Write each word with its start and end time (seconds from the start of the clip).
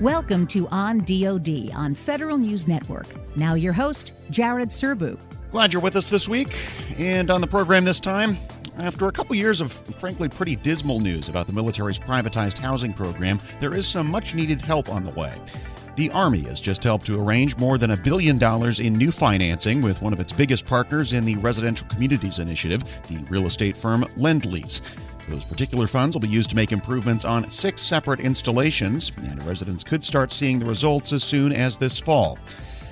Welcome 0.00 0.46
to 0.46 0.66
On 0.68 1.04
DoD 1.04 1.72
on 1.74 1.94
Federal 1.94 2.38
News 2.38 2.66
Network. 2.66 3.06
Now, 3.36 3.52
your 3.52 3.74
host, 3.74 4.12
Jared 4.30 4.70
Serbu. 4.70 5.20
Glad 5.50 5.74
you're 5.74 5.82
with 5.82 5.94
us 5.94 6.08
this 6.08 6.26
week. 6.26 6.56
And 6.98 7.30
on 7.30 7.42
the 7.42 7.46
program 7.46 7.84
this 7.84 8.00
time, 8.00 8.38
after 8.78 9.08
a 9.08 9.12
couple 9.12 9.36
years 9.36 9.60
of 9.60 9.72
frankly 9.72 10.30
pretty 10.30 10.56
dismal 10.56 11.00
news 11.00 11.28
about 11.28 11.46
the 11.46 11.52
military's 11.52 11.98
privatized 11.98 12.56
housing 12.56 12.94
program, 12.94 13.40
there 13.60 13.74
is 13.74 13.86
some 13.86 14.10
much 14.10 14.34
needed 14.34 14.62
help 14.62 14.88
on 14.88 15.04
the 15.04 15.12
way. 15.12 15.34
The 15.96 16.10
Army 16.12 16.40
has 16.42 16.60
just 16.60 16.84
helped 16.84 17.06
to 17.06 17.20
arrange 17.20 17.58
more 17.58 17.76
than 17.76 17.90
a 17.90 17.96
billion 17.96 18.38
dollars 18.38 18.80
in 18.80 18.94
new 18.94 19.10
financing 19.10 19.82
with 19.82 20.00
one 20.00 20.12
of 20.12 20.20
its 20.20 20.32
biggest 20.32 20.64
partners 20.64 21.12
in 21.12 21.24
the 21.24 21.36
Residential 21.36 21.86
Communities 21.88 22.38
Initiative, 22.38 22.84
the 23.08 23.18
real 23.28 23.46
estate 23.46 23.76
firm 23.76 24.06
Lend 24.16 24.46
Lease. 24.46 24.80
Those 25.28 25.44
particular 25.44 25.86
funds 25.86 26.14
will 26.14 26.20
be 26.20 26.28
used 26.28 26.50
to 26.50 26.56
make 26.56 26.72
improvements 26.72 27.24
on 27.24 27.50
six 27.50 27.82
separate 27.82 28.20
installations, 28.20 29.12
and 29.16 29.42
residents 29.44 29.84
could 29.84 30.02
start 30.02 30.32
seeing 30.32 30.58
the 30.58 30.64
results 30.64 31.12
as 31.12 31.24
soon 31.24 31.52
as 31.52 31.76
this 31.76 31.98
fall. 31.98 32.38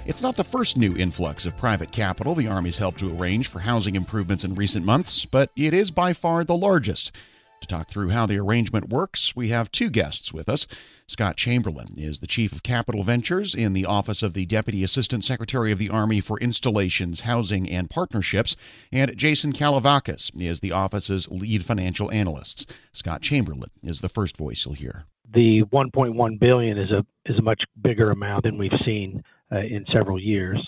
It's 0.05 0.23
not 0.23 0.37
the 0.37 0.45
first 0.45 0.77
new 0.77 0.97
influx 0.97 1.47
of 1.47 1.57
private 1.57 1.93
capital 1.93 2.35
the 2.35 2.49
Army's 2.49 2.79
helped 2.79 2.99
to 3.01 3.15
arrange 3.17 3.47
for 3.47 3.61
housing 3.61 3.95
improvements 3.95 4.45
in 4.45 4.55
recent 4.55 4.85
months, 4.85 5.25
but 5.25 5.51
it 5.55 5.73
is 5.73 5.91
by 5.91 6.13
far 6.13 6.45
the 6.45 6.57
largest. 6.57 7.17
To 7.61 7.67
talk 7.67 7.89
through 7.89 8.11
how 8.11 8.27
the 8.27 8.39
arrangement 8.39 8.89
works, 8.89 9.35
we 9.35 9.49
have 9.49 9.73
two 9.73 9.91
guests 9.91 10.33
with 10.33 10.49
us. 10.49 10.67
Scott 11.09 11.37
Chamberlain 11.37 11.95
is 11.97 12.21
the 12.21 12.27
Chief 12.29 12.53
of 12.53 12.63
Capital 12.63 13.03
Ventures 13.03 13.55
in 13.55 13.73
the 13.73 13.85
Office 13.85 14.23
of 14.23 14.33
the 14.33 14.47
Deputy 14.47 14.85
Assistant 14.85 15.25
Secretary 15.25 15.73
of 15.73 15.79
the 15.79 15.91
Army 15.91 16.21
for 16.21 16.39
Installations, 16.39 17.23
Housing, 17.23 17.69
and 17.69 17.91
Partnerships, 17.91 18.55
and 18.93 19.17
Jason 19.17 19.53
Kallivokas 19.53 20.31
is 20.41 20.61
the 20.61 20.71
office's 20.71 21.29
lead 21.31 21.65
financial 21.65 22.13
analyst. 22.13 22.73
Scott 22.93 23.23
Chamberlain 23.23 23.71
is 23.83 24.03
the 24.03 24.09
first 24.09 24.37
voice 24.37 24.65
you'll 24.65 24.75
hear. 24.75 25.05
The 25.35 25.63
1.1 25.73 26.39
billion 26.39 26.79
is 26.79 26.91
a 26.91 27.05
is 27.27 27.39
a 27.39 27.43
much 27.43 27.63
bigger 27.83 28.13
amount 28.13 28.45
than 28.45 28.57
we've 28.57 28.71
seen 28.85 29.23
uh, 29.51 29.59
in 29.59 29.85
several 29.95 30.19
years. 30.19 30.59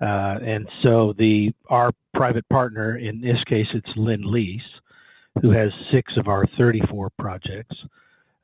Uh, 0.00 0.38
and 0.44 0.68
so 0.84 1.14
the 1.16 1.52
our 1.70 1.90
private 2.14 2.46
partner 2.50 2.98
in 2.98 3.20
this 3.20 3.42
case 3.48 3.66
it's 3.72 3.88
Lend 3.96 4.24
Lease 4.24 4.60
who 5.42 5.50
has 5.50 5.70
six 5.92 6.12
of 6.16 6.28
our 6.28 6.44
34 6.58 7.10
projects. 7.18 7.76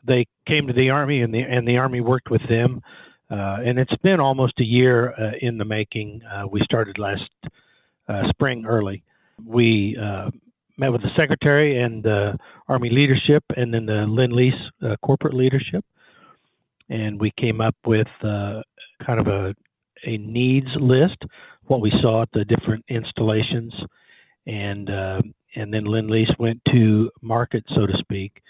They 0.04 0.26
came 0.52 0.66
to 0.66 0.72
the 0.72 0.90
Army, 0.90 1.22
and 1.22 1.32
the 1.32 1.40
and 1.40 1.66
the 1.66 1.78
Army 1.78 2.00
worked 2.00 2.30
with 2.30 2.42
them. 2.48 2.82
Uh, 3.30 3.58
and 3.64 3.78
it's 3.78 3.94
been 4.02 4.20
almost 4.20 4.52
a 4.60 4.64
year 4.64 5.14
uh, 5.18 5.32
in 5.40 5.56
the 5.56 5.64
making. 5.64 6.22
Uh, 6.24 6.46
we 6.46 6.60
started 6.64 6.98
last 6.98 7.22
uh, 8.08 8.28
spring 8.28 8.66
early. 8.66 9.02
We 9.46 9.96
uh, 9.96 10.30
met 10.76 10.92
with 10.92 11.02
the 11.02 11.10
secretary 11.16 11.80
and 11.80 12.02
the 12.02 12.36
Army 12.68 12.90
leadership, 12.90 13.42
and 13.56 13.72
then 13.72 13.86
the 13.86 14.06
Lend 14.06 14.32
Lease 14.34 14.52
uh, 14.82 14.96
corporate 15.02 15.34
leadership, 15.34 15.84
and 16.90 17.18
we 17.18 17.32
came 17.38 17.60
up 17.60 17.76
with 17.86 18.08
kind 18.22 19.18
of 19.18 19.28
a 19.28 19.54
a 20.04 20.16
needs 20.18 20.68
list, 20.80 21.16
what 21.66 21.80
we 21.80 21.92
saw 22.02 22.22
at 22.22 22.28
the 22.32 22.44
different 22.44 22.84
installations, 22.88 23.72
and 24.46 24.90
and 25.54 25.72
then 25.72 25.84
Lend 25.84 26.10
Lease 26.10 26.32
went 26.38 26.60
to 26.72 27.10
market, 27.20 27.64
so 27.74 27.86
to 27.86 27.92
speak, 27.98 28.42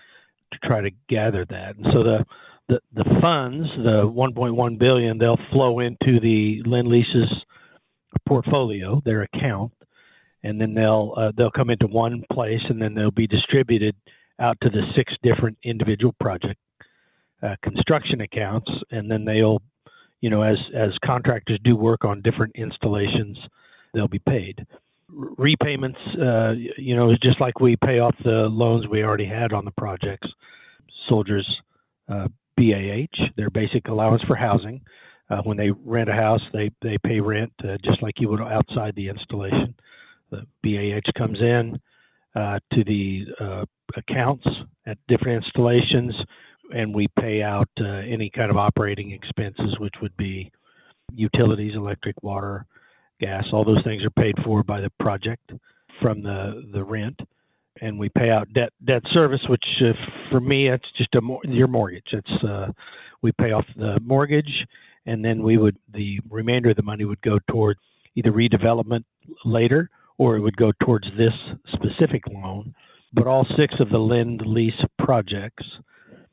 to 0.52 0.68
try 0.68 0.80
to 0.80 0.90
gather 1.08 1.44
that. 1.46 1.76
And 1.76 1.86
so 1.94 2.02
the 2.02 2.24
the, 2.68 2.80
the 2.94 3.20
funds, 3.20 3.68
the 3.76 4.08
1.1 4.08 4.78
billion, 4.78 5.18
they'll 5.18 5.38
flow 5.50 5.80
into 5.80 6.20
the 6.20 6.62
Lend 6.64 6.88
Lease's 6.88 7.30
portfolio, 8.26 9.02
their 9.04 9.22
account, 9.22 9.72
and 10.42 10.60
then 10.60 10.74
they'll 10.74 11.12
uh, 11.16 11.32
they'll 11.36 11.50
come 11.50 11.70
into 11.70 11.86
one 11.86 12.24
place, 12.32 12.62
and 12.68 12.80
then 12.80 12.94
they'll 12.94 13.10
be 13.10 13.26
distributed 13.26 13.94
out 14.38 14.56
to 14.62 14.70
the 14.70 14.82
six 14.96 15.12
different 15.22 15.58
individual 15.62 16.14
project 16.20 16.58
uh, 17.42 17.56
construction 17.62 18.20
accounts, 18.20 18.70
and 18.90 19.10
then 19.10 19.24
they'll, 19.24 19.60
you 20.20 20.30
know, 20.30 20.42
as 20.42 20.56
as 20.74 20.90
contractors 21.04 21.58
do 21.64 21.76
work 21.76 22.04
on 22.04 22.22
different 22.22 22.54
installations, 22.56 23.36
they'll 23.92 24.08
be 24.08 24.20
paid 24.20 24.64
repayments, 25.12 25.98
uh, 26.20 26.52
you 26.76 26.96
know, 26.96 27.14
just 27.22 27.40
like 27.40 27.60
we 27.60 27.76
pay 27.76 27.98
off 27.98 28.14
the 28.24 28.48
loans 28.48 28.86
we 28.88 29.02
already 29.02 29.26
had 29.26 29.52
on 29.52 29.64
the 29.64 29.70
projects. 29.72 30.28
Soldiers, 31.08 31.46
uh, 32.08 32.28
BAH, 32.56 33.30
their 33.36 33.50
basic 33.50 33.88
allowance 33.88 34.22
for 34.22 34.36
housing. 34.36 34.80
Uh, 35.30 35.40
when 35.42 35.56
they 35.56 35.70
rent 35.70 36.10
a 36.10 36.12
house, 36.12 36.42
they, 36.52 36.70
they 36.82 36.98
pay 36.98 37.20
rent 37.20 37.52
uh, 37.64 37.76
just 37.84 38.02
like 38.02 38.14
you 38.18 38.28
would 38.28 38.40
outside 38.40 38.94
the 38.94 39.08
installation. 39.08 39.74
The 40.30 40.46
BAH 40.62 41.10
comes 41.16 41.40
in 41.40 41.80
uh, 42.34 42.58
to 42.72 42.84
the 42.84 43.26
uh, 43.40 43.64
accounts 43.96 44.46
at 44.86 44.98
different 45.08 45.44
installations, 45.44 46.14
and 46.74 46.94
we 46.94 47.08
pay 47.18 47.42
out 47.42 47.68
any 47.78 48.30
kind 48.30 48.50
of 48.50 48.56
operating 48.56 49.12
expenses, 49.12 49.78
which 49.78 49.94
would 50.00 50.16
be 50.16 50.50
utilities, 51.14 51.74
electric, 51.74 52.22
water, 52.22 52.66
gas. 53.20 53.44
All 53.52 53.64
those 53.64 53.82
things 53.84 54.04
are 54.04 54.10
paid 54.10 54.34
for 54.44 54.62
by 54.62 54.80
the 54.80 54.90
project 55.00 55.52
from 56.00 56.22
the 56.22 56.68
the 56.72 56.82
rent, 56.82 57.18
and 57.80 57.98
we 57.98 58.08
pay 58.08 58.30
out 58.30 58.52
debt 58.52 58.72
debt 58.84 59.02
service, 59.12 59.40
which 59.48 59.64
uh, 59.80 59.92
for 60.30 60.40
me 60.40 60.68
it's 60.68 60.90
just 60.96 61.14
a 61.14 61.20
your 61.44 61.68
mortgage. 61.68 62.08
It's 62.12 62.44
uh, 62.44 62.68
we 63.22 63.32
pay 63.32 63.52
off 63.52 63.64
the 63.76 64.00
mortgage, 64.00 64.66
and 65.06 65.24
then 65.24 65.42
we 65.42 65.56
would 65.56 65.76
the 65.92 66.20
remainder 66.30 66.70
of 66.70 66.76
the 66.76 66.82
money 66.82 67.04
would 67.04 67.22
go 67.22 67.38
toward 67.50 67.78
either 68.14 68.32
redevelopment 68.32 69.04
later, 69.44 69.88
or 70.18 70.36
it 70.36 70.40
would 70.40 70.56
go 70.56 70.72
towards 70.82 71.06
this 71.16 71.32
specific 71.72 72.22
loan. 72.28 72.74
But 73.14 73.26
all 73.26 73.46
six 73.56 73.74
of 73.78 73.90
the 73.90 73.98
lend 73.98 74.42
lease 74.46 74.72
projects 74.98 75.64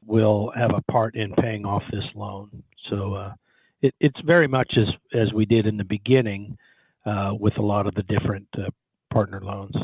will 0.06 0.52
have 0.56 0.72
a 0.74 0.92
part 0.92 1.16
in 1.16 1.34
paying 1.36 1.66
off 1.66 1.84
this 1.92 2.06
loan. 2.16 2.64
So 2.90 3.14
uh, 3.14 3.34
it, 3.82 3.94
it's 4.00 4.20
very 4.26 4.48
much 4.48 4.74
as 4.78 4.88
as 5.14 5.34
we 5.34 5.46
did 5.46 5.68
in 5.68 5.78
the 5.78 5.84
beginning 5.84 6.58
uh, 7.10 7.34
with 7.34 7.58
a 7.58 7.62
lot 7.62 7.88
of 7.88 7.96
the 7.96 8.04
different 8.04 8.48
uh, 8.58 8.70
partner 9.10 9.42
loans. 9.42 9.76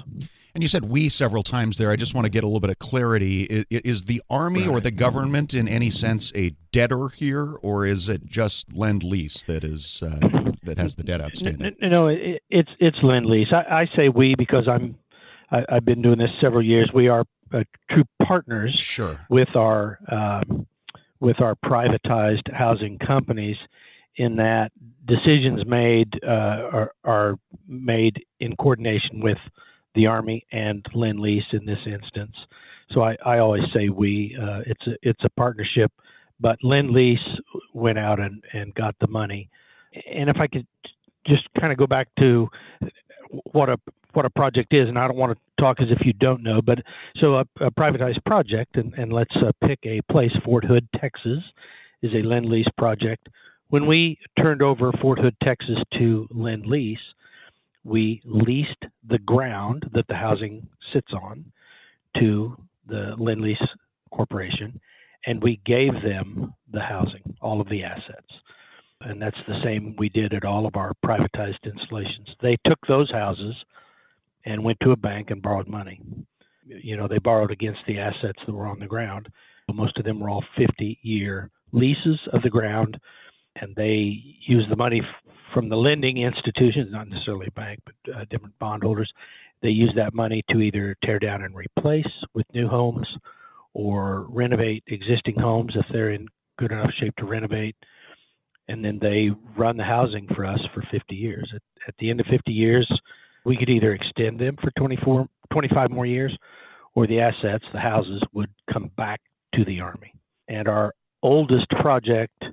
And 0.53 0.63
you 0.63 0.67
said 0.67 0.85
we 0.85 1.09
several 1.09 1.43
times 1.43 1.77
there. 1.77 1.89
I 1.89 1.95
just 1.95 2.13
want 2.13 2.25
to 2.25 2.29
get 2.29 2.43
a 2.43 2.47
little 2.47 2.59
bit 2.59 2.69
of 2.69 2.79
clarity. 2.79 3.41
Is, 3.41 3.65
is 3.69 4.03
the 4.03 4.21
Army 4.29 4.61
right. 4.61 4.69
or 4.69 4.79
the 4.79 4.91
government 4.91 5.53
in 5.53 5.67
any 5.67 5.89
sense 5.89 6.31
a 6.35 6.51
debtor 6.71 7.09
here, 7.09 7.55
or 7.61 7.85
is 7.85 8.07
it 8.07 8.25
just 8.25 8.73
Lend 8.73 9.03
Lease 9.03 9.43
that 9.43 9.63
is 9.63 10.01
uh, 10.03 10.19
that 10.63 10.77
has 10.77 10.95
the 10.95 11.03
debt 11.03 11.21
outstanding? 11.21 11.75
No, 11.81 11.89
no 11.89 12.07
it, 12.07 12.41
it's 12.49 12.71
it's 12.79 12.97
Lend 13.01 13.25
Lease. 13.25 13.49
I, 13.51 13.81
I, 13.81 13.85
say 13.97 14.05
we 14.13 14.35
because 14.37 14.67
I'm 14.69 14.97
I, 15.51 15.65
have 15.69 15.85
been 15.85 16.01
doing 16.01 16.19
this 16.19 16.31
several 16.41 16.63
years. 16.63 16.89
We 16.93 17.09
are 17.09 17.25
uh, 17.53 17.63
true 17.91 18.05
partners 18.25 18.75
sure. 18.77 19.19
with 19.29 19.53
our 19.55 19.99
um, 20.09 20.67
with 21.19 21.41
our 21.43 21.55
privatized 21.55 22.53
housing 22.53 22.97
companies 22.99 23.57
in 24.17 24.37
that 24.37 24.71
decisions 25.05 25.61
made 25.65 26.11
uh, 26.23 26.29
are, 26.29 26.91
are 27.03 27.35
made 27.67 28.23
in 28.39 28.55
coordination 28.55 29.19
with 29.19 29.37
the 29.93 30.07
Army 30.07 30.45
and 30.51 30.85
Lend 30.93 31.19
Lease 31.19 31.43
in 31.53 31.65
this 31.65 31.79
instance. 31.85 32.35
So 32.91 33.01
I, 33.01 33.17
I 33.25 33.39
always 33.39 33.63
say 33.73 33.89
we. 33.89 34.37
Uh, 34.39 34.61
it's 34.65 34.87
a 34.87 34.95
it's 35.01 35.23
a 35.23 35.29
partnership, 35.31 35.91
but 36.39 36.57
Lend 36.63 36.91
Lease 36.91 37.19
went 37.73 37.97
out 37.97 38.19
and, 38.19 38.43
and 38.53 38.73
got 38.75 38.95
the 38.99 39.07
money. 39.07 39.49
And 40.11 40.29
if 40.29 40.37
I 40.39 40.47
could 40.47 40.67
just 41.25 41.43
kind 41.59 41.71
of 41.71 41.77
go 41.77 41.87
back 41.87 42.07
to 42.19 42.47
what 43.51 43.69
a 43.69 43.77
what 44.13 44.25
a 44.25 44.29
project 44.29 44.73
is, 44.73 44.81
and 44.81 44.97
I 44.97 45.07
don't 45.07 45.17
want 45.17 45.37
to 45.37 45.63
talk 45.63 45.81
as 45.81 45.87
if 45.89 46.05
you 46.05 46.13
don't 46.13 46.41
know, 46.41 46.61
but 46.61 46.79
so 47.21 47.35
a, 47.35 47.45
a 47.59 47.71
privatized 47.71 48.23
project, 48.25 48.77
and, 48.77 48.93
and 48.93 49.11
let's 49.11 49.35
uh, 49.41 49.51
pick 49.65 49.79
a 49.83 49.99
place, 50.09 50.31
Fort 50.45 50.63
Hood, 50.63 50.87
Texas, 51.01 51.39
is 52.01 52.11
a 52.13 52.25
Lend 52.25 52.45
Lease 52.45 52.67
project 52.77 53.27
when 53.69 53.87
we 53.87 54.17
turned 54.41 54.63
over 54.63 54.91
Fort 55.01 55.19
Hood, 55.19 55.35
Texas 55.43 55.77
to 55.97 56.27
Lend 56.31 56.65
Lease, 56.65 56.97
we 57.83 58.21
leased 58.25 58.83
the 59.07 59.19
ground 59.19 59.83
that 59.93 60.07
the 60.07 60.15
housing 60.15 60.67
sits 60.93 61.11
on 61.13 61.45
to 62.17 62.55
the 62.87 63.15
Lend 63.17 63.41
Lease 63.41 63.57
Corporation, 64.11 64.79
and 65.25 65.41
we 65.41 65.59
gave 65.65 65.93
them 66.03 66.53
the 66.71 66.79
housing, 66.79 67.35
all 67.41 67.61
of 67.61 67.69
the 67.69 67.83
assets. 67.83 68.27
And 69.01 69.21
that's 69.21 69.37
the 69.47 69.61
same 69.63 69.95
we 69.97 70.09
did 70.09 70.33
at 70.33 70.45
all 70.45 70.65
of 70.65 70.75
our 70.75 70.93
privatized 71.05 71.63
installations. 71.63 72.29
They 72.41 72.57
took 72.67 72.79
those 72.87 73.11
houses 73.11 73.53
and 74.45 74.63
went 74.63 74.79
to 74.81 74.91
a 74.91 74.97
bank 74.97 75.31
and 75.31 75.41
borrowed 75.41 75.67
money. 75.67 76.01
You 76.65 76.97
know, 76.97 77.07
they 77.07 77.19
borrowed 77.19 77.51
against 77.51 77.81
the 77.87 77.99
assets 77.99 78.39
that 78.45 78.53
were 78.53 78.67
on 78.67 78.79
the 78.79 78.87
ground. 78.87 79.27
Most 79.71 79.97
of 79.97 80.05
them 80.05 80.19
were 80.19 80.29
all 80.29 80.43
50 80.57 80.99
year 81.01 81.49
leases 81.71 82.19
of 82.33 82.41
the 82.41 82.49
ground 82.49 82.99
and 83.55 83.75
they 83.75 84.21
use 84.45 84.65
the 84.69 84.75
money 84.75 85.01
f- 85.01 85.33
from 85.53 85.69
the 85.69 85.75
lending 85.75 86.17
institutions, 86.17 86.91
not 86.91 87.07
necessarily 87.07 87.47
a 87.47 87.51
bank, 87.51 87.79
but 87.85 88.15
uh, 88.15 88.25
different 88.29 88.57
bondholders. 88.59 89.11
They 89.61 89.69
use 89.69 89.91
that 89.95 90.13
money 90.13 90.43
to 90.51 90.59
either 90.59 90.95
tear 91.03 91.19
down 91.19 91.43
and 91.43 91.55
replace 91.55 92.05
with 92.33 92.45
new 92.53 92.67
homes 92.67 93.07
or 93.73 94.25
renovate 94.29 94.83
existing 94.87 95.35
homes 95.39 95.73
if 95.75 95.85
they're 95.91 96.11
in 96.11 96.27
good 96.57 96.71
enough 96.71 96.91
shape 96.99 97.15
to 97.17 97.25
renovate. 97.25 97.75
And 98.67 98.83
then 98.83 98.99
they 99.01 99.29
run 99.57 99.77
the 99.77 99.83
housing 99.83 100.27
for 100.35 100.45
us 100.45 100.59
for 100.73 100.83
50 100.91 101.15
years. 101.15 101.49
At, 101.55 101.61
at 101.87 101.95
the 101.99 102.09
end 102.09 102.19
of 102.19 102.25
50 102.27 102.51
years, 102.51 102.89
we 103.45 103.55
could 103.55 103.69
either 103.69 103.93
extend 103.93 104.39
them 104.39 104.57
for 104.61 104.71
24, 104.77 105.27
25 105.51 105.91
more 105.91 106.05
years 106.05 106.35
or 106.95 107.05
the 107.05 107.19
assets, 107.19 107.63
the 107.73 107.79
houses, 107.79 108.21
would 108.33 108.49
come 108.71 108.89
back 108.97 109.21
to 109.53 109.63
the 109.65 109.81
Army. 109.81 110.13
And 110.47 110.67
our 110.67 110.93
oldest 111.21 111.69
project 111.69 112.43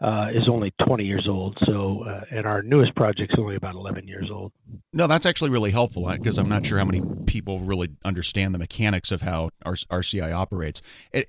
uh, 0.00 0.28
is 0.32 0.48
only 0.48 0.72
20 0.86 1.04
years 1.04 1.26
old. 1.28 1.58
So, 1.66 2.04
uh, 2.04 2.24
and 2.30 2.46
our 2.46 2.62
newest 2.62 2.94
project 2.94 3.32
is 3.32 3.38
only 3.38 3.56
about 3.56 3.74
11 3.74 4.08
years 4.08 4.30
old. 4.32 4.52
No, 4.92 5.06
that's 5.06 5.26
actually 5.26 5.50
really 5.50 5.70
helpful 5.70 6.08
because 6.10 6.38
uh, 6.38 6.42
I'm 6.42 6.48
not 6.48 6.64
sure 6.64 6.78
how 6.78 6.86
many 6.86 7.02
people 7.26 7.60
really 7.60 7.90
understand 8.04 8.54
the 8.54 8.58
mechanics 8.58 9.12
of 9.12 9.20
how 9.20 9.50
RCI 9.66 10.32
operates. 10.32 10.80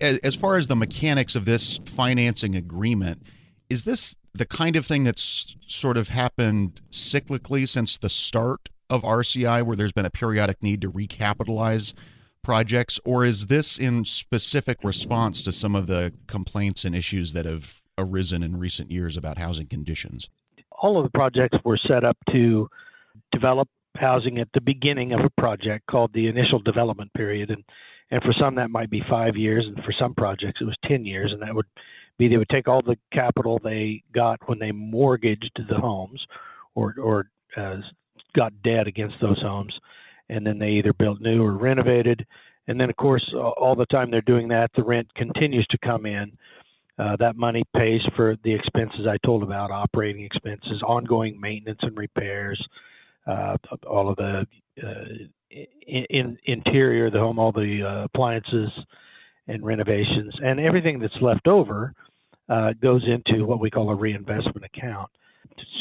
As 0.02 0.36
far 0.36 0.56
as 0.56 0.68
the 0.68 0.76
mechanics 0.76 1.36
of 1.36 1.46
this 1.46 1.80
financing 1.86 2.56
agreement, 2.56 3.24
is 3.70 3.84
this 3.84 4.16
the 4.34 4.46
kind 4.46 4.78
of 4.78 4.86
thing 4.86 5.04
that's 5.04 5.58
sort 5.68 5.98
of 5.98 6.10
happened 6.10 6.82
cyclically 6.92 7.68
since 7.68 7.98
the 7.98 8.10
start 8.10 8.70
of 8.90 9.02
RCI, 9.04 9.64
where 9.64 9.76
there's 9.76 9.92
been 9.92 10.06
a 10.06 10.12
periodic 10.12 10.64
need 10.64 10.82
to 10.82 10.92
recapitalize 10.92 11.94
projects, 12.42 13.00
or 13.06 13.26
is 13.26 13.48
this 13.48 13.78
in 13.78 14.06
specific 14.06 14.84
response 14.84 15.44
to 15.44 15.52
some 15.52 15.76
of 15.76 15.88
the 15.88 16.14
complaints 16.28 16.86
and 16.86 16.96
issues 16.96 17.34
that 17.34 17.46
have 17.46 17.81
arisen 17.98 18.44
in 18.44 18.60
recent 18.60 18.92
years 18.92 19.18
about 19.18 19.38
housing 19.38 19.68
conditions? 19.68 20.30
All 20.72 20.98
of 20.98 21.04
the 21.04 21.18
projects 21.18 21.58
were 21.64 21.80
set 21.90 22.04
up 22.04 22.18
to 22.32 22.70
develop 23.32 23.68
housing 23.98 24.40
at 24.40 24.48
the 24.54 24.62
beginning 24.62 25.14
of 25.14 25.20
a 25.22 25.42
project 25.42 25.86
called 25.90 26.12
the 26.14 26.28
initial 26.28 26.60
development 26.60 27.14
period. 27.14 27.50
And, 27.50 27.64
and 28.10 28.22
for 28.24 28.34
some, 28.40 28.56
that 28.56 28.70
might 28.70 28.90
be 28.90 29.04
five 29.12 29.36
years. 29.36 29.66
And 29.66 29.84
for 29.84 29.94
some 30.00 30.14
projects, 30.16 30.62
it 30.62 30.66
was 30.66 30.76
10 30.86 31.06
years. 31.06 31.32
And 31.32 31.42
that 31.42 31.54
would 31.54 31.66
be 32.18 32.28
they 32.28 32.38
would 32.38 32.50
take 32.50 32.68
all 32.68 32.82
the 32.82 32.98
capital 33.12 33.60
they 33.64 34.04
got 34.14 34.40
when 34.48 34.60
they 34.60 34.72
mortgaged 34.72 35.60
the 35.70 35.76
homes 35.76 36.26
or, 36.76 36.96
or 37.02 37.30
uh, 37.58 37.78
got 38.38 38.54
debt 38.64 38.88
against 38.88 39.16
those 39.22 39.42
homes. 39.42 39.74
And 40.30 40.46
then 40.46 40.58
they 40.58 40.72
either 40.72 40.94
built 40.94 41.20
new 41.20 41.44
or 41.44 41.54
renovated. 41.54 42.26
And 42.68 42.80
then, 42.80 42.90
of 42.90 42.96
course, 42.96 43.26
all 43.36 43.76
the 43.76 43.88
time 43.88 44.12
they're 44.12 44.22
doing 44.22 44.48
that, 44.50 44.72
the 44.78 44.84
rent 44.84 45.14
continues 45.16 45.68
to 45.72 45.78
come 45.80 46.06
in. 46.06 46.32
Uh, 47.02 47.16
that 47.18 47.36
money 47.36 47.64
pays 47.76 48.02
for 48.16 48.38
the 48.44 48.54
expenses 48.54 49.08
I 49.10 49.18
told 49.26 49.42
about, 49.42 49.72
operating 49.72 50.24
expenses, 50.24 50.84
ongoing 50.86 51.40
maintenance 51.42 51.80
and 51.82 51.98
repairs, 51.98 52.64
uh, 53.26 53.58
all 53.90 54.10
of 54.10 54.18
the 54.18 54.46
uh, 54.84 55.56
in, 55.88 56.38
interior 56.46 57.08
of 57.08 57.14
the 57.14 57.20
home, 57.20 57.40
all 57.40 57.52
the 57.52 57.82
uh, 57.84 58.04
appliances 58.04 58.70
and 59.48 59.66
renovations, 59.66 60.32
and 60.44 60.60
everything 60.60 61.00
that's 61.00 61.20
left 61.22 61.48
over 61.48 61.92
uh, 62.50 62.74
goes 62.80 63.04
into 63.08 63.46
what 63.46 63.60
we 63.60 63.72
call 63.72 63.90
a 63.90 63.96
reinvestment 63.96 64.64
account. 64.64 65.10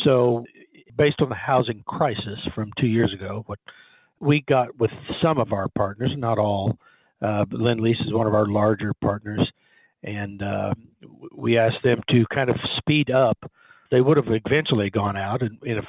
So, 0.06 0.46
based 0.96 1.20
on 1.20 1.28
the 1.28 1.34
housing 1.34 1.82
crisis 1.86 2.38
from 2.54 2.72
two 2.80 2.86
years 2.86 3.12
ago, 3.12 3.42
what 3.44 3.58
we 4.20 4.42
got 4.50 4.78
with 4.78 4.90
some 5.22 5.36
of 5.36 5.52
our 5.52 5.68
partners, 5.76 6.12
not 6.16 6.38
all, 6.38 6.78
uh, 7.20 7.44
Lend 7.50 7.80
Lease 7.80 8.00
is 8.06 8.12
one 8.14 8.26
of 8.26 8.34
our 8.34 8.46
larger 8.46 8.94
partners 9.02 9.46
and 10.02 10.42
uh, 10.42 10.72
we 11.34 11.58
asked 11.58 11.82
them 11.84 12.00
to 12.10 12.24
kind 12.34 12.50
of 12.50 12.56
speed 12.78 13.10
up. 13.10 13.38
They 13.90 14.00
would 14.00 14.18
have 14.18 14.32
eventually 14.46 14.90
gone 14.90 15.16
out 15.16 15.42
in, 15.42 15.58
in 15.64 15.80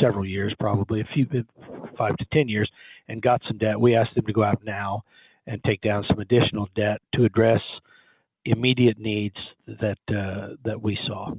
several 0.00 0.24
years, 0.24 0.54
probably 0.58 1.00
a 1.00 1.08
few 1.14 1.26
five 1.98 2.16
to 2.16 2.26
ten 2.36 2.48
years, 2.48 2.70
and 3.08 3.20
got 3.20 3.42
some 3.46 3.58
debt. 3.58 3.80
We 3.80 3.96
asked 3.96 4.14
them 4.14 4.26
to 4.26 4.32
go 4.32 4.42
out 4.42 4.62
now 4.64 5.02
and 5.46 5.62
take 5.64 5.80
down 5.80 6.04
some 6.08 6.20
additional 6.20 6.68
debt 6.76 7.00
to 7.14 7.24
address 7.24 7.60
immediate 8.44 8.98
needs 8.98 9.36
that 9.66 9.98
uh, 10.08 10.54
that 10.64 10.80
we 10.80 10.98
saw. 11.06 11.32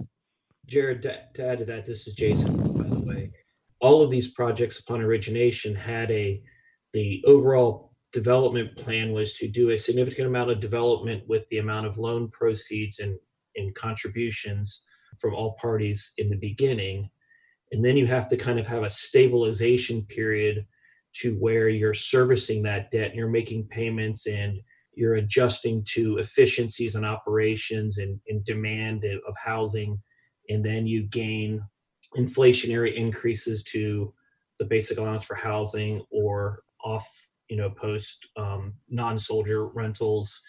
Jared, 0.68 1.01
to, 1.03 1.19
to 1.33 1.45
add 1.45 1.59
to 1.59 1.65
that, 1.65 1.85
this 1.85 2.07
is 2.07 2.13
Jason. 2.13 2.56
By 2.73 2.88
the 2.88 3.01
way, 3.01 3.31
all 3.79 4.01
of 4.01 4.12
these 4.12 4.31
projects 4.31 4.79
upon 4.79 5.01
origination 5.01 5.75
had 5.75 6.12
a 6.12 6.41
the 6.94 7.23
overall 7.25 7.90
development 8.11 8.75
plan 8.75 9.11
was 9.11 9.35
to 9.35 9.47
do 9.47 9.69
a 9.69 9.77
significant 9.77 10.27
amount 10.27 10.51
of 10.51 10.59
development 10.59 11.23
with 11.27 11.47
the 11.49 11.59
amount 11.59 11.87
of 11.87 11.97
loan 11.97 12.29
proceeds 12.29 12.99
and, 12.99 13.17
and 13.55 13.73
contributions 13.75 14.83
from 15.19 15.33
all 15.33 15.55
parties 15.61 16.13
in 16.17 16.29
the 16.29 16.37
beginning. 16.37 17.09
And 17.71 17.83
then 17.83 17.95
you 17.95 18.07
have 18.07 18.27
to 18.29 18.37
kind 18.37 18.59
of 18.59 18.67
have 18.67 18.83
a 18.83 18.89
stabilization 18.89 20.03
period 20.03 20.65
to 21.13 21.35
where 21.35 21.69
you're 21.69 21.93
servicing 21.93 22.63
that 22.63 22.91
debt 22.91 23.09
and 23.09 23.15
you're 23.15 23.29
making 23.29 23.67
payments 23.67 24.27
and 24.27 24.59
you're 24.93 25.15
adjusting 25.15 25.83
to 25.89 26.17
efficiencies 26.17 26.95
and 26.95 27.05
operations 27.05 27.97
and, 27.97 28.19
and 28.27 28.43
demand 28.43 29.05
of 29.05 29.35
housing. 29.41 30.01
And 30.49 30.63
then 30.63 30.85
you 30.85 31.03
gain 31.03 31.61
inflationary 32.17 32.93
increases 32.93 33.63
to 33.65 34.13
the 34.59 34.65
basic 34.65 34.97
allowance 34.97 35.25
for 35.25 35.35
housing 35.35 36.03
or 36.11 36.63
off 36.83 37.31
you 37.51 37.57
know 37.57 37.69
post 37.69 38.30
um, 38.38 38.74
non-soldier 38.89 39.68
rentals 39.68 40.42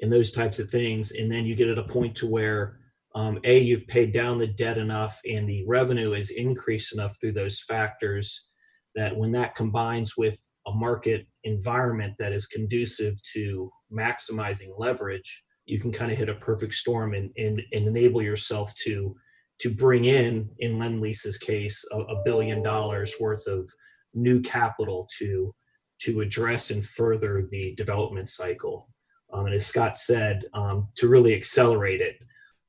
and 0.00 0.12
those 0.12 0.30
types 0.30 0.60
of 0.60 0.70
things. 0.70 1.10
And 1.12 1.30
then 1.30 1.44
you 1.44 1.56
get 1.56 1.68
at 1.68 1.78
a 1.78 1.82
point 1.82 2.16
to 2.18 2.28
where 2.28 2.78
um, 3.16 3.40
a 3.42 3.58
you've 3.58 3.88
paid 3.88 4.12
down 4.12 4.38
the 4.38 4.46
debt 4.46 4.78
enough 4.78 5.20
and 5.28 5.48
the 5.48 5.64
revenue 5.66 6.12
is 6.12 6.30
increased 6.30 6.94
enough 6.94 7.16
through 7.20 7.32
those 7.32 7.60
factors 7.60 8.50
that 8.94 9.16
when 9.16 9.32
that 9.32 9.56
combines 9.56 10.16
with 10.16 10.38
a 10.68 10.72
market 10.72 11.26
environment 11.42 12.14
that 12.20 12.32
is 12.32 12.46
conducive 12.46 13.14
to 13.34 13.70
maximizing 13.92 14.68
leverage 14.78 15.42
you 15.64 15.80
can 15.80 15.90
kind 15.90 16.12
of 16.12 16.18
hit 16.18 16.28
a 16.28 16.34
perfect 16.34 16.74
storm 16.74 17.14
and, 17.14 17.30
and, 17.36 17.60
and 17.72 17.86
enable 17.88 18.22
yourself 18.22 18.74
to 18.84 19.16
to 19.60 19.74
bring 19.74 20.04
in 20.04 20.48
in 20.58 20.78
lend 20.78 21.00
lease's 21.00 21.38
case 21.38 21.84
a, 21.92 21.98
a 21.98 22.22
billion 22.24 22.62
dollars 22.62 23.14
worth 23.18 23.46
of 23.46 23.68
new 24.14 24.40
capital 24.40 25.08
to 25.18 25.52
to 26.00 26.20
address 26.20 26.70
and 26.70 26.84
further 26.84 27.46
the 27.50 27.74
development 27.74 28.30
cycle. 28.30 28.88
Um, 29.32 29.46
and 29.46 29.54
as 29.54 29.66
Scott 29.66 29.98
said, 29.98 30.44
um, 30.54 30.88
to 30.96 31.08
really 31.08 31.34
accelerate 31.34 32.00
it. 32.00 32.18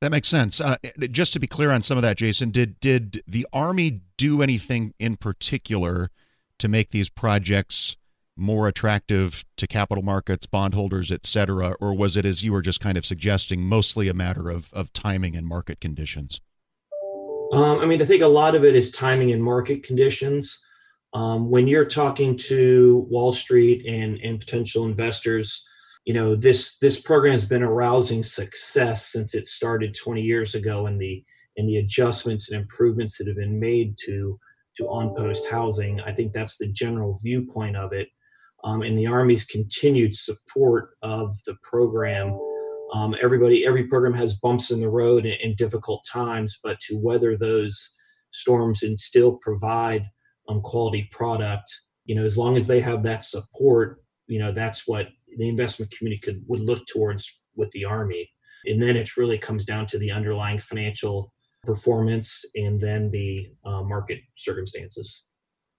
That 0.02 0.12
makes 0.12 0.28
sense. 0.28 0.62
Uh, 0.62 0.78
just 1.12 1.34
to 1.34 1.40
be 1.40 1.48
clear 1.48 1.72
on 1.72 1.82
some 1.82 1.98
of 1.98 2.04
that, 2.04 2.18
Jason, 2.18 2.52
did 2.52 2.80
did 2.80 3.22
the 3.28 3.46
Army 3.52 4.02
do 4.18 4.42
anything 4.42 4.94
in 5.00 5.18
particular 5.18 6.10
to 6.58 6.68
make 6.68 6.92
these 6.92 7.10
projects 7.10 7.98
more 8.38 8.70
attractive 8.70 9.44
to 9.58 9.68
capital 9.68 10.02
markets, 10.02 10.46
bondholders, 10.46 11.12
et 11.12 11.26
cetera, 11.26 11.76
or 11.82 11.94
was 11.94 12.16
it, 12.16 12.26
as 12.26 12.44
you 12.44 12.54
were 12.54 12.62
just 12.62 12.80
kind 12.80 12.98
of 12.98 13.06
suggesting, 13.06 13.62
mostly 13.62 14.08
a 14.08 14.14
matter 14.14 14.50
of 14.50 14.74
of 14.74 14.94
timing 14.94 15.36
and 15.36 15.46
market 15.46 15.82
conditions? 15.82 16.40
Um, 17.52 17.80
I 17.80 17.86
mean, 17.86 18.02
I 18.02 18.06
think 18.06 18.22
a 18.22 18.28
lot 18.28 18.56
of 18.56 18.64
it 18.64 18.76
is 18.76 18.92
timing 18.92 19.32
and 19.32 19.44
market 19.44 19.84
conditions. 19.84 20.62
Um, 21.14 21.50
when 21.50 21.68
you're 21.68 21.86
talking 21.86 22.38
to 22.48 23.08
Wall 23.10 23.32
Street 23.32 23.86
and, 23.88 24.18
and 24.18 24.40
potential 24.40 24.86
investors, 24.86 25.64
you 26.06 26.14
know 26.14 26.36
this 26.36 26.78
this 26.80 27.02
program 27.02 27.34
has 27.34 27.48
been 27.48 27.64
a 27.64 27.72
rousing 27.72 28.24
success 28.24 29.08
since 29.08 29.36
it 29.36 29.48
started 29.48 29.96
20 29.96 30.22
years 30.22 30.56
ago, 30.56 30.86
and 30.86 31.00
the 31.00 31.24
and 31.58 31.68
the 31.68 31.78
adjustments 31.78 32.52
and 32.52 32.62
improvements 32.62 33.18
that 33.18 33.28
have 33.28 33.36
been 33.36 33.60
made 33.60 33.96
to 34.06 34.40
to 34.78 34.86
on 34.86 35.16
post 35.16 35.50
housing. 35.50 36.00
I 36.02 36.14
think 36.14 36.34
that's 36.34 36.58
the 36.58 36.72
general 36.72 37.20
viewpoint 37.24 37.76
of 37.76 37.92
it, 37.92 38.08
um, 38.64 38.82
and 38.82 38.98
the 38.98 39.08
Army's 39.08 39.46
continued 39.46 40.16
support 40.16 40.92
of 41.02 41.36
the 41.46 41.56
program. 41.64 42.40
Um, 42.94 43.16
everybody, 43.22 43.68
every 43.68 43.86
program 43.88 44.14
has 44.14 44.40
bumps 44.40 44.72
in 44.72 44.80
the 44.80 44.90
road 44.90 45.26
and, 45.26 45.40
and 45.44 45.56
difficult 45.56 46.04
times, 46.12 46.60
but 46.64 46.80
to 46.88 46.98
weather 46.98 47.38
those 47.38 47.94
storms 48.32 48.82
and 48.82 49.00
still 49.00 49.38
provide 49.44 50.06
um, 50.50 50.62
quality 50.62 51.08
product 51.12 51.72
you 52.06 52.16
know 52.16 52.24
as 52.24 52.38
long 52.38 52.58
as 52.58 52.68
they 52.68 52.82
have 52.82 53.04
that 53.04 53.24
support 53.24 54.02
you 54.28 54.40
know 54.40 54.52
that's 54.52 54.88
what 54.88 55.08
the 55.38 55.48
investment 55.48 55.92
community 55.92 56.20
could 56.20 56.44
would 56.48 56.62
look 56.62 56.86
towards 56.88 57.42
with 57.56 57.70
the 57.72 57.86
army. 57.86 58.32
And 58.66 58.82
then 58.82 58.98
it 58.98 59.16
really 59.18 59.38
comes 59.38 59.66
down 59.66 59.86
to 59.88 60.00
the 60.00 60.12
underlying 60.12 60.60
financial 60.60 61.32
performance 61.64 62.44
and 62.56 62.80
then 62.80 63.12
the 63.12 63.52
uh, 63.66 63.84
market 63.84 64.20
circumstances. 64.36 65.24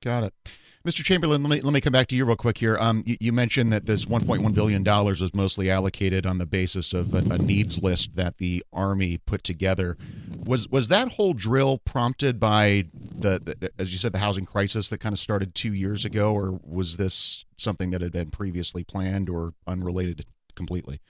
Got 0.02 0.24
it 0.24 0.59
Mr. 0.82 1.04
Chamberlain, 1.04 1.42
let 1.42 1.50
me 1.50 1.60
let 1.60 1.74
me 1.74 1.80
come 1.82 1.92
back 1.92 2.06
to 2.06 2.16
you 2.16 2.24
real 2.24 2.36
quick 2.36 2.56
here. 2.56 2.78
Um, 2.80 3.02
you, 3.04 3.16
you, 3.20 3.32
mentioned 3.34 3.70
that 3.70 3.84
this 3.84 4.06
1.1 4.06 4.54
billion 4.54 4.82
dollars 4.82 5.20
was 5.20 5.34
mostly 5.34 5.70
allocated 5.70 6.24
on 6.24 6.38
the 6.38 6.46
basis 6.46 6.94
of 6.94 7.12
a, 7.12 7.18
a, 7.18 7.36
needs 7.36 7.82
list 7.82 8.16
that 8.16 8.38
the 8.38 8.64
Army 8.72 9.18
put 9.18 9.44
together. 9.44 9.98
Was 10.42 10.68
was 10.68 10.88
that 10.88 11.08
whole 11.08 11.34
drill 11.34 11.76
prompted 11.76 12.40
by 12.40 12.84
the, 12.94 13.56
the, 13.60 13.70
as 13.78 13.92
you 13.92 13.98
said, 13.98 14.14
the 14.14 14.20
housing 14.20 14.46
crisis 14.46 14.88
that 14.88 15.00
kind 15.00 15.12
of 15.12 15.18
started 15.18 15.54
two 15.54 15.74
years 15.74 16.06
ago, 16.06 16.32
or 16.32 16.58
was 16.66 16.96
this 16.96 17.44
something 17.58 17.90
that 17.90 18.00
had 18.00 18.12
been 18.12 18.30
previously 18.30 18.82
planned 18.82 19.28
or 19.28 19.52
unrelated 19.66 20.24
completely? 20.54 21.02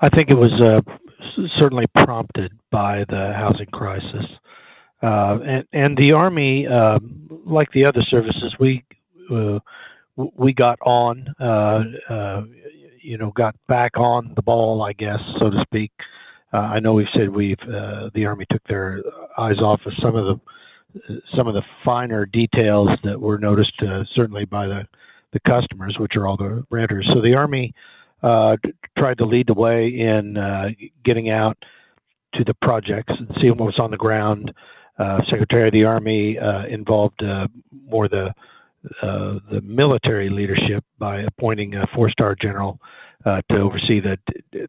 I 0.00 0.08
think 0.08 0.30
it 0.30 0.38
was 0.38 0.52
uh, 0.62 0.80
certainly 1.60 1.84
prompted 1.98 2.52
by 2.70 3.04
the 3.10 3.34
housing 3.36 3.66
crisis. 3.66 4.24
Uh, 5.02 5.38
and, 5.44 5.64
and 5.72 5.98
the 5.98 6.12
Army, 6.12 6.66
uh, 6.66 6.96
like 7.44 7.70
the 7.72 7.84
other 7.84 8.02
services, 8.08 8.54
we 8.58 8.84
uh, 9.32 9.58
we 10.36 10.52
got 10.52 10.78
on, 10.82 11.34
uh, 11.40 11.82
uh, 12.12 12.42
you 13.02 13.18
know, 13.18 13.30
got 13.30 13.56
back 13.68 13.92
on 13.96 14.32
the 14.36 14.42
ball, 14.42 14.82
I 14.82 14.92
guess, 14.92 15.20
so 15.38 15.50
to 15.50 15.62
speak. 15.62 15.90
I 16.54 16.80
know 16.80 16.92
we've 16.92 17.06
said 17.16 17.30
we've 17.30 17.56
the 18.14 18.26
Army 18.26 18.44
took 18.50 18.62
their 18.68 19.02
eyes 19.38 19.58
off 19.58 19.80
of 19.86 19.92
some 20.04 20.14
of 20.14 20.26
the 20.26 21.20
some 21.34 21.48
of 21.48 21.54
the 21.54 21.62
finer 21.82 22.26
details 22.26 22.90
that 23.04 23.18
were 23.18 23.38
noticed, 23.38 23.72
certainly 24.14 24.44
by 24.44 24.66
the 24.66 24.86
the 25.32 25.40
customers, 25.50 25.96
which 25.98 26.12
are 26.14 26.26
all 26.26 26.36
the 26.36 26.62
renters. 26.70 27.08
So 27.14 27.22
the 27.22 27.34
Army 27.34 27.74
uh, 28.22 28.56
tried 28.98 29.18
to 29.18 29.24
lead 29.24 29.48
the 29.48 29.54
way 29.54 29.88
in 29.88 30.36
uh, 30.36 30.68
getting 31.04 31.30
out 31.30 31.56
to 32.34 32.44
the 32.44 32.54
projects 32.62 33.12
and 33.18 33.28
seeing 33.40 33.56
what 33.56 33.66
was 33.66 33.78
on 33.80 33.90
the 33.90 33.96
ground. 33.96 34.52
Uh, 34.98 35.18
Secretary 35.30 35.68
of 35.68 35.72
the 35.72 35.84
Army 35.84 36.38
involved 36.68 37.22
more 37.88 38.08
the 38.08 38.32
uh, 39.02 39.38
the 39.50 39.60
military 39.62 40.28
leadership 40.28 40.84
by 40.98 41.20
appointing 41.20 41.74
a 41.74 41.86
four-star 41.94 42.36
general 42.40 42.78
to 43.24 43.56
oversee 43.56 44.00
the 44.00 44.18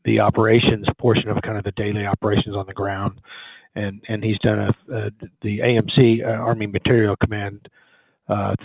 the 0.05 0.19
operations 0.19 0.85
portion 0.99 1.27
of 1.27 1.41
kind 1.41 1.57
of 1.57 1.63
the 1.63 1.71
daily 1.71 2.05
operations 2.05 2.55
on 2.55 2.67
the 2.67 2.73
ground, 2.73 3.19
and 3.75 3.99
and 4.07 4.23
he's 4.23 4.37
done 4.39 4.59
a, 4.59 4.95
a 4.95 5.11
the 5.41 5.59
AMC 5.59 6.23
Army 6.23 6.67
Materiel 6.67 7.15
Command 7.15 7.67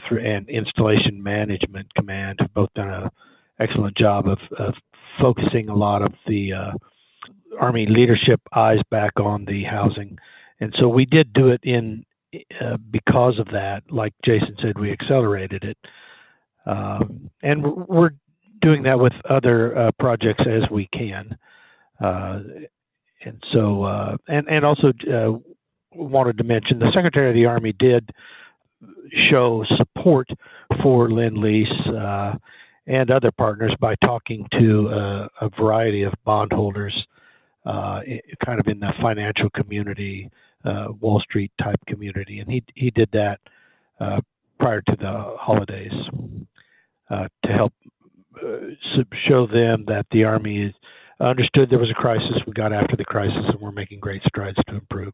through 0.06 0.20
and 0.20 0.46
Installation 0.50 1.22
Management 1.22 1.92
Command 1.94 2.38
have 2.40 2.52
both 2.52 2.68
done 2.74 2.90
a 2.90 3.10
excellent 3.60 3.96
job 3.96 4.28
of, 4.28 4.38
of 4.58 4.74
focusing 5.20 5.68
a 5.68 5.74
lot 5.74 6.02
of 6.02 6.12
the 6.26 6.52
uh, 6.52 6.72
Army 7.60 7.86
leadership 7.86 8.40
eyes 8.54 8.78
back 8.90 9.12
on 9.18 9.44
the 9.44 9.64
housing. 9.64 10.18
And 10.60 10.74
so 10.80 10.88
we 10.88 11.06
did 11.06 11.32
do 11.32 11.48
it 11.48 11.60
in 11.62 12.04
uh, 12.34 12.76
because 12.90 13.38
of 13.38 13.46
that. 13.52 13.82
Like 13.90 14.12
Jason 14.24 14.54
said, 14.62 14.78
we 14.78 14.92
accelerated 14.92 15.64
it. 15.64 15.78
Um, 16.66 17.30
and 17.42 17.62
we're 17.88 18.10
doing 18.60 18.82
that 18.82 18.98
with 18.98 19.14
other 19.28 19.76
uh, 19.76 19.90
projects 19.98 20.44
as 20.46 20.68
we 20.70 20.88
can. 20.92 21.38
Uh, 22.02 22.40
and 23.24 23.42
so, 23.54 23.82
uh, 23.84 24.16
and, 24.28 24.46
and 24.48 24.64
also 24.64 24.88
uh, 25.10 25.38
wanted 25.94 26.38
to 26.38 26.44
mention 26.44 26.78
the 26.78 26.92
Secretary 26.94 27.30
of 27.30 27.34
the 27.34 27.46
Army 27.46 27.72
did 27.78 28.10
show 29.32 29.64
support 29.76 30.28
for 30.82 31.10
Lend 31.10 31.38
Lease 31.38 31.66
and 32.86 33.10
other 33.10 33.30
partners 33.36 33.74
by 33.80 33.94
talking 34.04 34.46
to 34.58 34.88
a 35.40 35.50
variety 35.58 36.02
of 36.02 36.12
bondholders, 36.24 36.94
kind 37.64 38.60
of 38.60 38.66
in 38.66 38.78
the 38.78 38.92
financial 39.02 39.50
community, 39.50 40.30
uh, 40.64 40.88
Wall 41.00 41.20
Street 41.20 41.52
type 41.62 41.80
community, 41.86 42.40
and 42.40 42.50
he 42.50 42.62
he 42.74 42.90
did 42.90 43.08
that 43.12 43.40
uh, 44.00 44.20
prior 44.58 44.80
to 44.82 44.96
the 44.98 45.36
holidays 45.38 45.92
uh, 47.10 47.28
to 47.44 47.52
help 47.52 47.72
uh, 48.42 49.00
show 49.28 49.46
them 49.46 49.84
that 49.86 50.06
the 50.10 50.24
army 50.24 50.74
understood 51.20 51.70
there 51.70 51.80
was 51.80 51.90
a 51.90 51.94
crisis. 51.94 52.42
We 52.46 52.52
got 52.52 52.72
after 52.72 52.96
the 52.96 53.04
crisis, 53.04 53.44
and 53.48 53.60
we're 53.60 53.72
making 53.72 54.00
great 54.00 54.22
strides 54.24 54.58
to 54.68 54.74
improve. 54.74 55.12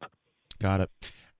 Got 0.61 0.81
it. 0.81 0.91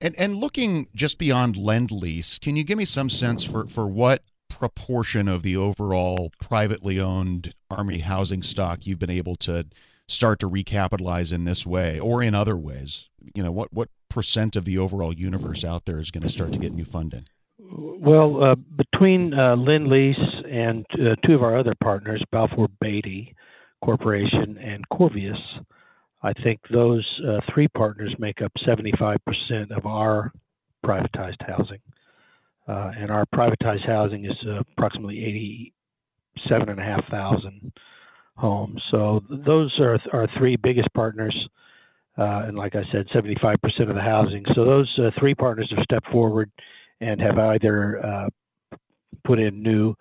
And 0.01 0.15
and 0.19 0.35
looking 0.35 0.87
just 0.95 1.17
beyond 1.17 1.57
lend 1.57 1.91
lease, 1.91 2.37
can 2.39 2.55
you 2.55 2.63
give 2.63 2.77
me 2.77 2.85
some 2.85 3.09
sense 3.09 3.43
for 3.43 3.67
for 3.67 3.87
what 3.87 4.23
proportion 4.49 5.27
of 5.27 5.43
the 5.43 5.57
overall 5.57 6.31
privately 6.39 6.99
owned 6.99 7.53
Army 7.69 7.99
housing 7.99 8.41
stock 8.41 8.85
you've 8.85 8.99
been 8.99 9.09
able 9.09 9.35
to 9.35 9.65
start 10.07 10.39
to 10.39 10.49
recapitalize 10.49 11.33
in 11.33 11.45
this 11.45 11.65
way 11.65 11.99
or 11.99 12.21
in 12.21 12.35
other 12.35 12.57
ways? 12.57 13.09
You 13.33 13.43
know, 13.43 13.51
what, 13.51 13.73
what 13.73 13.89
percent 14.09 14.55
of 14.55 14.65
the 14.65 14.77
overall 14.77 15.13
universe 15.13 15.63
out 15.63 15.85
there 15.85 15.99
is 15.99 16.11
going 16.11 16.23
to 16.23 16.29
start 16.29 16.53
to 16.53 16.59
get 16.59 16.73
new 16.73 16.85
funding? 16.85 17.25
Well, 17.59 18.43
uh, 18.43 18.55
between 18.55 19.33
uh, 19.33 19.55
Lease 19.55 20.17
and 20.49 20.85
uh, 20.93 21.15
two 21.27 21.35
of 21.35 21.43
our 21.43 21.57
other 21.57 21.73
partners, 21.81 22.23
Balfour 22.31 22.67
Beatty 22.79 23.35
Corporation 23.83 24.57
and 24.57 24.87
Corvias, 24.89 25.39
I 26.21 26.33
think 26.33 26.59
those 26.71 27.05
uh, 27.27 27.39
three 27.53 27.67
partners 27.67 28.15
make 28.19 28.41
up 28.41 28.51
75% 28.67 29.17
of 29.75 29.85
our 29.85 30.31
privatized 30.85 31.41
housing. 31.47 31.79
Uh, 32.67 32.91
and 32.97 33.11
our 33.11 33.25
privatized 33.33 33.85
housing 33.85 34.25
is 34.25 34.35
uh, 34.47 34.61
approximately 34.71 35.23
87,500 35.23 37.71
homes. 38.37 38.81
So 38.93 39.23
those 39.29 39.73
are 39.79 39.99
our 40.13 40.27
three 40.37 40.55
biggest 40.55 40.89
partners. 40.93 41.35
Uh, 42.17 42.43
and 42.47 42.57
like 42.57 42.75
I 42.75 42.83
said, 42.91 43.07
75% 43.13 43.55
of 43.89 43.95
the 43.95 44.01
housing. 44.01 44.45
So 44.55 44.63
those 44.63 44.89
uh, 44.97 45.11
three 45.19 45.35
partners 45.35 45.71
have 45.75 45.83
stepped 45.83 46.09
forward 46.11 46.49
and 47.01 47.19
have 47.19 47.37
either 47.37 48.05
uh, 48.05 48.29
put 49.25 49.39
in 49.39 49.61
new, 49.61 49.95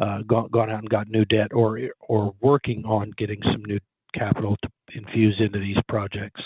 uh, 0.00 0.22
gone, 0.22 0.48
gone, 0.50 0.70
out 0.70 0.80
and 0.80 0.88
got 0.88 1.08
new 1.08 1.24
debt, 1.24 1.52
or 1.52 1.78
or 2.00 2.34
working 2.40 2.84
on 2.84 3.12
getting 3.16 3.40
some 3.52 3.64
new 3.64 3.78
capital 4.14 4.56
to 4.62 4.98
infuse 4.98 5.36
into 5.38 5.60
these 5.60 5.76
projects. 5.88 6.40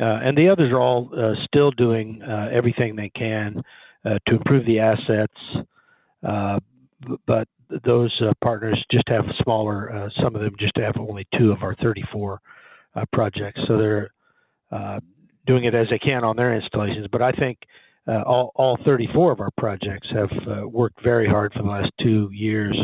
and 0.00 0.36
the 0.36 0.48
others 0.48 0.72
are 0.72 0.80
all 0.80 1.36
still 1.44 1.70
doing 1.70 2.20
everything 2.22 2.96
they 2.96 3.10
can 3.10 3.62
uh, 4.04 4.18
to 4.26 4.36
improve 4.36 4.66
the 4.66 4.80
assets. 4.80 5.32
Uh, 7.08 7.16
but 7.26 7.48
those 7.84 8.14
uh, 8.22 8.32
partners 8.42 8.82
just 8.90 9.08
have 9.08 9.24
smaller. 9.42 10.10
some 10.22 10.34
of 10.34 10.42
them 10.42 10.54
just 10.58 10.76
have 10.76 10.96
only 10.98 11.26
two 11.38 11.50
of 11.52 11.62
our 11.62 11.74
34 11.76 12.40
projects, 13.12 13.60
so 13.66 13.76
they're 13.78 14.10
doing 15.46 15.64
it 15.64 15.74
as 15.74 15.86
they 15.90 15.98
can 15.98 16.24
on 16.24 16.36
their 16.36 16.54
installations. 16.54 17.06
But 17.10 17.26
I 17.26 17.32
think 17.32 17.58
uh, 18.06 18.22
all, 18.26 18.52
all 18.54 18.78
34 18.84 19.32
of 19.32 19.40
our 19.40 19.50
projects 19.56 20.08
have 20.12 20.30
uh, 20.46 20.68
worked 20.68 21.02
very 21.02 21.26
hard 21.26 21.52
for 21.52 21.62
the 21.62 21.68
last 21.68 21.90
two 22.02 22.30
years 22.32 22.76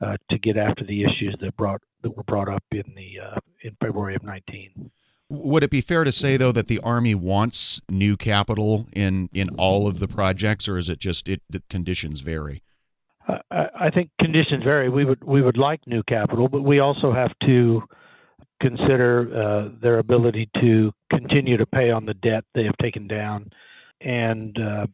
uh, 0.00 0.16
to 0.30 0.38
get 0.38 0.56
after 0.56 0.84
the 0.84 1.02
issues 1.02 1.36
that 1.40 1.56
brought 1.56 1.80
that 2.02 2.16
were 2.16 2.22
brought 2.24 2.48
up 2.48 2.62
in 2.70 2.84
the 2.94 3.18
in 3.62 3.76
February 3.80 4.14
of 4.14 4.22
19. 4.22 4.90
Would 5.30 5.64
it 5.64 5.70
be 5.70 5.80
fair 5.80 6.04
to 6.04 6.12
say 6.12 6.36
though 6.36 6.52
that 6.52 6.68
the 6.68 6.78
Army 6.80 7.14
wants 7.14 7.80
new 7.88 8.16
capital 8.16 8.86
in 8.92 9.28
in 9.32 9.50
all 9.56 9.86
of 9.86 9.98
the 9.98 10.08
projects, 10.08 10.68
or 10.68 10.78
is 10.78 10.88
it 10.88 11.00
just 11.00 11.28
it 11.28 11.42
the 11.50 11.62
conditions 11.68 12.20
vary? 12.20 12.62
I, 13.50 13.90
think 13.94 14.10
conditions 14.20 14.64
vary. 14.64 14.88
We 14.88 15.04
would 15.04 15.22
we 15.22 15.42
would 15.42 15.58
like 15.58 15.86
new 15.86 16.02
capital, 16.04 16.48
but 16.48 16.62
we 16.62 16.80
also 16.80 17.12
have 17.12 17.32
to 17.46 17.82
consider 18.62 19.30
uh, 19.30 19.68
their 19.80 19.98
ability 19.98 20.48
to 20.60 20.92
continue 21.10 21.56
to 21.56 21.66
pay 21.66 21.90
on 21.90 22.06
the 22.06 22.14
debt 22.14 22.44
they 22.54 22.64
have 22.64 22.76
taken 22.80 23.06
down. 23.06 23.50
And 24.00 24.56
uh, 24.58 24.86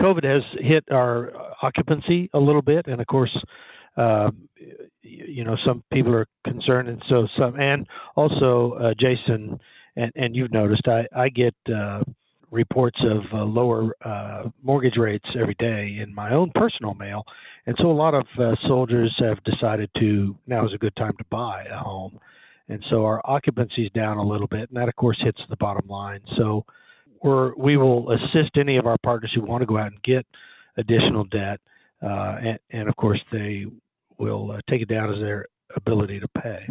COVID 0.00 0.24
has 0.24 0.42
hit 0.60 0.84
our 0.90 1.32
occupancy 1.62 2.30
a 2.32 2.38
little 2.38 2.62
bit, 2.62 2.86
and 2.86 3.00
of 3.00 3.06
course, 3.06 3.36
uh, 3.96 4.30
you 5.02 5.44
know, 5.44 5.56
some 5.66 5.82
people 5.92 6.14
are 6.14 6.26
concerned, 6.44 6.88
and 6.88 7.02
so 7.10 7.28
some, 7.38 7.60
and 7.60 7.86
also 8.16 8.72
uh, 8.80 8.94
Jason 8.98 9.60
and, 9.96 10.12
and 10.14 10.34
you've 10.34 10.52
noticed 10.52 10.86
I, 10.86 11.06
I 11.14 11.28
get 11.28 11.54
uh, 11.72 12.02
reports 12.52 12.98
of 13.02 13.22
uh, 13.32 13.44
lower 13.44 13.96
uh, 14.04 14.44
mortgage 14.62 14.96
rates 14.96 15.26
every 15.40 15.56
day 15.58 15.98
in 16.00 16.14
my 16.14 16.32
own 16.34 16.52
personal 16.54 16.94
mail. 16.94 17.24
And 17.66 17.74
so 17.80 17.90
a 17.90 17.92
lot 17.92 18.14
of 18.14 18.26
uh, 18.38 18.54
soldiers 18.68 19.12
have 19.18 19.42
decided 19.44 19.90
to 19.98 20.36
now 20.46 20.66
is 20.66 20.74
a 20.74 20.78
good 20.78 20.94
time 20.96 21.16
to 21.18 21.24
buy 21.30 21.64
a 21.64 21.78
home. 21.78 22.18
And 22.68 22.84
so 22.90 23.04
our 23.04 23.20
occupancy 23.24 23.86
is 23.86 23.90
down 23.92 24.18
a 24.18 24.22
little 24.22 24.46
bit, 24.46 24.68
and 24.68 24.76
that 24.76 24.88
of 24.88 24.96
course 24.96 25.18
hits 25.20 25.40
the 25.48 25.56
bottom 25.56 25.88
line. 25.88 26.20
So 26.36 26.64
we're, 27.22 27.54
we 27.56 27.76
will 27.76 28.12
assist 28.12 28.50
any 28.58 28.76
of 28.76 28.86
our 28.86 28.98
partners 29.02 29.32
who 29.34 29.42
want 29.42 29.62
to 29.62 29.66
go 29.66 29.78
out 29.78 29.92
and 29.92 30.02
get 30.02 30.26
additional 30.76 31.24
debt, 31.24 31.60
uh, 32.02 32.36
and, 32.42 32.58
and, 32.70 32.88
of 32.88 32.96
course 32.96 33.20
they 33.30 33.66
will 34.18 34.52
uh, 34.52 34.60
take 34.68 34.82
it 34.82 34.88
down 34.88 35.12
as 35.12 35.20
their 35.20 35.46
ability 35.76 36.18
to 36.20 36.28
pay 36.40 36.66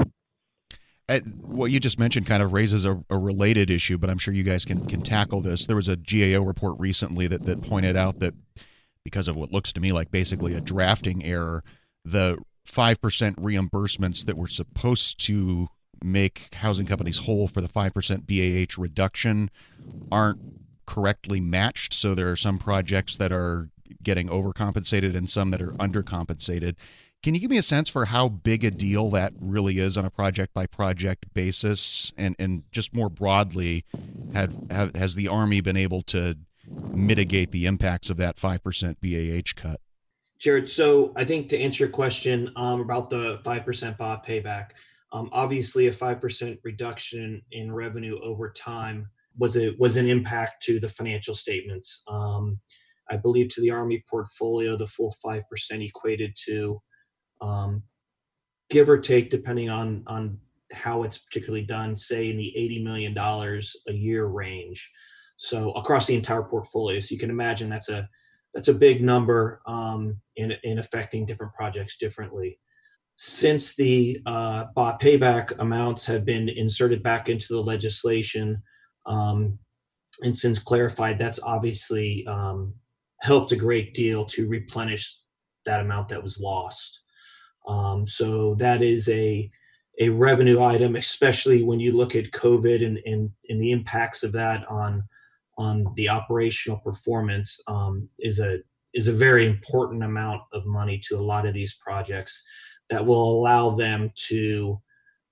Uh, 1.12 1.20
what 1.42 1.72
you 1.72 1.80
just 1.80 2.00
mentioned 2.00 2.26
kind 2.26 2.42
of 2.42 2.54
raises 2.54 2.86
a, 2.86 3.04
a, 3.10 3.18
related 3.18 3.70
issue, 3.70 3.98
but 3.98 4.10
I'm 4.10 4.18
sure 4.18 4.34
you 4.34 4.44
guys 4.44 4.64
can 4.64 4.86
can 4.88 5.02
tackle 5.02 5.42
this. 5.42 5.66
There 5.66 5.76
was 5.76 5.90
a 5.90 5.98
GAO 5.98 6.42
report 6.42 6.80
recently 6.80 7.28
that 7.28 7.46
that 7.48 7.62
pointed 7.62 7.98
out 7.98 8.20
that 8.20 8.34
because 9.04 9.28
of 9.28 9.36
what 9.36 9.52
looks 9.52 9.74
to 9.74 9.82
me 9.82 9.92
like 9.92 10.10
basically 10.10 10.56
a 10.56 10.62
drafting 10.62 11.26
error, 11.26 11.66
the 12.06 12.38
five 12.66 13.02
percent 13.02 13.36
reimbursements 13.42 14.26
that 14.26 14.38
were 14.38 14.48
supposed 14.48 15.20
to 15.26 15.68
make 16.02 16.56
housing 16.56 16.86
companies 16.86 17.18
whole 17.20 17.50
for 17.50 17.60
the 17.60 17.68
five 17.68 17.94
percent 17.94 18.26
BAH 18.26 18.82
reduction 18.82 19.52
aren't 20.14 20.40
correctly 20.88 21.42
matched. 21.42 21.94
So 21.94 22.16
there 22.16 22.32
are 22.32 22.38
some 22.38 22.58
projects 22.58 23.18
that 23.18 23.34
are 23.34 23.70
getting 24.02 24.30
overcompensated 24.30 25.14
and 25.18 25.30
some 25.30 25.50
that 25.50 25.62
are 25.62 25.74
undercompensated. 25.74 26.76
Can 27.24 27.36
you 27.36 27.40
give 27.40 27.52
me 27.52 27.58
a 27.60 27.64
sense 27.64 27.88
for 27.88 28.06
how 28.06 28.30
big 28.30 28.66
a 28.66 28.72
deal 28.72 29.12
that 29.12 29.34
really 29.40 29.78
is 29.78 29.96
on 29.96 30.06
a 30.06 30.10
project 30.10 30.56
by 30.56 30.66
project 30.66 31.32
basis, 31.36 32.12
and 32.18 32.36
and 32.40 32.64
just 32.72 32.96
more 32.96 33.10
broadly, 33.10 33.86
have, 34.34 34.58
have 34.72 34.96
has 34.96 35.14
the 35.14 35.28
Army 35.28 35.62
been 35.62 35.78
able 35.78 36.02
to 36.04 36.36
mitigate 36.68 37.52
the 37.52 37.68
impacts 37.68 38.10
of 38.10 38.18
that 38.18 38.40
five 38.40 38.64
percent 38.64 39.00
BAH 39.02 39.54
cut? 39.56 39.80
Jared, 40.40 40.72
so 40.72 41.14
I 41.16 41.24
think 41.24 41.50
to 41.50 41.60
answer 41.60 41.84
your 41.84 41.92
question 41.92 42.52
um, 42.56 42.82
about 42.82 43.12
the 43.12 43.40
five 43.44 43.66
percent 43.66 44.00
BOP 44.00 44.26
payback, 44.26 44.72
um, 45.14 45.30
obviously 45.32 45.86
a 45.88 45.92
five 45.92 46.20
percent 46.20 46.60
reduction 46.64 47.44
in 47.52 47.72
revenue 47.72 48.20
over 48.24 48.50
time 48.50 49.08
was 49.38 49.58
a 49.58 49.76
was 49.78 49.98
an 49.98 50.10
impact 50.10 50.64
to 50.64 50.80
the 50.80 50.90
financial 50.90 51.36
statements. 51.36 52.02
Um, 52.08 52.60
I 53.12 53.18
believe 53.18 53.50
to 53.50 53.62
the 53.62 53.70
Army 53.70 54.04
portfolio, 54.10 54.76
the 54.76 54.88
full 54.88 55.14
five 55.22 55.44
percent 55.48 55.84
equated 55.84 56.36
to 56.48 56.82
um, 57.42 57.84
give 58.70 58.90
or 58.90 59.00
take, 59.00 59.30
depending 59.30 59.70
on 59.70 60.04
on 60.08 60.40
how 60.72 61.04
it's 61.04 61.18
particularly 61.18 61.66
done, 61.66 61.98
say 61.98 62.30
in 62.30 62.38
the 62.38 62.56
eighty 62.58 62.82
million 62.82 63.14
dollars 63.14 63.76
a 63.88 63.94
year 63.94 64.26
range. 64.26 64.90
So 65.38 65.72
across 65.72 66.06
the 66.06 66.16
entire 66.16 66.44
portfolio, 66.44 67.00
so 67.00 67.14
you 67.14 67.20
can 67.20 67.32
imagine 67.32 67.70
that's 67.70 67.90
a 67.90 68.08
that's 68.54 68.68
a 68.68 68.74
big 68.74 69.02
number 69.02 69.62
um, 69.66 70.20
in, 70.36 70.54
in 70.64 70.80
affecting 70.80 71.26
different 71.26 71.54
projects 71.54 71.98
differently. 71.98 72.60
Since 73.16 73.76
the 73.76 74.20
uh, 74.26 74.66
bot 74.76 75.00
payback 75.00 75.58
amounts 75.60 76.06
have 76.08 76.26
been 76.26 76.50
inserted 76.50 77.02
back 77.02 77.30
into 77.30 77.48
the 77.50 77.62
legislation, 77.62 78.62
um, 79.06 79.58
and 80.24 80.38
since 80.38 80.60
clarified, 80.60 81.18
that's 81.18 81.40
obviously 81.42 82.26
um, 82.28 82.74
helped 83.22 83.52
a 83.52 83.56
great 83.56 83.94
deal 83.94 84.26
to 84.26 84.50
replenish 84.50 85.18
that 85.66 85.82
amount 85.82 86.10
that 86.10 86.24
was 86.24 86.40
lost. 86.40 87.02
Um, 87.68 88.08
so 88.08 88.56
that 88.56 88.82
is 88.82 89.10
a 89.10 89.50
a 90.00 90.10
revenue 90.10 90.62
item, 90.62 90.96
especially 90.96 91.64
when 91.64 91.80
you 91.80 91.92
look 91.92 92.16
at 92.16 92.32
COVID 92.32 92.84
and, 92.84 92.98
and, 93.06 93.30
and 93.50 93.62
the 93.62 93.72
impacts 93.72 94.24
of 94.24 94.32
that 94.34 94.68
on 94.68 95.04
on 95.58 95.86
the 95.96 96.10
operational 96.10 96.80
performance 96.80 97.62
um, 97.68 98.10
is 98.20 98.40
a 98.40 98.60
is 98.94 99.08
a 99.08 99.14
very 99.14 99.46
important 99.46 100.04
amount 100.04 100.42
of 100.54 100.66
money 100.66 101.00
to 101.08 101.18
a 101.18 101.22
lot 101.22 101.46
of 101.46 101.54
these 101.54 101.76
projects 101.76 102.44
that 102.90 103.06
will 103.06 103.32
allow 103.32 103.70
them 103.70 104.12
to 104.16 104.82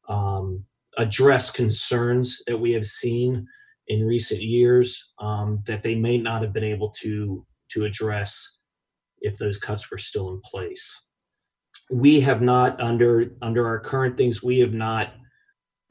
um, 0.07 0.63
address 0.97 1.51
concerns 1.51 2.41
that 2.47 2.57
we 2.57 2.71
have 2.71 2.87
seen 2.87 3.45
in 3.87 4.05
recent 4.05 4.41
years 4.41 5.11
um, 5.19 5.61
that 5.65 5.83
they 5.83 5.95
may 5.95 6.17
not 6.17 6.41
have 6.41 6.53
been 6.53 6.63
able 6.63 6.89
to 6.89 7.45
to 7.69 7.85
address 7.85 8.59
if 9.21 9.37
those 9.37 9.59
cuts 9.59 9.89
were 9.91 9.97
still 9.97 10.29
in 10.29 10.41
place. 10.41 11.01
We 11.91 12.21
have 12.21 12.41
not 12.41 12.79
under 12.79 13.31
under 13.41 13.65
our 13.65 13.79
current 13.79 14.17
things. 14.17 14.43
We 14.43 14.59
have 14.59 14.73
not. 14.73 15.13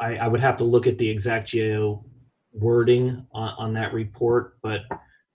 I, 0.00 0.16
I 0.16 0.28
would 0.28 0.40
have 0.40 0.58
to 0.58 0.64
look 0.64 0.86
at 0.86 0.98
the 0.98 1.10
exact 1.10 1.52
GAO 1.52 2.04
wording 2.52 3.26
on, 3.32 3.54
on 3.58 3.74
that 3.74 3.92
report, 3.92 4.58
but 4.62 4.82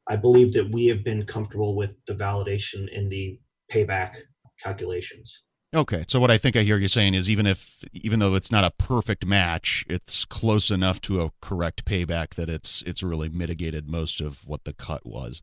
I 0.08 0.16
believe 0.16 0.54
that 0.54 0.72
we 0.72 0.88
have 0.88 1.04
been 1.04 1.26
comfortable 1.26 1.76
with 1.76 1.92
the 2.08 2.14
validation 2.14 2.88
in 2.92 3.10
the 3.10 3.40
payback 3.72 4.16
calculations. 4.62 5.44
Okay, 5.76 6.06
so 6.08 6.20
what 6.20 6.30
I 6.30 6.38
think 6.38 6.56
I 6.56 6.62
hear 6.62 6.78
you 6.78 6.88
saying 6.88 7.16
is 7.16 7.30
even 7.30 7.48
if 7.48 7.84
even 7.94 8.20
though 8.20 8.36
it's 8.36 8.52
not 8.52 8.64
a 8.64 8.72
perfect 8.72 9.26
match, 9.26 9.86
it's 9.90 10.24
close 10.24 10.70
enough 10.70 11.02
to 11.02 11.22
a 11.22 11.32
correct 11.42 11.84
payback 11.86 12.36
that 12.36 12.48
it's 12.48 12.84
it's 12.84 13.02
really 13.02 13.30
mitigated 13.30 13.90
most 13.90 14.22
of 14.22 14.48
what 14.48 14.66
the 14.66 14.74
cut 14.74 15.04
was. 15.04 15.42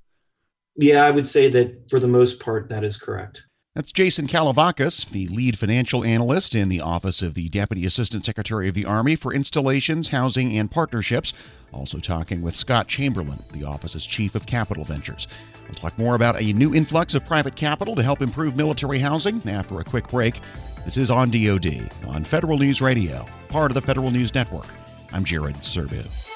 Yeah, 0.76 1.04
I 1.04 1.10
would 1.10 1.28
say 1.28 1.48
that 1.48 1.90
for 1.90 1.98
the 1.98 2.06
most 2.06 2.40
part 2.40 2.68
that 2.68 2.84
is 2.84 2.96
correct. 2.96 3.44
That's 3.76 3.92
Jason 3.92 4.26
Kallivokas, 4.26 5.08
the 5.10 5.28
lead 5.28 5.56
financial 5.56 6.02
analyst 6.02 6.56
in 6.56 6.68
the 6.68 6.80
Office 6.80 7.22
of 7.22 7.34
the 7.34 7.48
Deputy 7.50 7.86
Assistant 7.86 8.24
Secretary 8.24 8.68
of 8.68 8.74
the 8.74 8.84
Army 8.84 9.14
for 9.14 9.32
Installations, 9.32 10.08
Housing, 10.08 10.58
and 10.58 10.68
Partnerships. 10.68 11.32
Also 11.72 12.00
talking 12.00 12.42
with 12.42 12.56
Scott 12.56 12.88
Chamberlain, 12.88 13.40
the 13.52 13.62
office's 13.62 14.04
Chief 14.04 14.34
of 14.34 14.44
Capital 14.44 14.82
Ventures. 14.82 15.28
We'll 15.62 15.74
talk 15.74 15.96
more 16.00 16.16
about 16.16 16.42
a 16.42 16.52
new 16.52 16.74
influx 16.74 17.14
of 17.14 17.24
private 17.24 17.54
capital 17.54 17.94
to 17.94 18.02
help 18.02 18.22
improve 18.22 18.56
military 18.56 18.98
housing 18.98 19.40
after 19.48 19.78
a 19.78 19.84
quick 19.84 20.08
break. 20.08 20.40
This 20.84 20.96
is 20.96 21.08
on 21.08 21.30
DoD 21.30 21.92
on 22.08 22.24
Federal 22.24 22.58
News 22.58 22.82
Radio, 22.82 23.24
part 23.46 23.70
of 23.70 23.76
the 23.76 23.82
Federal 23.82 24.10
News 24.10 24.34
Network. 24.34 24.66
I'm 25.12 25.24
Jared 25.24 25.54
Serbu. 25.54 26.29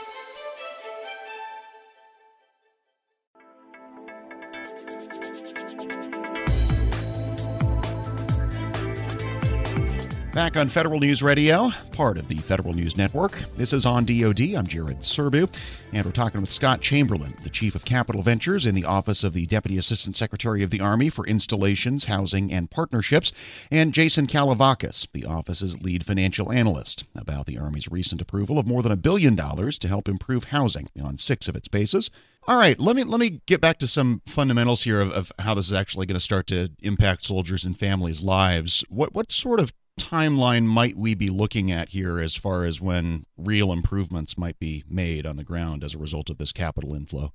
Back 10.34 10.56
on 10.56 10.68
Federal 10.68 10.98
News 10.98 11.22
Radio, 11.22 11.70
part 11.92 12.18
of 12.18 12.26
the 12.26 12.34
Federal 12.34 12.74
News 12.74 12.96
Network. 12.96 13.44
This 13.56 13.72
is 13.72 13.86
on 13.86 14.04
DoD. 14.04 14.56
I'm 14.56 14.66
Jared 14.66 14.98
Serbu, 14.98 15.48
and 15.92 16.04
we're 16.04 16.10
talking 16.10 16.40
with 16.40 16.50
Scott 16.50 16.80
Chamberlain, 16.80 17.36
the 17.44 17.48
Chief 17.48 17.76
of 17.76 17.84
Capital 17.84 18.20
Ventures 18.20 18.66
in 18.66 18.74
the 18.74 18.84
Office 18.84 19.22
of 19.22 19.32
the 19.32 19.46
Deputy 19.46 19.78
Assistant 19.78 20.16
Secretary 20.16 20.64
of 20.64 20.70
the 20.70 20.80
Army 20.80 21.08
for 21.08 21.24
Installations, 21.24 22.06
Housing, 22.06 22.52
and 22.52 22.68
Partnerships, 22.68 23.30
and 23.70 23.94
Jason 23.94 24.26
Kallivokas, 24.26 25.06
the 25.12 25.24
office's 25.24 25.80
lead 25.84 26.04
financial 26.04 26.50
analyst, 26.50 27.04
about 27.14 27.46
the 27.46 27.56
Army's 27.56 27.88
recent 27.88 28.20
approval 28.20 28.58
of 28.58 28.66
more 28.66 28.82
than 28.82 28.90
a 28.90 28.96
billion 28.96 29.36
dollars 29.36 29.78
to 29.78 29.86
help 29.86 30.08
improve 30.08 30.46
housing 30.46 30.88
on 31.00 31.16
six 31.16 31.46
of 31.46 31.54
its 31.54 31.68
bases. 31.68 32.10
All 32.48 32.58
right, 32.58 32.78
let 32.80 32.96
me 32.96 33.04
let 33.04 33.20
me 33.20 33.40
get 33.46 33.60
back 33.60 33.78
to 33.78 33.86
some 33.86 34.20
fundamentals 34.26 34.82
here 34.82 35.00
of, 35.00 35.12
of 35.12 35.32
how 35.38 35.54
this 35.54 35.66
is 35.66 35.72
actually 35.72 36.06
going 36.06 36.16
to 36.16 36.20
start 36.20 36.48
to 36.48 36.70
impact 36.82 37.24
soldiers 37.24 37.64
and 37.64 37.78
families' 37.78 38.24
lives. 38.24 38.84
What 38.88 39.14
what 39.14 39.30
sort 39.30 39.60
of 39.60 39.72
timeline 39.98 40.64
might 40.64 40.96
we 40.96 41.14
be 41.14 41.28
looking 41.28 41.70
at 41.70 41.90
here 41.90 42.18
as 42.18 42.36
far 42.36 42.64
as 42.64 42.80
when 42.80 43.24
real 43.36 43.72
improvements 43.72 44.36
might 44.36 44.58
be 44.58 44.84
made 44.88 45.26
on 45.26 45.36
the 45.36 45.44
ground 45.44 45.84
as 45.84 45.94
a 45.94 45.98
result 45.98 46.30
of 46.30 46.38
this 46.38 46.52
capital 46.52 46.94
inflow? 46.94 47.32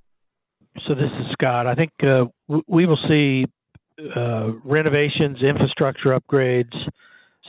So 0.86 0.94
this 0.94 1.10
is 1.20 1.26
Scott. 1.32 1.66
I 1.66 1.74
think 1.74 1.90
uh, 2.06 2.26
we 2.66 2.86
will 2.86 2.98
see 3.10 3.44
uh, 4.16 4.52
renovations, 4.64 5.38
infrastructure 5.42 6.16
upgrades, 6.16 6.74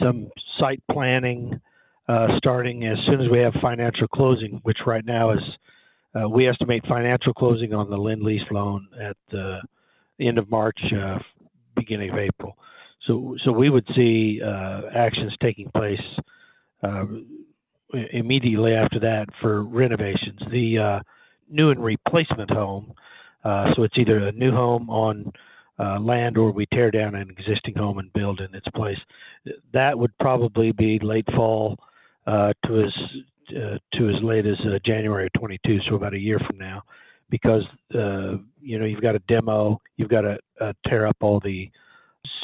some 0.04 0.30
site 0.60 0.82
planning 0.92 1.60
uh, 2.08 2.28
starting 2.38 2.86
as 2.86 2.98
soon 3.06 3.22
as 3.22 3.30
we 3.32 3.40
have 3.40 3.54
financial 3.62 4.08
closing, 4.08 4.60
which 4.64 4.80
right 4.86 5.06
now 5.06 5.32
is 5.32 5.40
uh, 6.14 6.28
we 6.28 6.46
estimate 6.46 6.84
financial 6.88 7.34
closing 7.34 7.74
on 7.74 7.90
the 7.90 7.96
Lend 7.96 8.22
Lease 8.22 8.42
loan 8.52 8.86
at 9.00 9.16
the 9.32 9.62
end 10.20 10.38
of 10.38 10.50
March, 10.50 10.78
uh, 10.94 11.20
beginning 11.76 12.10
of 12.10 12.18
April. 12.18 12.58
So, 13.08 13.36
so 13.46 13.52
we 13.52 13.70
would 13.70 13.88
see 13.98 14.42
uh, 14.44 14.82
actions 14.94 15.34
taking 15.42 15.70
place 15.76 16.00
uh, 16.84 17.06
immediately 18.12 18.74
after 18.74 19.00
that 19.00 19.28
for 19.42 19.64
renovations. 19.64 20.40
The 20.52 20.78
uh, 20.78 21.00
new 21.50 21.72
and 21.72 21.84
replacement 21.84 22.52
home, 22.52 22.94
uh, 23.44 23.74
so 23.76 23.84
it's 23.84 23.96
either 23.98 24.28
a 24.28 24.32
new 24.32 24.52
home 24.52 24.90
on 24.90 25.32
uh, 25.80 26.00
land 26.00 26.38
or 26.38 26.52
we 26.52 26.68
tear 26.68 26.92
down 26.92 27.16
an 27.16 27.30
existing 27.30 27.76
home 27.76 27.98
and 27.98 28.14
build 28.14 28.40
in 28.40 28.54
its 28.54 28.68
place. 28.76 29.00
That 29.74 29.98
would 29.98 30.16
probably 30.20 30.72
be 30.72 31.00
late 31.00 31.28
fall 31.36 31.78
uh, 32.28 32.54
to 32.68 32.84
as 32.84 32.94
to 33.94 34.08
as 34.08 34.24
late 34.24 34.46
as 34.46 34.56
January 34.86 35.26
of 35.26 35.34
22, 35.34 35.80
so 35.90 35.96
about 35.96 36.14
a 36.14 36.18
year 36.18 36.40
from 36.48 36.58
now, 36.58 36.84
because 37.30 37.64
you 37.90 38.80
know 38.80 38.86
you've 38.86 39.02
got 39.02 39.12
to 39.12 39.20
demo, 39.28 39.82
you've 39.98 40.08
got 40.08 40.22
to 40.22 40.38
tear 40.88 41.06
up 41.06 41.18
all 41.20 41.42
the 41.42 41.70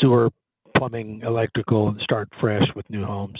sewer 0.02 0.30
plumbing, 0.78 1.22
electrical, 1.26 1.90
and 1.90 2.00
start 2.02 2.30
fresh 2.40 2.66
with 2.76 2.90
new 2.90 3.06
homes. 3.06 3.40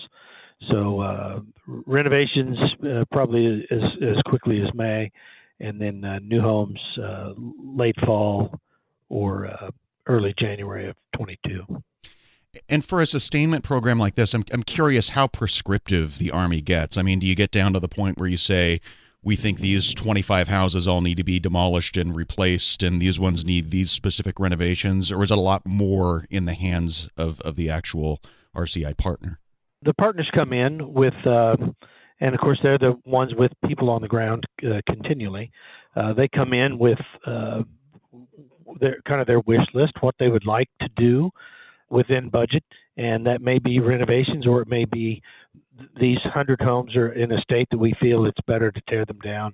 So 0.72 1.02
uh, 1.02 1.40
renovations 1.66 2.58
uh, 2.84 3.06
probably 3.12 3.68
as 3.70 3.82
as 4.02 4.16
quickly 4.26 4.62
as 4.62 4.74
May, 4.74 5.12
and 5.60 5.80
then 5.80 6.04
uh, 6.04 6.20
new 6.20 6.42
homes 6.42 6.80
uh, 7.02 7.34
late 7.64 7.96
fall 8.06 8.60
or 9.10 9.48
uh, 9.48 9.70
early 10.08 10.34
January 10.38 10.90
of 10.90 10.96
22. 11.16 11.64
And 12.70 12.84
for 12.84 13.02
a 13.02 13.06
sustainment 13.06 13.64
program 13.64 14.00
like 14.00 14.16
this, 14.16 14.34
I'm 14.34 14.44
I'm 14.52 14.64
curious 14.64 15.10
how 15.10 15.28
prescriptive 15.28 16.18
the 16.18 16.32
Army 16.32 16.62
gets. 16.62 16.98
I 16.98 17.04
mean, 17.04 17.20
do 17.20 17.28
you 17.28 17.36
get 17.36 17.52
down 17.52 17.74
to 17.74 17.80
the 17.80 17.90
point 17.90 18.18
where 18.18 18.30
you 18.30 18.38
say? 18.38 18.82
We 19.24 19.36
think 19.36 19.60
these 19.60 19.94
25 19.94 20.48
houses 20.48 20.88
all 20.88 21.02
need 21.02 21.18
to 21.18 21.24
be 21.24 21.40
demolished 21.40 21.98
and 21.98 22.16
replaced 22.16 22.84
and 22.84 23.02
these 23.02 23.20
ones 23.20 23.44
need 23.44 23.72
these 23.72 23.92
specific 23.92 24.40
renovations 24.40 25.12
or 25.12 25.24
is 25.24 25.32
it 25.32 25.38
a 25.38 25.42
lot 25.42 25.66
more 25.66 26.26
in 26.30 26.46
the 26.46 26.54
hands 26.54 27.10
of, 27.18 27.40
of 27.42 27.56
the 27.56 27.70
actual 27.70 28.22
rci 28.56 28.94
partner? 28.94 29.40
The 29.84 29.94
partners 29.94 30.30
come 30.36 30.54
in 30.54 30.94
with 30.94 31.14
uh, 31.26 31.58
and 32.20 32.34
of 32.34 32.40
course 32.40 32.60
they're 32.64 32.78
the 32.78 32.96
ones 33.06 33.34
with 33.36 33.52
people 33.66 33.90
on 33.90 34.02
the 34.02 34.08
ground 34.08 34.44
uh, 34.64 34.82
continually. 34.90 35.52
Uh, 35.96 36.14
they 36.14 36.28
come 36.28 36.54
in 36.54 36.78
with 36.78 37.00
uh, 37.26 37.64
their 38.80 38.98
kind 39.08 39.22
of 39.22 39.28
their 39.28 39.40
wish 39.42 39.66
list 39.74 39.94
what 40.02 40.16
they 40.20 40.30
would 40.30 40.46
like 40.46 40.70
to 40.82 40.88
do 40.96 41.30
within 41.90 42.30
budget 42.30 42.64
and 42.98 43.26
that 43.26 43.42
may 43.42 43.60
be 43.60 43.80
renovations 43.80 44.46
or 44.46 44.62
it 44.62 44.68
may 44.68 44.86
be 44.86 45.22
these 46.00 46.18
hundred 46.24 46.60
homes 46.62 46.96
are 46.96 47.12
in 47.14 47.32
a 47.32 47.42
state 47.42 47.68
that 47.72 47.78
we 47.78 47.94
feel 48.00 48.26
it's 48.26 48.42
better 48.48 48.72
to 48.72 48.82
tear 48.90 49.06
them 49.06 49.20
down. 49.20 49.54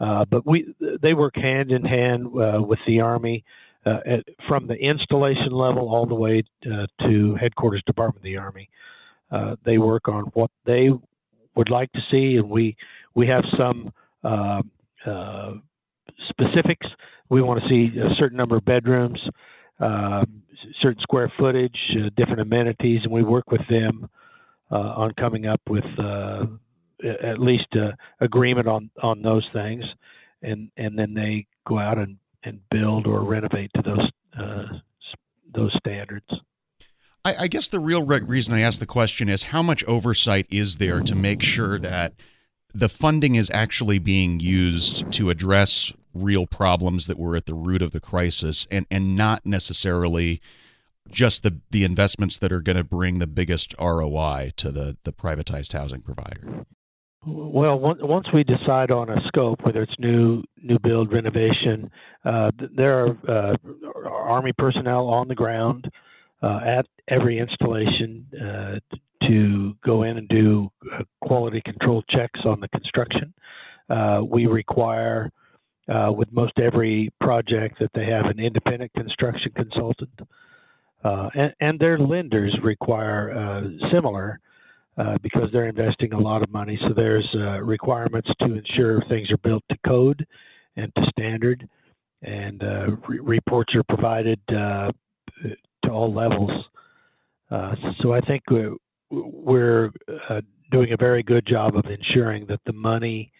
Uh, 0.00 0.24
but 0.30 0.46
we 0.46 0.74
they 1.02 1.12
work 1.12 1.36
hand 1.36 1.70
in 1.70 1.84
hand 1.84 2.26
uh, 2.26 2.60
with 2.62 2.78
the 2.86 3.00
Army 3.00 3.44
uh, 3.84 3.98
at, 4.06 4.24
from 4.48 4.66
the 4.66 4.74
installation 4.74 5.52
level 5.52 5.94
all 5.94 6.06
the 6.06 6.14
way 6.14 6.42
uh, 6.66 6.86
to 7.02 7.34
headquarters 7.36 7.82
department 7.86 8.18
of 8.18 8.22
the 8.22 8.36
Army. 8.36 8.68
Uh, 9.30 9.56
they 9.64 9.78
work 9.78 10.08
on 10.08 10.24
what 10.32 10.50
they 10.64 10.88
would 11.54 11.68
like 11.68 11.92
to 11.92 12.00
see, 12.10 12.36
and 12.36 12.48
we 12.48 12.76
we 13.14 13.26
have 13.26 13.44
some 13.60 13.92
uh, 14.24 14.62
specifics. 16.30 16.86
We 17.28 17.42
want 17.42 17.60
to 17.62 17.68
see 17.68 17.98
a 17.98 18.14
certain 18.20 18.38
number 18.38 18.56
of 18.56 18.64
bedrooms, 18.64 19.20
certain 19.80 21.02
square 21.02 21.32
footage, 21.38 21.76
different 22.16 22.40
amenities, 22.40 23.00
and 23.04 23.12
we 23.12 23.22
work 23.22 23.50
with 23.50 23.62
them 23.68 24.08
uh, 24.70 24.76
on 24.76 25.12
coming 25.14 25.46
up 25.46 25.60
with 25.68 25.84
uh, 25.98 26.44
at 27.22 27.38
least 27.40 27.66
uh, 27.74 27.90
agreement 28.20 28.66
on 28.66 28.90
on 29.02 29.22
those 29.22 29.46
things, 29.52 29.84
and 30.42 30.70
and 30.76 30.98
then 30.98 31.14
they 31.14 31.46
go 31.66 31.78
out 31.78 31.98
and 31.98 32.16
and 32.44 32.60
build 32.70 33.06
or 33.06 33.24
renovate 33.24 33.70
to 33.74 33.82
those 33.82 34.08
those 35.52 35.74
standards. 35.78 36.26
I, 37.24 37.34
I, 37.40 37.48
guess 37.48 37.68
the 37.68 37.80
real 37.80 38.06
re- 38.06 38.20
reason 38.26 38.54
I 38.54 38.60
ask 38.60 38.78
the 38.78 38.86
question 38.86 39.28
is 39.28 39.42
how 39.42 39.62
much 39.62 39.84
oversight 39.84 40.46
is 40.48 40.76
there 40.76 41.00
to 41.00 41.14
make 41.14 41.42
sure 41.42 41.78
that 41.80 42.14
the 42.72 42.88
funding 42.88 43.34
is 43.34 43.50
actually 43.52 43.98
being 43.98 44.40
used 44.40 45.10
to 45.12 45.28
address 45.28 45.92
real 46.14 46.46
problems 46.46 47.06
that 47.06 47.18
were 47.18 47.36
at 47.36 47.46
the 47.46 47.54
root 47.54 47.82
of 47.82 47.92
the 47.92 48.00
crisis 48.00 48.66
and 48.70 48.86
and 48.90 49.16
not 49.16 49.44
necessarily 49.46 50.40
just 51.08 51.42
the 51.42 51.60
the 51.70 51.84
investments 51.84 52.38
that 52.38 52.52
are 52.52 52.60
going 52.60 52.76
to 52.76 52.84
bring 52.84 53.18
the 53.18 53.26
biggest 53.26 53.74
ROI 53.80 54.52
to 54.56 54.70
the 54.70 54.96
the 55.04 55.12
privatized 55.12 55.72
housing 55.72 56.02
provider? 56.02 56.66
Well, 57.26 57.78
once 57.78 58.28
we 58.32 58.44
decide 58.44 58.90
on 58.90 59.10
a 59.10 59.20
scope, 59.28 59.60
whether 59.62 59.82
it's 59.82 59.98
new 59.98 60.42
new 60.62 60.78
build, 60.78 61.12
renovation, 61.12 61.90
uh, 62.24 62.50
there 62.74 63.06
are 63.06 63.18
uh, 63.28 63.56
Army 64.06 64.52
personnel 64.56 65.08
on 65.08 65.28
the 65.28 65.34
ground 65.34 65.90
uh, 66.42 66.60
at 66.64 66.86
every 67.08 67.38
installation 67.38 68.26
uh, 68.40 68.78
to 69.26 69.76
go 69.84 70.02
in 70.04 70.16
and 70.16 70.28
do 70.28 70.70
uh, 70.92 71.02
quality 71.20 71.60
control 71.64 72.02
checks 72.08 72.40
on 72.46 72.60
the 72.60 72.68
construction. 72.68 73.34
Uh, 73.90 74.22
we 74.26 74.46
require, 74.46 75.30
with 76.16 76.32
most 76.32 76.52
every 76.58 77.10
project, 77.20 77.78
that 77.80 77.90
they 77.94 78.06
have 78.06 78.26
an 78.26 78.38
independent 78.38 78.92
construction 78.94 79.52
consultant, 79.54 80.20
and, 81.02 81.54
and, 81.60 81.78
their 81.78 81.98
lenders 81.98 82.56
require 82.62 83.70
similar. 83.92 84.40
Uh, 85.00 85.16
because 85.22 85.48
they're 85.50 85.68
investing 85.68 86.12
a 86.12 86.18
lot 86.18 86.42
of 86.42 86.50
money. 86.50 86.78
So 86.82 86.92
there's 86.94 87.26
uh, 87.34 87.62
requirements 87.62 88.28
to 88.42 88.54
ensure 88.54 89.00
things 89.08 89.30
are 89.30 89.38
built 89.38 89.62
to 89.70 89.78
code 89.86 90.26
and 90.76 90.94
to 90.94 91.06
standard, 91.10 91.66
and 92.22 92.62
uh, 92.62 92.96
re- 93.08 93.20
reports 93.20 93.74
are 93.74 93.82
provided 93.84 94.40
uh, 94.50 94.90
to 95.84 95.90
all 95.90 96.12
levels. 96.12 96.50
Uh, 97.50 97.74
so 98.02 98.12
I 98.12 98.20
think 98.20 98.42
we're 99.10 99.90
doing 100.70 100.92
a 100.92 100.96
very 100.98 101.22
good 101.22 101.46
job 101.46 101.76
of 101.76 101.86
ensuring 101.86 102.44
that 102.46 102.60
the 102.66 102.74
money 102.74 103.32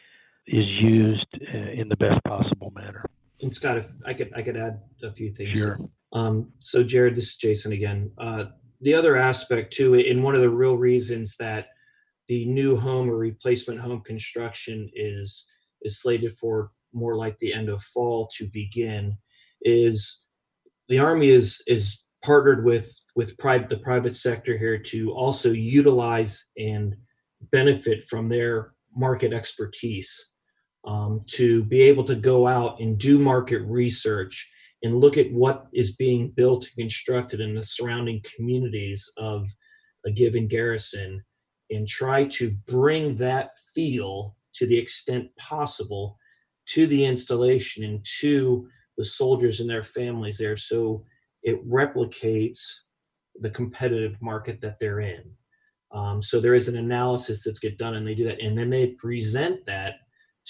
is 0.53 0.67
used 0.83 1.27
in 1.75 1.89
the 1.89 1.97
best 1.97 2.23
possible 2.25 2.73
manner. 2.75 3.05
And 3.41 3.53
Scott, 3.53 3.79
if 3.79 3.91
I 4.05 4.15
could, 4.15 4.31
I 4.37 4.43
could 4.43 4.57
add 4.57 4.81
a 5.03 5.13
few 5.13 5.33
things. 5.33 5.59
Sure. 5.59 5.79
Um, 6.13 6.53
so 6.59 6.83
Jared, 6.83 7.15
this 7.15 7.31
is 7.31 7.37
Jason 7.37 7.73
again 7.73 8.11
the 8.81 8.95
other 8.95 9.17
aspect 9.17 9.73
too, 9.73 9.95
and 9.95 10.23
one 10.23 10.35
of 10.35 10.41
the 10.41 10.51
real 10.51 10.77
reasons 10.77 11.37
that 11.39 11.67
the 12.29 12.47
new 12.47 12.77
home 12.77 13.11
or 13.11 13.17
replacement 13.17 13.81
home 13.81 14.01
construction 14.01 14.89
is 14.95 15.47
is 15.83 16.01
slated 16.01 16.33
for 16.33 16.71
more 16.93 17.17
like 17.17 17.39
the 17.39 17.53
end 17.53 17.69
of 17.69 17.83
fall 17.83 18.29
to 18.37 18.49
begin, 18.53 19.17
is 19.63 20.25
the 20.89 20.99
army 20.99 21.29
is 21.29 21.63
is 21.67 22.05
partnered 22.25 22.65
with 22.65 22.95
with 23.17 23.37
private 23.39 23.69
the 23.69 23.79
private 23.79 24.17
sector 24.17 24.57
here 24.57 24.79
to 24.79 25.13
also 25.13 25.51
utilize 25.51 26.51
and 26.57 26.97
benefit 27.53 28.03
from 28.05 28.29
their 28.29 28.73
market 28.95 29.33
expertise 29.33 30.30
um, 30.85 31.23
to 31.27 31.65
be 31.65 31.83
able 31.83 32.05
to 32.05 32.15
go 32.15 32.47
out 32.47 32.81
and 32.81 32.99
do 32.99 33.19
market 33.19 33.61
research 33.63 34.51
and 34.83 35.01
look 35.01 35.19
at 35.19 35.31
what 35.33 35.67
is 35.75 35.97
being 35.97 36.31
built 36.31 36.65
and 36.65 36.85
constructed 36.85 37.41
in 37.41 37.55
the 37.55 37.65
surrounding 37.65 38.23
communities 38.35 39.11
of 39.19 39.47
a 40.07 40.11
given 40.11 40.49
garrison 40.49 41.23
and 41.71 41.87
try 41.87 42.25
to 42.25 42.51
bring 42.67 43.17
that 43.17 43.51
feel 43.75 44.37
to 44.55 44.67
the 44.67 44.79
extent 44.79 45.29
possible 45.37 46.17
to 46.67 46.87
the 46.87 47.05
installation 47.05 47.85
and 47.85 48.05
to 48.21 48.69
the 48.97 49.05
soldiers 49.05 49.61
and 49.61 49.69
their 49.69 49.83
families 49.83 50.39
there 50.39 50.57
so 50.57 51.05
it 51.43 51.67
replicates 51.69 52.59
the 53.41 53.51
competitive 53.51 54.21
market 54.21 54.61
that 54.61 54.79
they're 54.79 55.01
in. 55.01 55.23
Um, 55.93 56.23
so 56.23 56.41
there 56.41 56.55
is 56.55 56.69
an 56.69 56.77
analysis 56.77 57.43
that's 57.43 57.59
get 57.59 57.79
done 57.79 57.97
and 57.97 58.07
they 58.07 58.15
do 58.15 58.25
that 58.25 58.41
and 58.41 58.57
then 58.57 58.71
they 58.71 58.89
present 58.89 59.65
that 59.67 59.95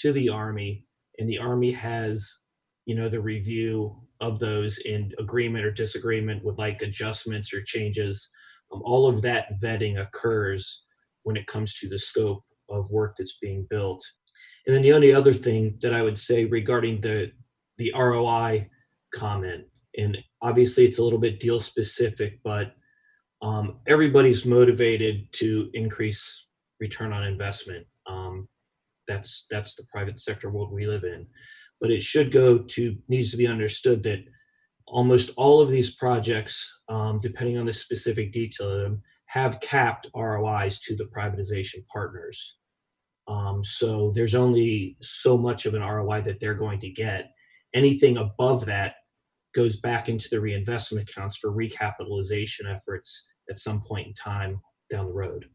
to 0.01 0.13
the 0.13 0.29
army 0.29 0.85
and 1.17 1.29
the 1.29 1.37
army 1.37 1.71
has 1.71 2.41
you 2.85 2.95
know 2.95 3.09
the 3.09 3.21
review 3.21 3.95
of 4.19 4.39
those 4.39 4.77
in 4.79 5.11
agreement 5.19 5.65
or 5.65 5.71
disagreement 5.71 6.43
with 6.43 6.57
like 6.57 6.81
adjustments 6.81 7.53
or 7.53 7.61
changes. 7.63 8.29
Um, 8.71 8.81
all 8.83 9.07
of 9.07 9.21
that 9.23 9.59
vetting 9.61 9.99
occurs 9.99 10.85
when 11.23 11.35
it 11.35 11.47
comes 11.47 11.73
to 11.79 11.89
the 11.89 11.97
scope 11.97 12.43
of 12.69 12.89
work 12.89 13.15
that's 13.17 13.37
being 13.41 13.67
built. 13.69 14.03
And 14.65 14.75
then 14.75 14.83
the 14.83 14.93
only 14.93 15.13
other 15.13 15.33
thing 15.33 15.77
that 15.81 15.93
I 15.93 16.01
would 16.01 16.17
say 16.17 16.45
regarding 16.45 17.01
the 17.01 17.31
the 17.77 17.91
ROI 17.95 18.69
comment, 19.13 19.65
and 19.97 20.21
obviously 20.41 20.85
it's 20.85 20.99
a 20.99 21.03
little 21.03 21.19
bit 21.19 21.39
deal 21.39 21.59
specific, 21.59 22.39
but 22.43 22.73
um, 23.41 23.79
everybody's 23.87 24.45
motivated 24.45 25.31
to 25.33 25.69
increase 25.73 26.45
return 26.79 27.11
on 27.11 27.23
investment. 27.23 27.87
That's 29.07 29.45
that's 29.49 29.75
the 29.75 29.85
private 29.91 30.19
sector 30.19 30.49
world 30.49 30.71
we 30.71 30.87
live 30.87 31.03
in 31.03 31.27
but 31.81 31.91
it 31.91 32.03
should 32.03 32.31
go 32.31 32.59
to 32.59 32.95
needs 33.09 33.31
to 33.31 33.37
be 33.37 33.47
understood 33.47 34.03
that 34.03 34.23
almost 34.85 35.31
all 35.35 35.59
of 35.59 35.71
these 35.71 35.95
projects, 35.95 36.81
um, 36.87 37.19
depending 37.19 37.57
on 37.57 37.65
the 37.65 37.73
specific 37.73 38.31
detail 38.31 38.69
of 38.69 38.81
them, 38.81 39.01
have 39.25 39.59
capped 39.61 40.07
ROIs 40.15 40.79
to 40.81 40.95
the 40.95 41.05
privatization 41.05 41.85
partners. 41.91 42.57
Um, 43.27 43.63
so 43.63 44.11
there's 44.13 44.35
only 44.35 44.97
so 45.01 45.37
much 45.37 45.65
of 45.65 45.73
an 45.73 45.81
ROI 45.81 46.21
that 46.21 46.39
they're 46.39 46.53
going 46.53 46.81
to 46.81 46.89
get. 46.89 47.31
Anything 47.73 48.17
above 48.17 48.65
that 48.65 48.95
goes 49.55 49.79
back 49.79 50.09
into 50.09 50.27
the 50.29 50.41
reinvestment 50.41 51.09
accounts 51.09 51.37
for 51.37 51.51
recapitalization 51.51 52.71
efforts 52.71 53.29
at 53.49 53.59
some 53.59 53.81
point 53.81 54.07
in 54.07 54.13
time 54.13 54.61
down 54.89 55.05
the 55.05 55.13
road. 55.13 55.45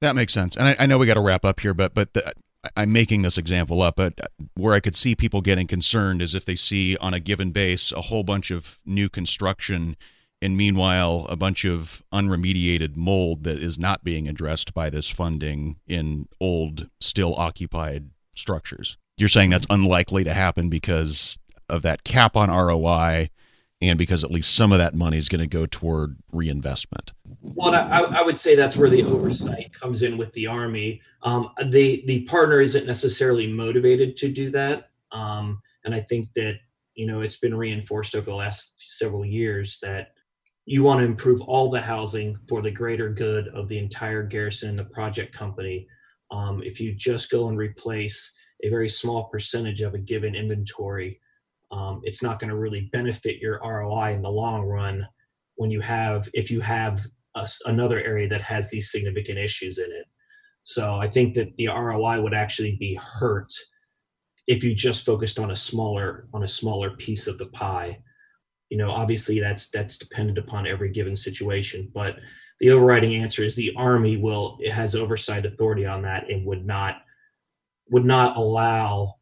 That 0.00 0.16
makes 0.16 0.32
sense. 0.32 0.56
And 0.56 0.68
I, 0.68 0.76
I 0.80 0.86
know 0.86 0.98
we 0.98 1.06
got 1.06 1.14
to 1.14 1.20
wrap 1.20 1.44
up 1.44 1.60
here, 1.60 1.74
but 1.74 1.94
but 1.94 2.12
the, 2.14 2.32
I'm 2.76 2.92
making 2.92 3.22
this 3.22 3.38
example 3.38 3.82
up, 3.82 3.96
but 3.96 4.20
uh, 4.20 4.26
where 4.54 4.74
I 4.74 4.80
could 4.80 4.94
see 4.94 5.14
people 5.14 5.40
getting 5.40 5.66
concerned 5.66 6.22
is 6.22 6.34
if 6.34 6.44
they 6.44 6.54
see 6.54 6.96
on 6.98 7.14
a 7.14 7.20
given 7.20 7.52
base 7.52 7.92
a 7.92 8.02
whole 8.02 8.24
bunch 8.24 8.50
of 8.50 8.78
new 8.84 9.08
construction 9.08 9.96
and 10.42 10.56
meanwhile 10.56 11.26
a 11.28 11.36
bunch 11.36 11.64
of 11.64 12.02
unremediated 12.12 12.96
mold 12.96 13.44
that 13.44 13.58
is 13.58 13.78
not 13.78 14.04
being 14.04 14.28
addressed 14.28 14.74
by 14.74 14.90
this 14.90 15.10
funding 15.10 15.76
in 15.86 16.28
old 16.40 16.88
still 17.00 17.34
occupied 17.36 18.10
structures. 18.34 18.96
You're 19.16 19.28
saying 19.28 19.50
that's 19.50 19.66
unlikely 19.70 20.24
to 20.24 20.34
happen 20.34 20.68
because 20.68 21.38
of 21.68 21.82
that 21.82 22.04
cap 22.04 22.36
on 22.36 22.50
ROI 22.50 23.30
and 23.82 23.98
because 23.98 24.24
at 24.24 24.30
least 24.30 24.54
some 24.54 24.72
of 24.72 24.78
that 24.78 24.94
money 24.94 25.16
is 25.16 25.28
going 25.28 25.40
to 25.40 25.46
go 25.46 25.66
toward 25.66 26.16
reinvestment. 26.32 27.12
Well, 27.42 27.74
I, 27.74 28.00
I, 28.00 28.22
would 28.22 28.40
say 28.40 28.54
that's 28.54 28.76
where 28.76 28.88
the 28.88 29.04
oversight 29.04 29.72
comes 29.72 30.02
in 30.02 30.16
with 30.16 30.32
the 30.32 30.46
Army. 30.46 31.02
Um, 31.22 31.50
the 31.66 32.02
the 32.06 32.22
partner 32.22 32.60
isn't 32.60 32.86
necessarily 32.86 33.46
motivated 33.46 34.16
to 34.18 34.32
do 34.32 34.50
that, 34.50 34.90
um, 35.12 35.60
and 35.84 35.94
I 35.94 36.00
think 36.00 36.32
that 36.34 36.58
you 36.94 37.06
know 37.06 37.20
it's 37.20 37.38
been 37.38 37.54
reinforced 37.54 38.14
over 38.14 38.26
the 38.26 38.34
last 38.34 38.72
several 38.76 39.24
years 39.24 39.78
that 39.82 40.12
you 40.64 40.82
want 40.82 41.00
to 41.00 41.06
improve 41.06 41.42
all 41.42 41.70
the 41.70 41.80
housing 41.80 42.38
for 42.48 42.62
the 42.62 42.70
greater 42.70 43.08
good 43.08 43.48
of 43.48 43.68
the 43.68 43.78
entire 43.78 44.22
garrison 44.22 44.70
and 44.70 44.78
the 44.78 44.84
project 44.84 45.32
company. 45.32 45.86
Um, 46.30 46.62
if 46.62 46.80
you 46.80 46.92
just 46.92 47.30
go 47.30 47.48
and 47.48 47.56
replace 47.56 48.34
a 48.64 48.70
very 48.70 48.88
small 48.88 49.24
percentage 49.28 49.82
of 49.82 49.94
a 49.94 49.98
given 49.98 50.34
inventory 50.34 51.20
um, 51.70 52.00
it's 52.04 52.22
not 52.22 52.38
going 52.38 52.50
to 52.50 52.56
really 52.56 52.88
benefit 52.92 53.40
your 53.40 53.60
ROI 53.64 54.14
in 54.14 54.22
the 54.22 54.30
long 54.30 54.62
run 54.62 55.06
when 55.56 55.70
you 55.70 55.80
have 55.80 56.28
if 56.32 56.50
you 56.50 56.60
have 56.60 57.04
a, 57.34 57.48
another 57.66 58.02
area 58.02 58.28
that 58.28 58.42
has 58.42 58.70
these 58.70 58.90
significant 58.90 59.38
issues 59.38 59.78
in 59.78 59.90
it. 59.90 60.06
So 60.62 60.96
I 60.96 61.08
think 61.08 61.34
that 61.34 61.56
the 61.56 61.68
ROI 61.68 62.20
would 62.20 62.34
actually 62.34 62.76
be 62.76 62.94
hurt 62.94 63.52
if 64.46 64.62
you 64.62 64.74
just 64.74 65.06
focused 65.06 65.38
on 65.38 65.50
a 65.50 65.56
smaller 65.56 66.28
on 66.32 66.42
a 66.42 66.48
smaller 66.48 66.90
piece 66.90 67.26
of 67.26 67.38
the 67.38 67.46
pie. 67.46 68.00
You 68.70 68.78
know, 68.78 68.90
obviously 68.90 69.40
that's 69.40 69.70
that's 69.70 69.98
dependent 69.98 70.38
upon 70.38 70.66
every 70.66 70.90
given 70.90 71.16
situation, 71.16 71.90
but 71.94 72.16
the 72.60 72.70
overriding 72.70 73.16
answer 73.16 73.42
is 73.42 73.54
the 73.54 73.74
army 73.76 74.16
will 74.16 74.58
it 74.60 74.72
has 74.72 74.94
oversight 74.94 75.46
authority 75.46 75.84
on 75.84 76.02
that 76.02 76.30
and 76.30 76.46
would 76.46 76.66
not 76.66 76.96
would 77.90 78.04
not 78.04 78.36
allow 78.36 79.14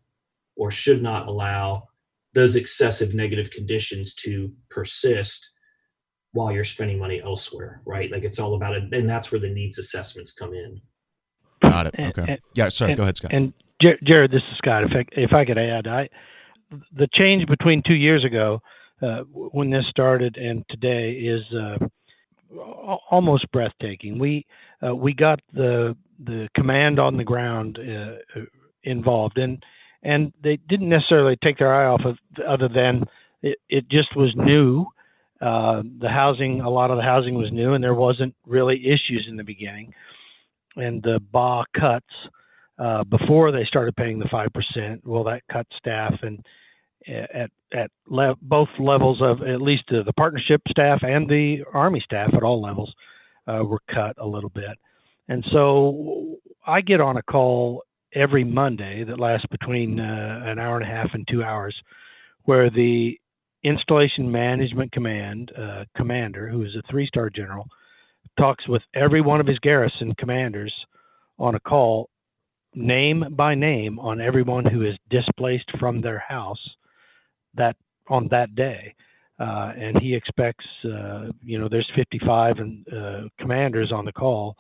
or 0.57 0.71
should 0.71 1.03
not 1.03 1.27
allow 1.27 1.89
those 2.35 2.57
excessive 2.57 3.15
negative 3.15 3.51
conditions 3.51 4.15
to 4.15 4.53
persist 4.71 5.53
while 6.33 6.53
you're 6.53 6.65
spending 6.65 6.99
money 6.99 7.21
elsewhere, 7.23 7.81
right? 7.87 8.11
Like 8.11 8.25
it's 8.25 8.39
all 8.39 8.55
about 8.55 8.75
it, 8.75 8.93
and 8.93 9.09
that's 9.09 9.31
where 9.31 9.41
the 9.41 9.51
needs 9.51 9.79
assessments 9.79 10.35
come 10.35 10.53
in. 10.53 10.81
Got 11.63 11.87
it. 11.87 11.95
Okay. 11.99 12.33
And, 12.33 12.41
yeah. 12.55 12.69
Sorry. 12.69 12.93
And, 12.93 12.99
go 12.99 13.05
ahead, 13.05 13.17
Scott. 13.17 13.33
And 13.33 13.53
Jared, 13.83 14.31
this 14.31 14.43
is 14.51 14.59
Scott. 14.59 14.85
If 14.85 14.91
I, 14.95 15.05
if 15.13 15.33
I 15.33 15.45
could 15.45 15.59
add, 15.59 15.87
I 15.87 16.09
the 16.93 17.09
change 17.21 17.47
between 17.47 17.83
two 17.89 17.97
years 17.97 18.25
ago 18.25 18.61
uh, 19.03 19.21
when 19.31 19.71
this 19.71 19.85
started 19.91 20.37
and 20.37 20.65
today 20.69 21.13
is 21.13 21.43
uh, 21.55 21.87
almost 23.11 23.51
breathtaking. 23.53 24.19
We 24.19 24.47
uh, 24.87 24.95
we 24.95 25.15
got 25.15 25.41
the 25.53 25.97
the 26.25 26.49
command 26.55 27.01
on 27.01 27.17
the 27.17 27.25
ground 27.25 27.79
uh, 27.79 28.41
involved, 28.83 29.39
and 29.39 29.63
and 30.05 30.33
they 30.43 30.59
didn't 30.69 30.91
necessarily 30.91 31.37
take 31.45 31.59
their 31.59 31.75
eye 31.75 31.87
off 31.87 32.03
of 32.05 32.19
other 32.47 32.69
than 32.69 33.05
it, 33.43 33.59
it 33.69 33.89
just 33.89 34.15
was 34.15 34.33
new. 34.37 34.87
Uh, 35.41 35.83
the 36.01 36.09
housing, 36.09 36.61
a 36.61 36.71
lot 36.71 36.91
of 36.91 36.97
the 36.97 37.03
housing 37.03 37.35
was 37.35 37.51
new, 37.51 37.73
and 37.73 37.83
there 37.83 37.95
wasn't 37.95 38.35
really 38.47 38.87
issues 38.87 39.27
in 39.29 39.37
the 39.37 39.45
beginning. 39.45 39.93
And 40.77 41.03
the 41.03 41.21
BA 41.33 41.65
cuts 41.79 42.07
uh, 42.79 43.05
before 43.05 43.53
they 43.53 43.65
started 43.65 43.97
paying 43.97 44.19
the 44.19 44.29
five 44.31 44.49
percent. 44.53 45.03
Well, 45.05 45.25
that 45.25 45.43
cut 45.51 45.67
staff, 45.79 46.15
and 46.23 46.45
at 47.07 47.51
at 47.73 47.91
le- 48.07 48.37
both 48.41 48.69
levels 48.79 49.21
of 49.23 49.43
at 49.43 49.61
least 49.61 49.85
uh, 49.91 50.03
the 50.05 50.13
partnership 50.13 50.63
staff 50.69 51.01
and 51.03 51.29
the 51.29 51.65
Army 51.73 52.01
staff 52.05 52.31
at 52.35 52.43
all 52.43 52.63
levels 52.63 52.93
uh, 53.47 53.63
were 53.65 53.81
cut 53.93 54.17
a 54.19 54.27
little 54.27 54.51
bit. 54.51 54.79
And 55.29 55.45
so 55.55 56.37
I 56.67 56.81
get 56.81 57.03
on 57.03 57.17
a 57.17 57.23
call 57.23 57.83
every 58.15 58.45
Monday 58.45 59.05
that 59.05 59.21
lasts 59.21 59.47
between 59.51 60.01
uh, 60.01 60.43
an 60.45 60.59
hour 60.59 60.79
and 60.79 60.85
a 60.85 60.95
half 60.95 61.11
and 61.15 61.27
two 61.29 61.43
hours, 61.43 61.75
where 62.45 62.71
the 62.71 63.19
Installation 63.63 64.31
Management 64.31 64.93
Command 64.93 65.51
uh, 65.59 65.85
commander, 65.97 66.49
who 66.49 66.63
is 66.63 66.77
a 66.77 66.83
three 66.91 67.07
star 67.07 67.31
general, 67.31 67.67
talks 68.41 68.69
with 68.69 68.83
every 68.95 69.21
one 69.21 69.41
of 69.41 69.47
his 69.47 69.59
garrison 69.61 70.15
commanders 70.19 70.73
on 71.39 71.55
a 71.55 71.61
call, 71.61 72.09
name 72.75 73.25
by 73.31 73.55
name, 73.55 73.99
on 73.99 74.21
everyone 74.21 74.65
who 74.65 74.83
is 74.83 74.95
displaced 75.11 75.71
from 75.79 76.01
their 76.01 76.23
house 76.29 76.59
that 77.55 77.77
on 78.09 78.29
that 78.31 78.55
day. 78.55 78.95
Uh, 79.41 79.73
and 79.77 80.01
he 80.01 80.15
expects, 80.15 80.65
uh, 80.85 81.27
you 81.43 81.59
know, 81.59 81.69
there's 81.69 81.91
55 81.97 82.59
and, 82.59 82.87
uh, 82.93 83.23
commanders 83.41 83.91
on 83.91 84.05
the 84.05 84.13
call 84.13 84.57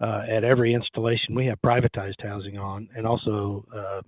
uh, 0.00 0.22
at 0.28 0.44
every 0.44 0.74
installation. 0.74 1.34
We 1.34 1.46
have 1.46 1.60
privatized 1.60 2.22
housing 2.22 2.58
on, 2.58 2.88
and 2.96 3.06
also 3.06 3.64
uh, 3.74 4.02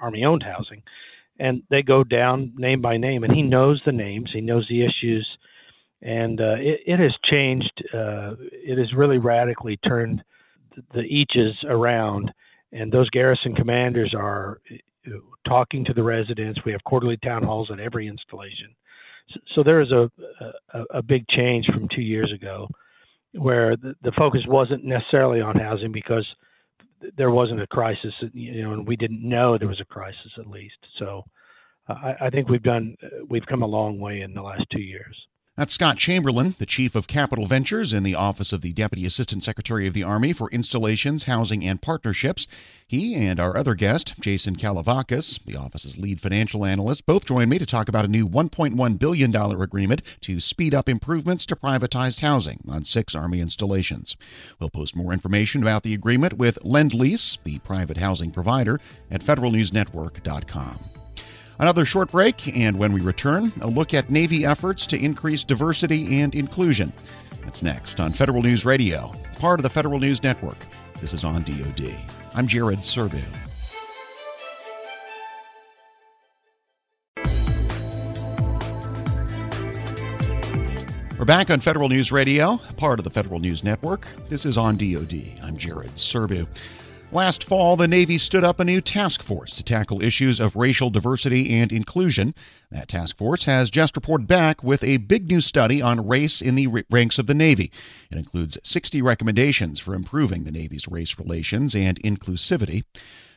army-owned 0.00 0.42
housing, 0.42 0.82
and 1.38 1.62
they 1.70 1.82
go 1.82 2.04
down 2.04 2.52
name 2.56 2.80
by 2.80 2.96
name. 2.96 3.24
And 3.24 3.32
he 3.32 3.42
knows 3.42 3.80
the 3.84 3.92
names, 3.92 4.30
he 4.32 4.40
knows 4.40 4.66
the 4.68 4.82
issues, 4.82 5.28
and 6.02 6.40
uh, 6.40 6.56
it, 6.58 6.80
it, 6.86 6.98
has 6.98 7.14
changed. 7.32 7.72
it 7.92 8.78
has 8.78 8.92
really 8.94 9.18
radically 9.18 9.76
turned 9.78 10.22
the 10.92 11.00
eaches 11.00 11.54
around, 11.68 12.32
and 12.72 12.92
those 12.92 13.08
garrison 13.10 13.54
commanders 13.54 14.14
are 14.16 14.60
talking 15.46 15.84
to 15.84 15.94
the 15.94 16.02
residents. 16.02 16.60
We 16.64 16.72
have 16.72 16.84
quarterly 16.84 17.16
town 17.18 17.42
halls 17.42 17.70
at 17.72 17.80
every 17.80 18.08
installation. 18.08 18.74
So, 19.30 19.40
so 19.54 19.62
there 19.62 19.80
is 19.80 19.90
a, 19.90 20.10
a, 20.72 20.82
a 20.98 21.02
big 21.02 21.26
change 21.28 21.66
from 21.66 21.88
two 21.94 22.02
years 22.02 22.32
ago, 22.32 22.68
where 23.38 23.76
the, 23.76 23.94
the 24.02 24.12
focus 24.18 24.42
wasn't 24.46 24.84
necessarily 24.84 25.40
on 25.40 25.56
housing 25.58 25.92
because 25.92 26.26
there 27.16 27.30
wasn't 27.30 27.60
a 27.60 27.66
crisis, 27.66 28.12
you 28.32 28.62
know, 28.62 28.72
and 28.72 28.86
we 28.86 28.96
didn't 28.96 29.22
know 29.22 29.58
there 29.58 29.68
was 29.68 29.80
a 29.80 29.84
crisis 29.84 30.32
at 30.38 30.46
least. 30.46 30.76
So 30.98 31.22
uh, 31.88 31.94
I, 31.94 32.26
I 32.26 32.30
think 32.30 32.48
we've 32.48 32.62
done 32.62 32.96
we've 33.28 33.46
come 33.46 33.62
a 33.62 33.66
long 33.66 33.98
way 33.98 34.22
in 34.22 34.34
the 34.34 34.42
last 34.42 34.64
two 34.72 34.80
years. 34.80 35.16
That's 35.56 35.72
Scott 35.72 35.96
Chamberlain, 35.96 36.54
the 36.58 36.66
Chief 36.66 36.94
of 36.94 37.06
Capital 37.06 37.46
Ventures 37.46 37.94
in 37.94 38.02
the 38.02 38.14
Office 38.14 38.52
of 38.52 38.60
the 38.60 38.74
Deputy 38.74 39.06
Assistant 39.06 39.42
Secretary 39.42 39.86
of 39.86 39.94
the 39.94 40.02
Army 40.02 40.34
for 40.34 40.50
Installations, 40.50 41.22
Housing, 41.22 41.64
and 41.64 41.80
Partnerships. 41.80 42.46
He 42.86 43.14
and 43.14 43.40
our 43.40 43.56
other 43.56 43.74
guest, 43.74 44.20
Jason 44.20 44.56
Kallivokas, 44.56 45.42
the 45.46 45.56
office's 45.56 45.96
lead 45.96 46.20
financial 46.20 46.66
analyst, 46.66 47.06
both 47.06 47.24
join 47.24 47.48
me 47.48 47.58
to 47.58 47.64
talk 47.64 47.88
about 47.88 48.04
a 48.04 48.08
new 48.08 48.28
$1.1 48.28 48.98
billion 48.98 49.34
agreement 49.34 50.02
to 50.20 50.40
speed 50.40 50.74
up 50.74 50.90
improvements 50.90 51.46
to 51.46 51.56
privatized 51.56 52.20
housing 52.20 52.62
on 52.68 52.84
six 52.84 53.14
Army 53.14 53.40
installations. 53.40 54.14
We'll 54.60 54.68
post 54.68 54.94
more 54.94 55.14
information 55.14 55.62
about 55.62 55.84
the 55.84 55.94
agreement 55.94 56.34
with 56.34 56.62
Lend 56.64 56.92
Lease, 56.92 57.38
the 57.44 57.60
private 57.60 57.96
housing 57.96 58.30
provider, 58.30 58.78
at 59.10 59.22
federalnewsnetwork.com. 59.22 60.95
Another 61.58 61.86
short 61.86 62.10
break, 62.10 62.54
and 62.54 62.78
when 62.78 62.92
we 62.92 63.00
return, 63.00 63.50
a 63.62 63.66
look 63.66 63.94
at 63.94 64.10
Navy 64.10 64.44
efforts 64.44 64.86
to 64.88 65.02
increase 65.02 65.42
diversity 65.42 66.20
and 66.20 66.34
inclusion. 66.34 66.92
That's 67.44 67.62
next 67.62 67.98
on 67.98 68.12
Federal 68.12 68.42
News 68.42 68.66
Radio, 68.66 69.14
part 69.38 69.58
of 69.58 69.62
the 69.62 69.70
Federal 69.70 69.98
News 69.98 70.22
Network. 70.22 70.58
This 71.00 71.14
is 71.14 71.24
on 71.24 71.42
DoD. 71.44 71.94
I'm 72.34 72.46
Jared 72.46 72.80
Serbu. 72.80 73.22
We're 81.18 81.24
back 81.24 81.50
on 81.50 81.60
Federal 81.60 81.88
News 81.88 82.12
Radio, 82.12 82.58
part 82.76 83.00
of 83.00 83.04
the 83.04 83.10
Federal 83.10 83.40
News 83.40 83.64
Network. 83.64 84.06
This 84.28 84.44
is 84.44 84.58
on 84.58 84.76
DoD. 84.76 85.40
I'm 85.42 85.56
Jared 85.56 85.94
Serbu. 85.94 86.46
Last 87.12 87.44
fall, 87.44 87.76
the 87.76 87.86
Navy 87.86 88.18
stood 88.18 88.42
up 88.42 88.58
a 88.58 88.64
new 88.64 88.80
task 88.80 89.22
force 89.22 89.54
to 89.54 89.62
tackle 89.62 90.02
issues 90.02 90.40
of 90.40 90.56
racial 90.56 90.90
diversity 90.90 91.54
and 91.54 91.70
inclusion. 91.70 92.34
That 92.72 92.88
task 92.88 93.16
force 93.16 93.44
has 93.44 93.70
just 93.70 93.94
reported 93.94 94.26
back 94.26 94.64
with 94.64 94.82
a 94.82 94.96
big 94.96 95.30
new 95.30 95.40
study 95.40 95.80
on 95.80 96.06
race 96.06 96.42
in 96.42 96.56
the 96.56 96.84
ranks 96.90 97.20
of 97.20 97.26
the 97.26 97.32
Navy. 97.34 97.70
It 98.10 98.18
includes 98.18 98.58
60 98.64 99.00
recommendations 99.02 99.78
for 99.78 99.94
improving 99.94 100.42
the 100.42 100.52
Navy's 100.52 100.88
race 100.88 101.16
relations 101.16 101.76
and 101.76 102.02
inclusivity. 102.02 102.82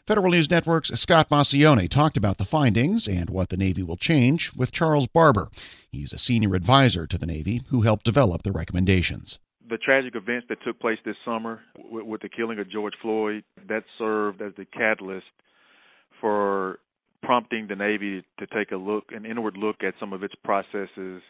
Federal 0.08 0.32
News 0.32 0.50
Network's 0.50 0.90
Scott 1.00 1.30
Maucione 1.30 1.88
talked 1.88 2.18
about 2.18 2.40
the 2.40 2.46
findings 2.46 3.08
and 3.08 3.30
what 3.30 3.50
the 3.50 3.58
Navy 3.58 3.84
will 3.84 3.98
change 3.98 4.52
with 4.56 4.72
Charles 4.72 5.06
Barber. 5.06 5.50
He's 5.92 6.12
a 6.12 6.18
senior 6.18 6.56
advisor 6.56 7.06
to 7.06 7.18
the 7.20 7.28
Navy 7.28 7.62
who 7.70 7.82
helped 7.82 8.06
develop 8.06 8.42
the 8.42 8.52
recommendations 8.52 9.38
the 9.70 9.78
tragic 9.78 10.16
events 10.16 10.48
that 10.50 10.58
took 10.66 10.80
place 10.80 10.98
this 11.06 11.16
summer 11.24 11.60
with, 11.78 12.06
with 12.06 12.22
the 12.22 12.30
killing 12.30 12.60
of 12.60 12.70
George 12.70 12.94
Floyd 13.02 13.44
that 13.68 13.84
served 13.98 14.42
as 14.42 14.54
the 14.58 14.66
catalyst 14.66 15.26
for 16.20 16.80
prompting 17.22 17.68
the 17.68 17.76
Navy 17.76 18.24
to 18.40 18.48
take 18.48 18.72
a 18.72 18.76
look, 18.76 19.06
an 19.12 19.26
inward 19.26 19.58
look 19.58 19.78
at 19.84 19.94
some 20.00 20.14
of 20.14 20.24
its 20.24 20.34
processes 20.44 21.22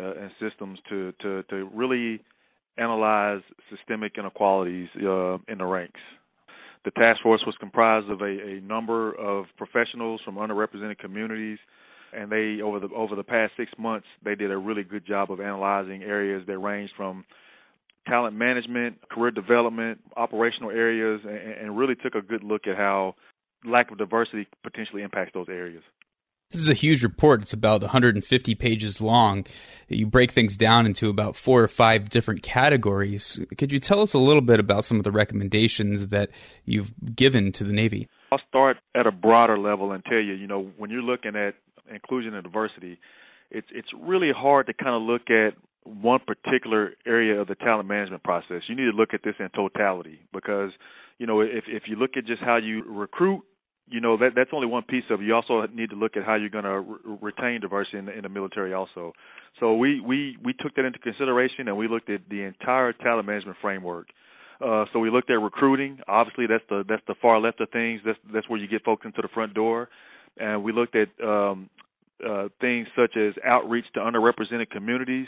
uh, 0.00 0.14
and 0.14 0.30
systems 0.40 0.78
to, 0.88 1.12
to 1.20 1.42
to 1.44 1.68
really 1.74 2.20
analyze 2.78 3.42
systemic 3.68 4.12
inequalities 4.16 4.88
uh, 4.96 5.36
in 5.48 5.58
the 5.58 5.64
ranks. 5.64 6.00
The 6.84 6.90
task 6.92 7.22
force 7.22 7.42
was 7.46 7.54
comprised 7.60 8.08
of 8.08 8.22
a, 8.22 8.24
a 8.24 8.60
number 8.62 9.12
of 9.12 9.44
professionals 9.56 10.20
from 10.24 10.36
underrepresented 10.36 10.98
communities, 10.98 11.58
and 12.12 12.32
they 12.32 12.62
over 12.62 12.80
the 12.80 12.88
over 12.94 13.14
the 13.14 13.22
past 13.22 13.52
six 13.56 13.70
months 13.78 14.06
they 14.24 14.34
did 14.34 14.50
a 14.50 14.56
really 14.56 14.82
good 14.82 15.06
job 15.06 15.30
of 15.30 15.40
analyzing 15.40 16.02
areas 16.02 16.42
that 16.46 16.58
range 16.58 16.90
from 16.96 17.24
talent 18.06 18.36
management, 18.36 19.08
career 19.08 19.30
development, 19.30 20.00
operational 20.16 20.70
areas, 20.70 21.20
and, 21.24 21.36
and 21.36 21.78
really 21.78 21.94
took 21.94 22.14
a 22.14 22.22
good 22.22 22.42
look 22.42 22.66
at 22.66 22.76
how 22.76 23.14
lack 23.64 23.90
of 23.90 23.98
diversity 23.98 24.46
potentially 24.62 25.02
impacts 25.02 25.32
those 25.34 25.48
areas. 25.48 25.82
This 26.50 26.60
is 26.60 26.68
a 26.68 26.74
huge 26.74 27.02
report. 27.02 27.40
It's 27.40 27.54
about 27.54 27.80
150 27.80 28.54
pages 28.56 29.00
long. 29.00 29.46
You 29.88 30.06
break 30.06 30.30
things 30.32 30.54
down 30.54 30.84
into 30.84 31.08
about 31.08 31.34
four 31.34 31.62
or 31.62 31.68
five 31.68 32.10
different 32.10 32.42
categories. 32.42 33.40
Could 33.56 33.72
you 33.72 33.78
tell 33.78 34.02
us 34.02 34.12
a 34.12 34.18
little 34.18 34.42
bit 34.42 34.60
about 34.60 34.84
some 34.84 34.98
of 34.98 35.04
the 35.04 35.12
recommendations 35.12 36.08
that 36.08 36.28
you've 36.66 36.92
given 37.16 37.52
to 37.52 37.64
the 37.64 37.72
Navy? 37.72 38.06
I'll 38.30 38.40
start 38.48 38.76
at 38.94 39.06
a 39.06 39.10
broader 39.10 39.58
level 39.58 39.92
and 39.92 40.04
tell 40.04 40.18
you, 40.18 40.34
you 40.34 40.46
know, 40.46 40.70
when 40.76 40.90
you're 40.90 41.02
looking 41.02 41.36
at 41.36 41.54
inclusion 41.90 42.34
and 42.34 42.44
diversity, 42.44 42.98
it's 43.50 43.68
it's 43.70 43.88
really 43.98 44.30
hard 44.34 44.66
to 44.66 44.74
kind 44.74 44.94
of 44.94 45.02
look 45.02 45.30
at 45.30 45.54
one 45.84 46.20
particular 46.26 46.92
area 47.06 47.40
of 47.40 47.48
the 47.48 47.54
talent 47.56 47.88
management 47.88 48.22
process. 48.22 48.62
You 48.68 48.76
need 48.76 48.90
to 48.90 48.96
look 48.96 49.14
at 49.14 49.20
this 49.24 49.34
in 49.38 49.48
totality 49.50 50.20
because, 50.32 50.70
you 51.18 51.26
know, 51.26 51.40
if 51.40 51.64
if 51.66 51.84
you 51.86 51.96
look 51.96 52.12
at 52.16 52.26
just 52.26 52.42
how 52.42 52.56
you 52.56 52.84
recruit, 52.86 53.42
you 53.88 54.00
know 54.00 54.16
that 54.16 54.30
that's 54.34 54.50
only 54.52 54.66
one 54.66 54.84
piece 54.84 55.04
of 55.10 55.20
it. 55.20 55.24
You 55.24 55.34
also 55.34 55.66
need 55.72 55.90
to 55.90 55.96
look 55.96 56.16
at 56.16 56.24
how 56.24 56.36
you're 56.36 56.50
going 56.50 56.64
to 56.64 56.80
re- 56.80 57.18
retain 57.20 57.60
diversity 57.60 57.98
in 57.98 58.06
the, 58.06 58.12
in 58.12 58.22
the 58.22 58.28
military 58.28 58.72
also. 58.72 59.12
So 59.60 59.74
we 59.74 60.00
we 60.00 60.36
we 60.42 60.52
took 60.54 60.74
that 60.76 60.84
into 60.84 60.98
consideration 60.98 61.68
and 61.68 61.76
we 61.76 61.88
looked 61.88 62.10
at 62.10 62.20
the 62.30 62.42
entire 62.42 62.92
talent 62.92 63.26
management 63.26 63.58
framework. 63.60 64.08
Uh, 64.64 64.84
so 64.92 65.00
we 65.00 65.10
looked 65.10 65.30
at 65.30 65.40
recruiting. 65.40 65.98
Obviously, 66.06 66.46
that's 66.46 66.64
the 66.68 66.84
that's 66.88 67.02
the 67.08 67.16
far 67.20 67.40
left 67.40 67.60
of 67.60 67.68
things. 67.70 68.00
That's 68.04 68.18
that's 68.32 68.48
where 68.48 68.60
you 68.60 68.68
get 68.68 68.84
folks 68.84 69.04
into 69.04 69.20
the 69.20 69.28
front 69.28 69.54
door. 69.54 69.88
And 70.38 70.62
we 70.62 70.72
looked 70.72 70.96
at 70.96 71.08
um, 71.22 71.68
uh, 72.26 72.48
things 72.60 72.86
such 72.96 73.16
as 73.16 73.34
outreach 73.44 73.84
to 73.94 74.00
underrepresented 74.00 74.70
communities. 74.70 75.26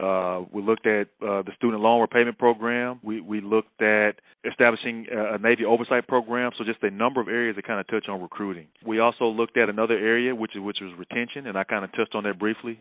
Uh, 0.00 0.42
we 0.50 0.62
looked 0.62 0.86
at 0.86 1.08
uh, 1.20 1.42
the 1.42 1.52
student 1.56 1.82
loan 1.82 2.00
repayment 2.00 2.38
program. 2.38 2.98
We 3.02 3.20
we 3.20 3.40
looked 3.40 3.82
at 3.82 4.12
establishing 4.44 5.06
a 5.10 5.38
Navy 5.38 5.64
oversight 5.64 6.08
program. 6.08 6.50
So 6.56 6.64
just 6.64 6.82
a 6.82 6.90
number 6.90 7.20
of 7.20 7.28
areas 7.28 7.56
that 7.56 7.66
kind 7.66 7.78
of 7.78 7.86
touch 7.88 8.08
on 8.08 8.20
recruiting. 8.22 8.66
We 8.86 9.00
also 9.00 9.26
looked 9.26 9.56
at 9.56 9.68
another 9.68 9.94
area 9.96 10.34
which 10.34 10.52
which 10.56 10.78
was 10.80 10.92
retention, 10.98 11.46
and 11.46 11.58
I 11.58 11.64
kind 11.64 11.84
of 11.84 11.92
touched 11.92 12.14
on 12.14 12.24
that 12.24 12.38
briefly. 12.38 12.80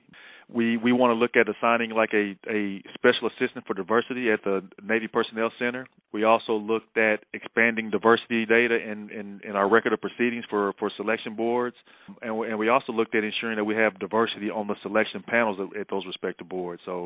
We 0.54 0.76
we 0.78 0.92
want 0.92 1.12
to 1.12 1.16
look 1.16 1.36
at 1.36 1.48
assigning 1.48 1.92
like 1.92 2.12
a 2.14 2.36
a 2.50 2.82
special 2.94 3.28
assistant 3.28 3.66
for 3.68 3.74
diversity 3.74 4.32
at 4.32 4.44
the 4.44 4.64
Navy 4.84 5.08
Personnel 5.08 5.52
Center. 5.60 5.88
We 6.12 6.26
also 6.26 6.54
looked 6.54 6.98
at 6.98 7.24
expanding 7.34 7.90
diversity 7.90 8.46
data 8.46 8.76
in 8.76 9.10
in, 9.12 9.42
in 9.48 9.56
our 9.56 9.70
record 9.70 9.94
of 9.94 10.02
proceedings 10.02 10.46
for 10.50 10.74
for 10.80 10.92
selection 10.98 11.36
boards, 11.36 11.76
and 12.22 12.38
we, 12.38 12.50
and 12.50 12.60
we 12.60 12.70
also 12.70 12.92
looked 12.92 13.16
at 13.16 13.24
ensuring 13.24 13.58
that 13.58 13.64
we 13.64 13.76
have 13.76 13.98
diversity 14.00 14.50
on 14.50 14.68
the 14.68 14.76
selection 14.82 15.24
panels 15.26 15.58
at, 15.60 15.80
at 15.80 15.90
those 15.90 16.06
respective 16.06 16.50
boards. 16.50 16.82
So 16.86 17.01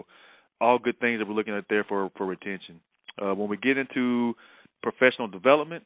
all 0.60 0.80
good 0.80 1.00
things 1.00 1.20
that 1.20 1.28
we're 1.28 1.36
looking 1.36 1.56
at 1.56 1.66
there 1.70 1.84
for 1.84 2.10
for 2.18 2.26
retention. 2.26 2.80
Uh, 3.22 3.34
when 3.34 3.50
we 3.50 3.58
get 3.58 3.78
into 3.78 4.34
professional 4.82 5.28
development, 5.28 5.84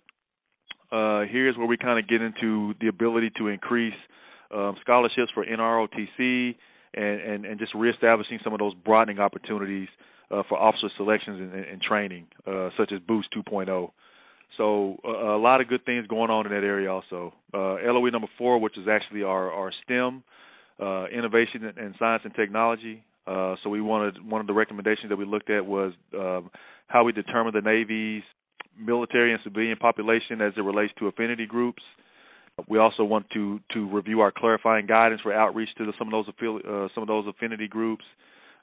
uh, 0.91 1.22
here's 1.30 1.58
where 1.58 1.67
we 1.67 1.78
kind 1.78 2.00
of 2.00 2.08
get 2.08 2.22
into 2.22 2.74
the 2.82 2.88
ability 2.88 3.32
to 3.38 3.48
increase 3.48 3.93
um, 4.54 4.76
scholarships 4.82 5.32
for 5.34 5.45
NROTC 5.45 6.56
and, 6.95 7.22
and, 7.22 7.45
and 7.45 7.60
just 7.60 7.76
reestablishing 7.76 8.39
some 8.43 8.54
of 8.54 8.60
those 8.60 8.74
broadening 8.74 9.19
opportunities 9.19 9.88
uh, 10.32 10.43
for 10.50 10.58
officer 10.58 10.89
selections 10.98 11.39
and, 11.39 11.65
and 11.65 11.82
training, 11.82 12.26
uh, 12.48 12.69
such 12.78 12.91
as 12.91 13.00
Boost 13.08 13.30
2.0. 13.36 13.91
So 14.58 14.98
uh, 15.06 15.36
a 15.36 15.38
lot 15.38 15.62
of 15.62 15.67
good 15.67 15.86
things 15.86 16.08
going 16.08 16.30
on 16.32 16.45
in 16.45 16.52
that 16.52 16.65
area 16.65 16.91
also. 16.91 17.34
Uh, 17.54 17.76
LOE 17.84 18.10
number 18.10 18.28
four, 18.38 18.60
which 18.60 18.78
is 18.78 18.88
actually 18.89 19.24
our 19.24 19.52
our 19.52 19.72
STEM, 19.84 20.24
uh, 20.82 21.06
innovation 21.08 21.72
and 21.78 21.95
science 22.00 22.24
and 22.26 22.34
technology. 22.36 23.04
Uh, 23.30 23.56
so 23.63 23.70
we 23.70 23.80
wanted 23.80 24.15
one 24.28 24.42
of 24.42 24.48
the 24.48 24.54
recommendations 24.54 25.10
that 25.10 25.15
we 25.15 25.26
looked 25.26 25.52
at 25.52 25.63
was 25.63 25.94
um, 26.18 26.50
how 26.88 27.04
we 27.04 27.12
determine 27.12 27.54
the 27.54 27.62
Navy's 27.62 28.24
military 28.80 29.32
and 29.32 29.39
civilian 29.44 29.78
population 29.78 30.42
as 30.42 30.54
it 30.58 30.62
relates 30.62 30.92
to 30.98 31.08
affinity 31.08 31.46
groups. 31.46 31.84
We 32.68 32.80
also 32.80 33.04
want 33.04 33.30
to 33.36 33.60
to 33.74 33.88
review 33.88 34.20
our 34.22 34.34
clarifying 34.36 34.86
guidance 34.88 35.22
for 35.22 35.32
outreach 35.32 35.70
to 35.78 35.86
the, 35.86 35.94
some 35.98 36.12
of 36.12 36.26
those 36.26 36.34
uh, 36.68 36.88
some 36.94 37.04
of 37.04 37.08
those 37.08 37.26
affinity 37.28 37.68
groups, 37.68 38.04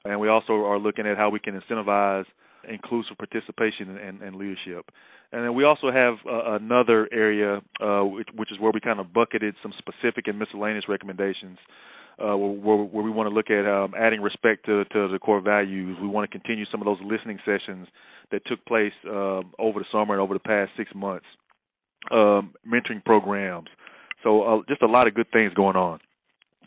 and 0.05 0.19
we 0.19 0.27
also 0.27 0.53
are 0.53 0.77
looking 0.77 1.07
at 1.07 1.17
how 1.17 1.29
we 1.29 1.39
can 1.39 1.59
incentivize 1.59 2.25
inclusive 2.69 3.17
participation 3.17 3.97
and, 3.97 4.21
and 4.21 4.35
leadership. 4.35 4.85
And 5.31 5.43
then 5.43 5.55
we 5.55 5.63
also 5.63 5.91
have 5.91 6.15
uh, 6.25 6.55
another 6.55 7.07
area, 7.11 7.61
uh, 7.81 8.01
which, 8.01 8.27
which, 8.35 8.51
is 8.51 8.59
where 8.59 8.71
we 8.71 8.79
kind 8.79 8.99
of 8.99 9.13
bucketed 9.13 9.55
some 9.61 9.73
specific 9.77 10.27
and 10.27 10.37
miscellaneous 10.39 10.85
recommendations, 10.87 11.57
uh, 12.19 12.35
where, 12.35 12.77
where, 12.77 13.03
we 13.03 13.11
want 13.11 13.29
to 13.29 13.35
look 13.35 13.49
at 13.49 13.65
um, 13.69 13.93
adding 13.97 14.21
respect 14.21 14.65
to, 14.65 14.85
to, 14.85 15.07
the 15.07 15.19
core 15.19 15.41
values. 15.41 15.97
We 16.01 16.07
want 16.07 16.29
to 16.29 16.37
continue 16.37 16.65
some 16.71 16.81
of 16.81 16.85
those 16.85 16.97
listening 17.05 17.39
sessions 17.45 17.87
that 18.31 18.41
took 18.45 18.63
place 18.65 18.93
um, 19.07 19.53
over 19.59 19.79
the 19.79 19.85
summer 19.91 20.13
and 20.13 20.21
over 20.21 20.33
the 20.33 20.39
past 20.39 20.71
six 20.75 20.89
months, 20.95 21.25
um, 22.11 22.53
mentoring 22.67 23.03
programs. 23.05 23.67
So 24.23 24.43
uh, 24.43 24.61
just 24.67 24.81
a 24.81 24.87
lot 24.87 25.07
of 25.07 25.13
good 25.13 25.31
things 25.31 25.53
going 25.53 25.75
on. 25.75 25.99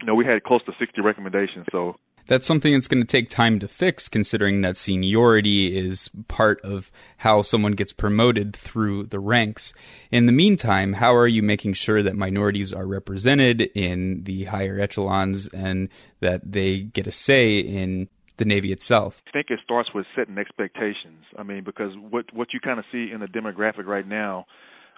You 0.00 0.06
know, 0.06 0.14
we 0.14 0.24
had 0.24 0.42
close 0.44 0.64
to 0.64 0.72
60 0.78 1.00
recommendations, 1.02 1.66
so 1.70 1.96
that's 2.30 2.46
something 2.46 2.72
that's 2.72 2.86
going 2.86 3.02
to 3.02 3.06
take 3.06 3.28
time 3.28 3.58
to 3.58 3.66
fix, 3.66 4.08
considering 4.08 4.60
that 4.60 4.76
seniority 4.76 5.76
is 5.76 6.08
part 6.28 6.60
of 6.60 6.92
how 7.16 7.42
someone 7.42 7.72
gets 7.72 7.92
promoted 7.92 8.54
through 8.54 9.06
the 9.06 9.18
ranks. 9.18 9.74
In 10.12 10.26
the 10.26 10.32
meantime, 10.32 10.92
how 10.92 11.12
are 11.16 11.26
you 11.26 11.42
making 11.42 11.72
sure 11.72 12.04
that 12.04 12.14
minorities 12.14 12.72
are 12.72 12.86
represented 12.86 13.62
in 13.74 14.22
the 14.22 14.44
higher 14.44 14.78
echelons 14.78 15.48
and 15.48 15.88
that 16.20 16.52
they 16.52 16.82
get 16.82 17.08
a 17.08 17.10
say 17.10 17.58
in 17.58 18.08
the 18.36 18.44
Navy 18.44 18.70
itself? 18.70 19.24
I 19.26 19.32
think 19.32 19.46
it 19.50 19.58
starts 19.64 19.88
with 19.92 20.06
setting 20.14 20.38
expectations. 20.38 21.24
I 21.36 21.42
mean, 21.42 21.64
because 21.64 21.90
what 21.96 22.32
what 22.32 22.52
you 22.52 22.60
kind 22.60 22.78
of 22.78 22.84
see 22.92 23.10
in 23.12 23.18
the 23.18 23.26
demographic 23.26 23.86
right 23.86 24.06
now 24.06 24.46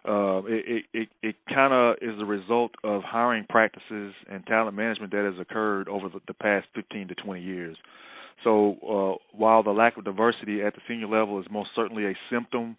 uh, 0.09 0.43
it 0.47 0.85
it, 0.93 1.09
it 1.23 1.37
kind 1.49 1.73
of 1.73 1.97
is 2.03 2.21
a 2.21 2.25
result 2.25 2.73
of 2.83 3.03
hiring 3.03 3.45
practices 3.49 4.15
and 4.31 4.45
talent 4.47 4.77
management 4.77 5.13
that 5.13 5.25
has 5.25 5.41
occurred 5.41 5.89
over 5.89 6.09
the, 6.09 6.21
the 6.27 6.35
past 6.35 6.67
15 6.75 7.09
to 7.09 7.15
20 7.15 7.41
years. 7.41 7.77
So 8.43 8.77
uh, 8.83 9.37
while 9.37 9.63
the 9.63 9.71
lack 9.71 9.97
of 9.97 10.05
diversity 10.05 10.63
at 10.63 10.75
the 10.75 10.81
senior 10.89 11.07
level 11.07 11.39
is 11.39 11.47
most 11.51 11.71
certainly 11.77 12.07
a 12.07 12.15
symptom 12.31 12.77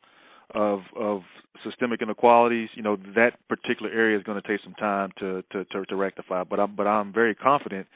of 0.54 0.82
of 1.00 1.22
systemic 1.64 2.02
inequalities, 2.02 2.70
you 2.76 2.84
know 2.84 2.98
that 3.16 3.38
particular 3.48 3.92
area 3.92 4.18
is 4.18 4.24
going 4.24 4.42
to 4.42 4.48
take 4.48 4.62
some 4.64 4.74
time 4.74 5.12
to 5.20 5.44
to 5.52 5.64
to, 5.66 5.86
to 5.86 5.96
rectify. 5.96 6.44
But 6.44 6.60
I'm 6.60 6.76
but 6.76 6.88
I'm 6.88 7.14
very 7.14 7.36
confident 7.36 7.88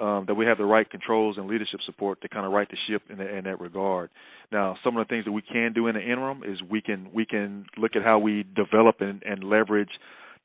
um, 0.00 0.24
that 0.26 0.34
we 0.34 0.46
have 0.46 0.58
the 0.58 0.64
right 0.64 0.88
controls 0.88 1.36
and 1.38 1.46
leadership 1.48 1.80
support 1.84 2.20
to 2.22 2.28
kind 2.28 2.46
of 2.46 2.52
right 2.52 2.68
the 2.70 2.76
ship 2.88 3.02
in, 3.10 3.18
the, 3.18 3.36
in 3.36 3.44
that 3.44 3.60
regard. 3.60 4.10
Now, 4.50 4.76
some 4.84 4.96
of 4.96 5.06
the 5.06 5.10
things 5.12 5.24
that 5.24 5.32
we 5.32 5.42
can 5.42 5.72
do 5.72 5.86
in 5.86 5.94
the 5.94 6.00
interim 6.00 6.42
is 6.44 6.60
we 6.68 6.80
can 6.80 7.08
we 7.14 7.24
can 7.24 7.66
look 7.76 7.96
at 7.96 8.02
how 8.02 8.18
we 8.18 8.44
develop 8.54 9.00
and, 9.00 9.22
and 9.22 9.44
leverage 9.44 9.90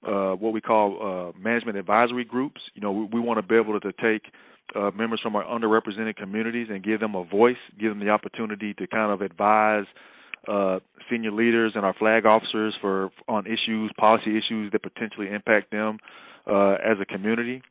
uh, 0.05 0.33
what 0.33 0.53
we 0.53 0.61
call 0.61 1.33
uh, 1.35 1.39
management 1.39 1.77
advisory 1.77 2.23
groups. 2.23 2.61
You 2.75 2.81
know, 2.81 2.91
we, 2.91 3.05
we 3.13 3.19
want 3.19 3.39
to 3.39 3.47
be 3.47 3.55
able 3.55 3.79
to 3.79 3.91
take 3.93 4.31
uh, 4.75 4.91
members 4.91 5.19
from 5.21 5.35
our 5.35 5.43
underrepresented 5.43 6.15
communities 6.15 6.67
and 6.69 6.83
give 6.83 6.99
them 6.99 7.15
a 7.15 7.23
voice, 7.23 7.57
give 7.79 7.89
them 7.89 7.99
the 7.99 8.09
opportunity 8.09 8.73
to 8.75 8.87
kind 8.87 9.11
of 9.11 9.21
advise 9.21 9.85
uh, 10.47 10.79
senior 11.09 11.31
leaders 11.31 11.73
and 11.75 11.85
our 11.85 11.93
flag 11.93 12.25
officers 12.25 12.75
for 12.79 13.09
on 13.27 13.45
issues, 13.45 13.91
policy 13.97 14.37
issues 14.37 14.71
that 14.71 14.81
potentially 14.83 15.29
impact 15.29 15.71
them 15.71 15.99
uh, 16.45 16.73
as 16.73 16.97
a 17.01 17.05
community. 17.05 17.61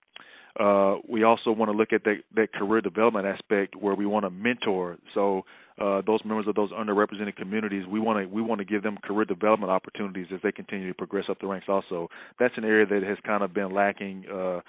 Uh, 0.59 0.97
we 1.09 1.23
also 1.23 1.51
want 1.51 1.71
to 1.71 1.77
look 1.77 1.93
at 1.93 2.05
that, 2.05 2.17
that 2.35 2.53
career 2.53 2.81
development 2.81 3.27
aspect 3.27 3.77
where 3.77 3.95
we 3.95 4.07
want 4.07 4.25
to 4.25 4.31
mentor. 4.31 4.97
So 5.15 5.45
uh, 5.79 6.01
those 6.07 6.21
members 6.25 6.47
of 6.49 6.55
those 6.55 6.71
underrepresented 6.71 7.37
communities, 7.37 7.85
we 7.87 8.01
want 8.01 8.19
to 8.19 8.35
we 8.35 8.41
want 8.41 8.61
to 8.61 8.65
give 8.65 8.83
them 8.83 8.97
career 9.03 9.27
development 9.27 9.71
opportunities 9.71 10.27
as 10.33 10.41
they 10.43 10.53
continue 10.53 10.89
to 10.89 10.95
progress 10.95 11.25
up 11.29 11.39
the 11.41 11.47
ranks. 11.47 11.67
Also, 11.69 12.09
that's 12.39 12.55
an 12.57 12.65
area 12.65 12.87
that 12.87 13.03
has 13.03 13.19
kind 13.27 13.43
of 13.43 13.53
been 13.53 13.75
lacking 13.75 14.25
uh, 14.33 14.61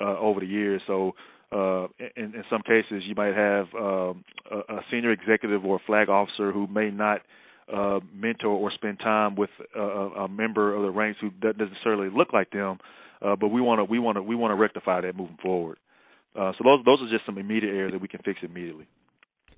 uh, 0.00 0.18
over 0.18 0.40
the 0.40 0.46
years. 0.46 0.82
So. 0.86 1.12
Uh, 1.52 1.86
in, 2.16 2.34
in 2.34 2.42
some 2.50 2.60
cases, 2.62 3.04
you 3.06 3.14
might 3.14 3.32
have 3.32 3.66
uh, 3.72 4.12
a, 4.50 4.58
a 4.68 4.80
senior 4.90 5.12
executive 5.12 5.64
or 5.64 5.76
a 5.76 5.78
flag 5.86 6.08
officer 6.08 6.50
who 6.50 6.66
may 6.66 6.90
not 6.90 7.20
uh, 7.72 8.00
mentor 8.12 8.48
or 8.48 8.70
spend 8.72 8.98
time 8.98 9.36
with 9.36 9.50
a, 9.76 9.80
a 9.80 10.28
member 10.28 10.74
of 10.74 10.82
the 10.82 10.90
ranks 10.90 11.20
who 11.20 11.30
doesn't 11.30 11.58
necessarily 11.58 12.08
look 12.10 12.32
like 12.32 12.50
them, 12.50 12.78
uh, 13.22 13.36
but 13.36 13.48
we 13.48 13.60
want 13.60 13.80
to 13.80 13.84
we 13.84 13.98
want 13.98 14.16
to 14.16 14.22
we 14.22 14.34
want 14.34 14.50
to 14.52 14.56
rectify 14.56 15.00
that 15.00 15.16
moving 15.16 15.38
forward. 15.42 15.78
Uh, 16.34 16.52
so 16.58 16.64
those 16.64 16.84
those 16.84 17.02
are 17.02 17.10
just 17.10 17.26
some 17.26 17.38
immediate 17.38 17.70
areas 17.70 17.92
that 17.92 18.00
we 18.00 18.08
can 18.08 18.20
fix 18.24 18.40
immediately. 18.42 18.86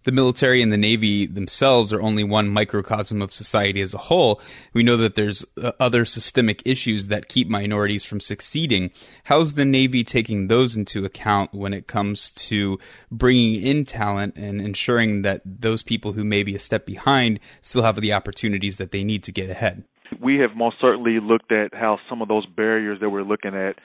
The 0.04 0.12
military 0.12 0.62
and 0.62 0.72
the 0.72 0.78
Navy 0.78 1.26
themselves 1.26 1.92
are 1.92 2.00
only 2.00 2.22
one 2.22 2.48
microcosm 2.48 3.20
of 3.20 3.32
society 3.32 3.80
as 3.80 3.92
a 3.92 3.98
whole. 3.98 4.40
We 4.72 4.82
know 4.82 4.96
that 4.96 5.16
there's 5.16 5.44
uh, 5.60 5.72
other 5.80 6.04
systemic 6.04 6.62
issues 6.64 7.08
that 7.08 7.28
keep 7.28 7.48
minorities 7.48 8.04
from 8.04 8.20
succeeding. 8.20 8.90
How's 9.24 9.54
the 9.54 9.64
Navy 9.64 10.04
taking 10.04 10.46
those 10.46 10.76
into 10.76 11.04
account 11.04 11.52
when 11.52 11.74
it 11.74 11.88
comes 11.88 12.30
to 12.30 12.78
bringing 13.10 13.60
in 13.60 13.84
talent 13.84 14.36
and 14.36 14.60
ensuring 14.60 15.22
that 15.22 15.42
those 15.44 15.82
people 15.82 16.12
who 16.12 16.24
may 16.24 16.42
be 16.42 16.54
a 16.54 16.60
step 16.60 16.86
behind 16.86 17.40
still 17.60 17.82
have 17.82 18.00
the 18.00 18.12
opportunities 18.12 18.76
that 18.76 18.92
they 18.92 19.02
need 19.02 19.24
to 19.24 19.32
get 19.32 19.50
ahead? 19.50 19.84
We 20.22 20.36
have 20.38 20.50
most 20.56 20.76
certainly 20.80 21.18
looked 21.20 21.52
at 21.52 21.74
how 21.74 21.98
some 22.08 22.22
of 22.22 22.28
those 22.28 22.46
barriers 22.46 22.98
that 23.00 23.10
we're 23.10 23.22
looking 23.22 23.54
at 23.54 23.76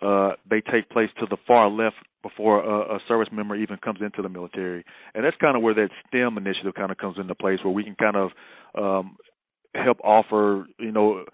uh, 0.00 0.32
they 0.48 0.60
take 0.60 0.88
place 0.88 1.10
to 1.20 1.26
the 1.28 1.36
far 1.46 1.68
left 1.68 1.96
before 2.22 2.62
a, 2.64 2.96
a 2.96 2.98
service 3.06 3.28
member 3.30 3.54
even 3.54 3.76
comes 3.78 4.00
into 4.00 4.22
the 4.22 4.28
military, 4.28 4.84
and 5.14 5.24
that's 5.24 5.36
kind 5.36 5.56
of 5.56 5.62
where 5.62 5.74
that 5.74 5.88
STEM 6.08 6.38
initiative 6.38 6.72
kind 6.74 6.90
of 6.90 6.96
comes 6.96 7.16
into 7.18 7.34
place, 7.34 7.58
where 7.62 7.74
we 7.74 7.84
can 7.84 7.94
kind 7.96 8.16
of 8.16 8.30
um, 8.78 9.16
help 9.74 9.98
offer, 10.02 10.66
you 10.78 10.92
know, 10.92 11.24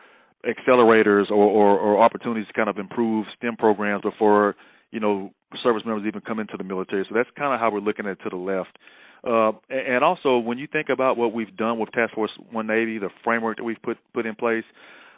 accelerators 0.44 1.30
or, 1.30 1.44
or, 1.44 1.78
or 1.78 2.02
opportunities 2.02 2.46
to 2.46 2.52
kind 2.52 2.68
of 2.68 2.78
improve 2.78 3.26
STEM 3.36 3.56
programs 3.56 4.02
before 4.02 4.56
you 4.90 5.00
know 5.00 5.30
service 5.62 5.82
members 5.84 6.04
even 6.06 6.20
come 6.20 6.40
into 6.40 6.56
the 6.56 6.64
military. 6.64 7.04
So 7.08 7.14
that's 7.14 7.30
kind 7.36 7.54
of 7.54 7.60
how 7.60 7.70
we're 7.70 7.80
looking 7.80 8.06
at 8.06 8.12
it 8.12 8.18
to 8.24 8.30
the 8.30 8.36
left. 8.36 8.76
Uh, 9.26 9.52
and 9.68 10.04
also, 10.04 10.38
when 10.38 10.58
you 10.58 10.66
think 10.70 10.88
about 10.88 11.16
what 11.16 11.32
we've 11.32 11.56
done 11.56 11.78
with 11.78 11.90
Task 11.92 12.14
Force 12.14 12.30
One 12.52 12.66
Navy, 12.66 12.98
the 12.98 13.10
framework 13.24 13.56
that 13.56 13.64
we've 13.64 13.82
put 13.82 13.98
put 14.14 14.26
in 14.26 14.34
place, 14.34 14.64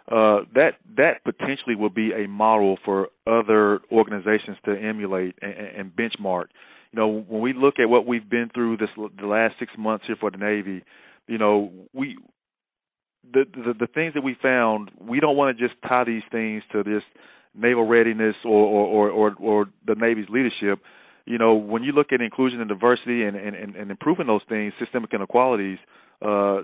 uh, 0.09 0.41
that 0.55 0.73
that 0.97 1.23
potentially 1.25 1.77
will 1.77 1.91
be 1.91 2.13
a 2.13 2.27
model 2.27 2.79
for 2.85 3.09
other 3.27 3.81
organizations 3.93 4.57
to 4.65 4.73
emulate 4.73 5.37
and, 5.43 5.53
and 5.53 5.93
benchmark. 5.95 6.47
You 6.93 6.99
know, 6.99 7.25
when 7.29 7.41
we 7.43 7.53
look 7.53 7.75
at 7.79 7.89
what 7.89 8.07
we've 8.07 8.29
been 8.29 8.51
through 8.53 8.79
this 8.79 8.89
the 8.97 9.27
last 9.27 9.57
six 9.59 9.73
months 9.79 10.05
here 10.07 10.17
for 10.19 10.31
the 10.31 10.39
Navy, 10.39 10.83
you 11.27 11.39
know, 11.39 11.71
we 11.93 12.17
the 13.33 13.45
the, 13.53 13.75
the 13.81 13.87
things 13.87 14.15
that 14.15 14.23
we 14.23 14.35
found, 14.43 14.91
we 14.99 15.21
don't 15.21 15.37
want 15.37 15.57
to 15.57 15.69
just 15.69 15.81
tie 15.87 16.05
these 16.05 16.23
things 16.33 16.63
to 16.73 16.83
this 16.83 17.03
naval 17.55 17.87
readiness 17.87 18.37
or 18.45 18.65
or, 18.65 19.11
or 19.11 19.11
or 19.11 19.35
or 19.39 19.67
the 19.87 19.95
Navy's 19.95 20.29
leadership 20.31 20.81
you 21.31 21.39
know, 21.39 21.55
when 21.55 21.85
you 21.85 21.93
look 21.93 22.13
at 22.13 22.21
inclusion 22.21 22.61
and 22.61 22.69
diversity 22.69 23.23
and, 23.23 23.37
and, 23.37 23.77
and 23.77 23.91
improving 23.91 24.27
those 24.27 24.43
things, 24.49 24.73
systemic 24.81 25.15
inequalities, 25.15 25.79
uh, 26.21 26.63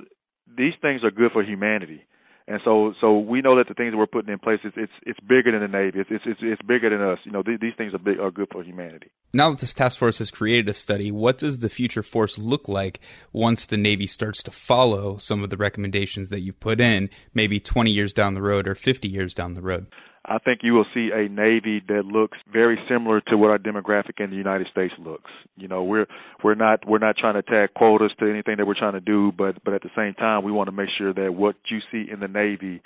these 0.58 0.74
things 0.82 1.04
are 1.04 1.12
good 1.12 1.30
for 1.32 1.44
humanity. 1.44 2.04
And 2.48 2.60
so, 2.64 2.92
so 3.00 3.18
we 3.18 3.42
know 3.42 3.56
that 3.56 3.68
the 3.68 3.74
things 3.74 3.92
that 3.92 3.96
we're 3.96 4.06
putting 4.06 4.32
in 4.32 4.38
place, 4.38 4.60
it's 4.64 4.76
it's, 4.76 4.92
it's 5.04 5.18
bigger 5.20 5.50
than 5.50 5.60
the 5.60 5.78
Navy. 5.78 5.98
It's, 6.00 6.10
it's 6.10 6.38
it's 6.40 6.62
bigger 6.62 6.90
than 6.90 7.00
us. 7.00 7.18
You 7.24 7.32
know, 7.32 7.42
th- 7.42 7.58
these 7.60 7.72
things 7.76 7.92
are 7.92 7.98
big, 7.98 8.20
are 8.20 8.30
good 8.30 8.46
for 8.52 8.62
humanity. 8.62 9.10
Now 9.32 9.50
that 9.50 9.58
this 9.58 9.74
task 9.74 9.98
force 9.98 10.18
has 10.18 10.30
created 10.30 10.68
a 10.68 10.74
study, 10.74 11.10
what 11.10 11.38
does 11.38 11.58
the 11.58 11.68
future 11.68 12.04
force 12.04 12.38
look 12.38 12.68
like 12.68 13.00
once 13.32 13.66
the 13.66 13.76
Navy 13.76 14.06
starts 14.06 14.44
to 14.44 14.52
follow 14.52 15.16
some 15.16 15.42
of 15.42 15.50
the 15.50 15.56
recommendations 15.56 16.28
that 16.28 16.40
you've 16.40 16.60
put 16.60 16.80
in, 16.80 17.10
maybe 17.34 17.58
20 17.58 17.90
years 17.90 18.12
down 18.12 18.34
the 18.34 18.42
road 18.42 18.68
or 18.68 18.76
50 18.76 19.08
years 19.08 19.34
down 19.34 19.54
the 19.54 19.62
road? 19.62 19.86
I 20.28 20.38
think 20.38 20.60
you 20.62 20.74
will 20.74 20.86
see 20.92 21.10
a 21.14 21.28
Navy 21.28 21.80
that 21.86 22.04
looks 22.04 22.36
very 22.52 22.78
similar 22.88 23.20
to 23.28 23.36
what 23.36 23.50
our 23.50 23.58
demographic 23.58 24.18
in 24.18 24.30
the 24.30 24.36
United 24.36 24.66
States 24.70 24.92
looks. 24.98 25.30
You 25.56 25.68
know, 25.68 25.84
we're 25.84 26.06
we're 26.42 26.56
not 26.56 26.86
we're 26.86 26.98
not 26.98 27.16
trying 27.16 27.34
to 27.34 27.42
tag 27.42 27.74
quotas 27.74 28.10
to 28.18 28.28
anything 28.28 28.56
that 28.56 28.66
we're 28.66 28.74
trying 28.74 28.94
to 28.94 29.00
do, 29.00 29.32
but 29.36 29.62
but 29.64 29.74
at 29.74 29.82
the 29.82 29.90
same 29.96 30.14
time, 30.14 30.42
we 30.42 30.50
want 30.50 30.66
to 30.66 30.72
make 30.72 30.88
sure 30.98 31.14
that 31.14 31.34
what 31.34 31.54
you 31.70 31.78
see 31.92 32.10
in 32.10 32.18
the 32.18 32.28
Navy 32.28 32.82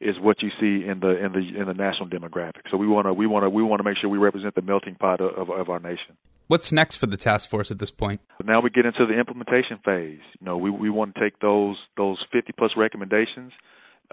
is 0.00 0.16
what 0.20 0.42
you 0.42 0.50
see 0.60 0.86
in 0.86 1.00
the 1.00 1.24
in 1.24 1.32
the 1.32 1.60
in 1.60 1.66
the 1.66 1.74
national 1.74 2.08
demographic. 2.08 2.62
So 2.70 2.76
we 2.76 2.86
want 2.86 3.06
to 3.06 3.14
we 3.14 3.26
want 3.26 3.44
to 3.44 3.50
we 3.50 3.62
want 3.62 3.80
to 3.80 3.84
make 3.84 3.96
sure 3.98 4.10
we 4.10 4.18
represent 4.18 4.54
the 4.54 4.62
melting 4.62 4.96
pot 4.96 5.20
of, 5.20 5.48
of 5.48 5.70
our 5.70 5.80
nation. 5.80 6.16
What's 6.48 6.72
next 6.72 6.96
for 6.96 7.06
the 7.06 7.16
task 7.16 7.48
force 7.48 7.70
at 7.70 7.78
this 7.78 7.90
point? 7.90 8.20
Now 8.44 8.60
we 8.60 8.68
get 8.68 8.84
into 8.84 9.06
the 9.06 9.18
implementation 9.18 9.78
phase. 9.82 10.20
You 10.40 10.44
know, 10.44 10.58
we 10.58 10.68
we 10.68 10.90
want 10.90 11.14
to 11.14 11.20
take 11.20 11.38
those 11.38 11.76
those 11.96 12.18
50 12.32 12.52
plus 12.58 12.72
recommendations 12.76 13.52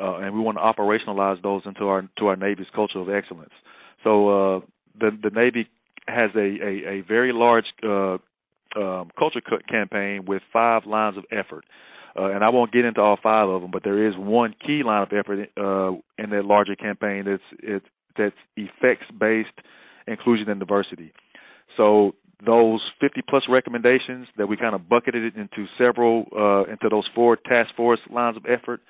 uh, 0.02 0.18
and 0.18 0.34
we 0.34 0.42
want 0.42 0.58
to 0.58 0.62
operationalize 0.62 1.42
those 1.42 1.62
into 1.66 1.88
our 1.88 2.08
to 2.18 2.28
our 2.28 2.36
Navy's 2.36 2.68
culture 2.74 3.00
of 3.00 3.10
excellence. 3.10 3.54
So 4.04 4.30
uh, 4.30 4.60
the 5.00 5.12
the 5.22 5.30
Navy 5.30 5.68
has 6.08 6.32
a 6.36 6.40
a, 6.40 7.00
a 7.00 7.02
very 7.08 7.34
large 7.34 7.66
uh, 7.84 8.18
um, 8.76 9.10
culture 9.18 9.42
campaign 9.70 10.26
with 10.26 10.42
five 10.52 10.86
lines 10.86 11.18
of 11.18 11.26
effort. 11.32 11.66
Uh, 12.18 12.32
and 12.32 12.44
I 12.44 12.50
won't 12.50 12.72
get 12.72 12.86
into 12.86 13.02
all 13.02 13.18
five 13.22 13.48
of 13.48 13.62
them, 13.62 13.72
but 13.72 13.84
there 13.84 14.08
is 14.08 14.16
one 14.18 14.56
key 14.66 14.82
line 14.84 15.04
of 15.04 15.10
effort 15.14 15.50
uh, 15.58 15.92
in 16.22 16.32
that 16.32 16.44
larger 16.44 16.76
campaign 16.76 17.26
that's 17.26 17.44
it's 17.62 17.86
that's 18.18 18.36
effects 18.58 19.06
based 19.18 19.50
inclusion 20.08 20.50
and 20.50 20.60
diversity. 20.60 21.14
So 21.78 22.16
those 22.46 22.82
50 23.00 23.22
plus 23.30 23.44
recommendations 23.50 24.28
that 24.38 24.48
we 24.48 24.58
kind 24.58 24.74
of 24.74 24.88
bucketed 24.90 25.24
it 25.24 25.36
into 25.36 25.66
several 25.78 26.26
uh, 26.36 26.72
into 26.72 26.90
those 26.90 27.08
four 27.14 27.36
task 27.36 27.76
force 27.76 28.00
lines 28.12 28.38
of 28.38 28.46
effort. 28.46 28.82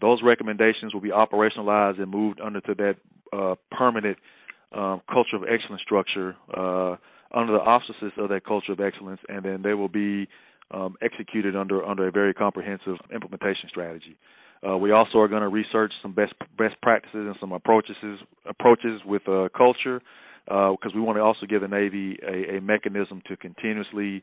Those 0.00 0.20
recommendations 0.22 0.94
will 0.94 1.00
be 1.00 1.10
operationalized 1.10 2.00
and 2.00 2.10
moved 2.10 2.40
under 2.40 2.60
to 2.62 2.74
that 2.74 2.96
uh, 3.32 3.54
permanent 3.70 4.16
um, 4.72 5.00
culture 5.10 5.36
of 5.36 5.42
excellence 5.42 5.82
structure 5.82 6.36
uh, 6.56 6.96
under 7.34 7.52
the 7.52 7.60
auspices 7.60 8.12
of 8.16 8.28
that 8.30 8.44
culture 8.44 8.72
of 8.72 8.80
excellence, 8.80 9.20
and 9.28 9.44
then 9.44 9.62
they 9.62 9.74
will 9.74 9.88
be 9.88 10.28
um, 10.70 10.96
executed 11.02 11.56
under 11.56 11.84
under 11.84 12.06
a 12.08 12.10
very 12.10 12.34
comprehensive 12.34 12.96
implementation 13.12 13.68
strategy. 13.68 14.16
Uh, 14.66 14.76
we 14.76 14.90
also 14.90 15.18
are 15.18 15.28
going 15.28 15.42
to 15.42 15.48
research 15.48 15.92
some 16.02 16.12
best 16.12 16.32
best 16.56 16.74
practices 16.82 17.26
and 17.26 17.36
some 17.40 17.52
approaches 17.52 17.96
approaches 18.46 19.00
with 19.06 19.22
uh, 19.28 19.48
culture 19.56 20.00
because 20.44 20.78
uh, 20.86 20.94
we 20.94 21.00
want 21.00 21.16
to 21.16 21.22
also 21.22 21.46
give 21.46 21.60
the 21.60 21.68
Navy 21.68 22.18
a, 22.26 22.56
a, 22.56 22.60
mechanism 22.60 23.20
to 23.28 23.36
continuously 23.36 24.22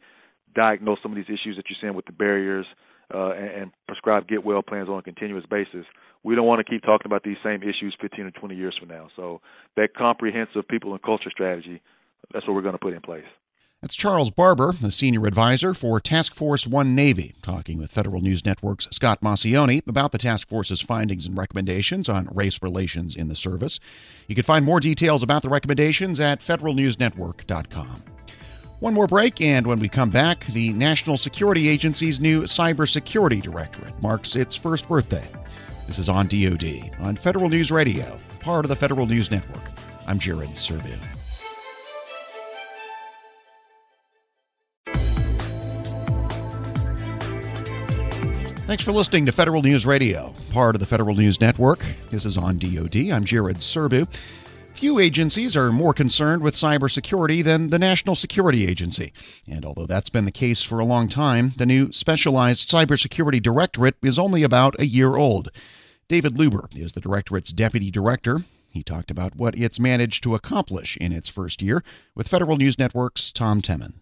diagnose 0.55 0.97
some 1.03 1.11
of 1.11 1.15
these 1.15 1.25
issues 1.25 1.55
that 1.55 1.65
you're 1.69 1.77
seeing 1.79 1.93
with 1.93 2.05
the 2.05 2.11
barriers 2.11 2.65
uh, 3.13 3.31
and, 3.31 3.49
and, 3.49 3.71
prescribe 3.87 4.27
get 4.27 4.43
well 4.43 4.61
plans 4.61 4.89
on 4.89 4.99
a 4.99 5.01
continuous 5.01 5.45
basis. 5.45 5.85
We 6.23 6.35
don't 6.35 6.47
want 6.47 6.65
to 6.65 6.69
keep 6.69 6.81
talking 6.81 7.05
about 7.05 7.23
these 7.23 7.37
same 7.43 7.61
issues 7.61 7.95
15 8.01 8.25
or 8.25 8.31
20 8.31 8.55
years 8.55 8.75
from 8.79 8.89
now. 8.89 9.09
So 9.15 9.41
that 9.75 9.93
comprehensive 9.95 10.67
people 10.67 10.93
and 10.93 11.01
culture 11.01 11.29
strategy, 11.29 11.81
that's 12.33 12.47
what 12.47 12.55
we're 12.55 12.63
going 12.63 12.73
to 12.73 12.79
put 12.79 12.93
in 12.93 13.01
place. 13.01 13.25
That's 13.81 13.93
Charles 13.93 14.31
Barber, 14.31 14.71
the 14.71 14.89
senior 14.89 15.27
advisor 15.27 15.75
for 15.75 15.99
Task 15.99 16.33
Force 16.33 16.65
One 16.65 16.95
Navy, 16.95 17.35
talking 17.43 17.77
with 17.77 17.91
Federal 17.91 18.19
News 18.21 18.43
Network's 18.43 18.87
Scott 18.89 19.21
Maucione 19.21 19.87
about 19.87 20.11
the 20.11 20.17
task 20.17 20.49
force's 20.49 20.81
findings 20.81 21.27
and 21.27 21.37
recommendations 21.37 22.09
on 22.09 22.27
race 22.33 22.63
relations 22.63 23.15
in 23.15 23.27
the 23.27 23.35
service. 23.35 23.79
You 24.27 24.33
can 24.33 24.43
find 24.43 24.65
more 24.65 24.79
details 24.79 25.21
about 25.21 25.43
the 25.43 25.49
recommendations 25.49 26.19
at 26.19 26.39
federalnewsnetwork.com. 26.39 28.14
One 28.85 28.93
more 28.93 29.07
break, 29.07 29.41
and 29.41 29.65
when 29.65 29.79
we 29.79 29.89
come 29.89 30.11
back, 30.11 30.45
the 30.45 30.71
National 30.73 31.17
Security 31.17 31.69
Agency's 31.69 32.19
new 32.19 32.43
Cybersecurity 32.43 33.41
Directorate 33.41 33.99
marks 33.99 34.35
its 34.35 34.55
first 34.55 34.87
birthday. 34.87 35.27
This 35.87 35.97
is 35.97 36.07
on 36.07 36.27
DoD 36.27 36.91
on 36.99 37.15
Federal 37.15 37.49
News 37.49 37.71
Radio, 37.71 38.15
part 38.41 38.63
of 38.63 38.69
the 38.69 38.75
Federal 38.75 39.07
News 39.07 39.31
Network. 39.31 39.71
I'm 40.07 40.19
Jared 40.19 40.51
Serbu. 40.51 40.95
Thanks 48.67 48.83
for 48.83 48.91
listening 48.91 49.25
to 49.25 49.31
Federal 49.31 49.63
News 49.63 49.87
Radio, 49.87 50.31
part 50.51 50.75
of 50.75 50.79
the 50.79 50.85
Federal 50.85 51.15
News 51.15 51.41
Network. 51.41 51.83
This 52.11 52.23
is 52.23 52.37
on 52.37 52.59
DoD. 52.59 53.09
I'm 53.11 53.25
Jared 53.25 53.57
Serbu. 53.57 54.07
Few 54.75 54.99
agencies 54.99 55.55
are 55.55 55.71
more 55.71 55.93
concerned 55.93 56.41
with 56.41 56.53
cybersecurity 56.53 57.41
than 57.41 57.69
the 57.69 57.79
National 57.79 58.13
Security 58.13 58.67
Agency. 58.67 59.13
And 59.47 59.65
although 59.65 59.85
that's 59.85 60.09
been 60.09 60.25
the 60.25 60.31
case 60.33 60.63
for 60.63 60.79
a 60.79 60.85
long 60.85 61.07
time, 61.07 61.53
the 61.55 61.65
new 61.65 61.93
Specialized 61.93 62.69
Cybersecurity 62.69 63.41
Directorate 63.41 63.95
is 64.03 64.19
only 64.19 64.43
about 64.43 64.77
a 64.77 64.85
year 64.85 65.15
old. 65.15 65.49
David 66.09 66.35
Luber 66.35 66.67
is 66.77 66.91
the 66.91 66.99
Directorate's 66.99 67.53
Deputy 67.53 67.89
Director. 67.89 68.41
He 68.69 68.83
talked 68.83 69.09
about 69.09 69.37
what 69.37 69.57
it's 69.57 69.79
managed 69.79 70.23
to 70.23 70.35
accomplish 70.35 70.97
in 70.97 71.13
its 71.13 71.29
first 71.29 71.61
year 71.61 71.81
with 72.13 72.27
Federal 72.27 72.57
News 72.57 72.77
Network's 72.77 73.31
Tom 73.31 73.61
Temin. 73.61 73.93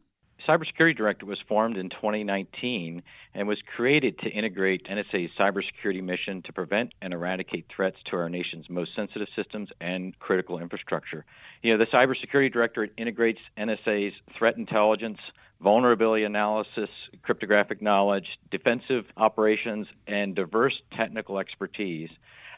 Cybersecurity 0.47 0.97
Director 0.97 1.25
was 1.25 1.39
formed 1.47 1.77
in 1.77 1.89
2019 1.89 3.01
and 3.33 3.47
was 3.47 3.57
created 3.75 4.19
to 4.19 4.29
integrate 4.29 4.85
NSA's 4.85 5.31
cybersecurity 5.39 6.03
mission 6.03 6.41
to 6.43 6.53
prevent 6.53 6.93
and 7.01 7.13
eradicate 7.13 7.65
threats 7.73 7.97
to 8.09 8.17
our 8.17 8.29
nation's 8.29 8.69
most 8.69 8.91
sensitive 8.95 9.27
systems 9.35 9.69
and 9.79 10.17
critical 10.19 10.59
infrastructure. 10.59 11.25
You 11.61 11.71
know, 11.71 11.77
the 11.77 11.91
Cybersecurity 11.91 12.51
Directorate 12.51 12.91
integrates 12.97 13.39
NSA's 13.57 14.13
threat 14.37 14.57
intelligence, 14.57 15.19
vulnerability 15.61 16.25
analysis, 16.25 16.89
cryptographic 17.21 17.81
knowledge, 17.81 18.27
defensive 18.51 19.05
operations, 19.15 19.87
and 20.07 20.35
diverse 20.35 20.73
technical 20.97 21.39
expertise. 21.39 22.09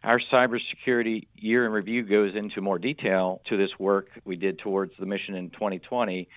Our 0.03 0.19
cybersecurity 0.31 1.27
year 1.35 1.65
in 1.65 1.71
review 1.71 2.03
goes 2.03 2.35
into 2.35 2.61
more 2.61 2.79
detail 2.79 3.41
to 3.49 3.57
this 3.57 3.71
work 3.77 4.07
we 4.23 4.35
did 4.35 4.59
towards 4.59 4.93
the 4.99 5.05
mission 5.05 5.35
in 5.35 5.51
2020 5.51 6.27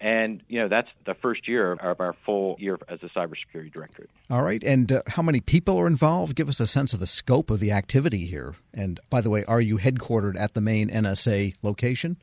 and, 0.00 0.42
you 0.48 0.60
know, 0.60 0.68
that's 0.68 0.88
the 1.06 1.14
first 1.14 1.48
year 1.48 1.72
of 1.72 2.00
our 2.00 2.14
full 2.24 2.56
year 2.58 2.78
as 2.88 3.02
a 3.02 3.08
cybersecurity 3.08 3.72
directorate. 3.72 4.10
All 4.30 4.42
right. 4.42 4.62
And 4.62 4.90
uh, 4.90 5.02
how 5.06 5.22
many 5.22 5.40
people 5.40 5.78
are 5.78 5.86
involved? 5.86 6.34
Give 6.34 6.48
us 6.48 6.60
a 6.60 6.66
sense 6.66 6.92
of 6.92 7.00
the 7.00 7.06
scope 7.06 7.50
of 7.50 7.60
the 7.60 7.72
activity 7.72 8.26
here. 8.26 8.54
And 8.72 9.00
by 9.10 9.20
the 9.20 9.30
way, 9.30 9.44
are 9.44 9.60
you 9.60 9.78
headquartered 9.78 10.38
at 10.38 10.54
the 10.54 10.60
main 10.60 10.90
NSA 10.90 11.54
location? 11.62 12.16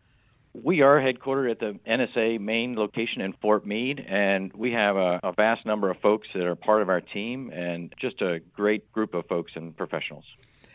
We 0.53 0.81
are 0.81 0.99
headquartered 0.99 1.51
at 1.51 1.59
the 1.59 1.79
NSA 1.87 2.39
main 2.41 2.75
location 2.75 3.21
in 3.21 3.31
Fort 3.41 3.65
Meade, 3.65 4.05
and 4.05 4.51
we 4.51 4.73
have 4.73 4.97
a, 4.97 5.21
a, 5.23 5.31
vast 5.31 5.65
number 5.65 5.89
of 5.89 5.97
folks 6.01 6.27
that 6.33 6.43
are 6.43 6.55
part 6.55 6.81
of 6.81 6.89
our 6.89 6.99
team 6.99 7.51
and 7.51 7.93
just 8.01 8.21
a 8.21 8.41
great 8.53 8.91
group 8.91 9.13
of 9.13 9.25
folks 9.27 9.53
and 9.55 9.75
professionals. 9.77 10.25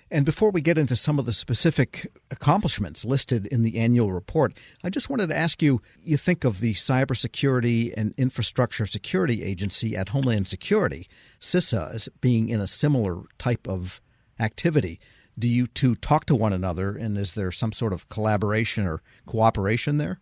And 0.09 0.24
before 0.24 0.50
we 0.50 0.61
get 0.61 0.78
into 0.78 0.94
some 0.94 1.18
of 1.18 1.26
the 1.26 1.32
specific 1.32 2.12
accomplishments 2.30 3.04
listed 3.04 3.46
in 3.46 3.62
the 3.62 3.78
annual 3.78 4.12
report, 4.12 4.54
I 4.84 4.90
just 4.90 5.11
wanted 5.11 5.28
to 5.30 5.36
ask 5.36 5.61
you 5.61 5.82
you 6.00 6.16
think 6.16 6.44
of 6.44 6.61
the 6.61 6.74
Cybersecurity 6.74 7.92
and 7.96 8.14
Infrastructure 8.16 8.86
Security 8.86 9.42
Agency 9.42 9.96
at 9.96 10.11
Homeland 10.11 10.46
Security, 10.46 11.09
CISA, 11.40 11.92
as 11.92 12.09
being 12.20 12.48
in 12.48 12.61
a 12.61 12.68
similar 12.68 13.22
type 13.38 13.66
of 13.66 14.00
activity. 14.38 15.00
Do 15.36 15.48
you 15.48 15.66
two 15.66 15.96
talk 15.96 16.24
to 16.26 16.36
one 16.36 16.52
another, 16.52 16.96
and 16.96 17.18
is 17.18 17.34
there 17.34 17.50
some 17.50 17.72
sort 17.72 17.92
of 17.92 18.09
collaboration 18.09 18.86
or 18.86 19.02
cooperation 19.26 19.98
there? 19.98 20.20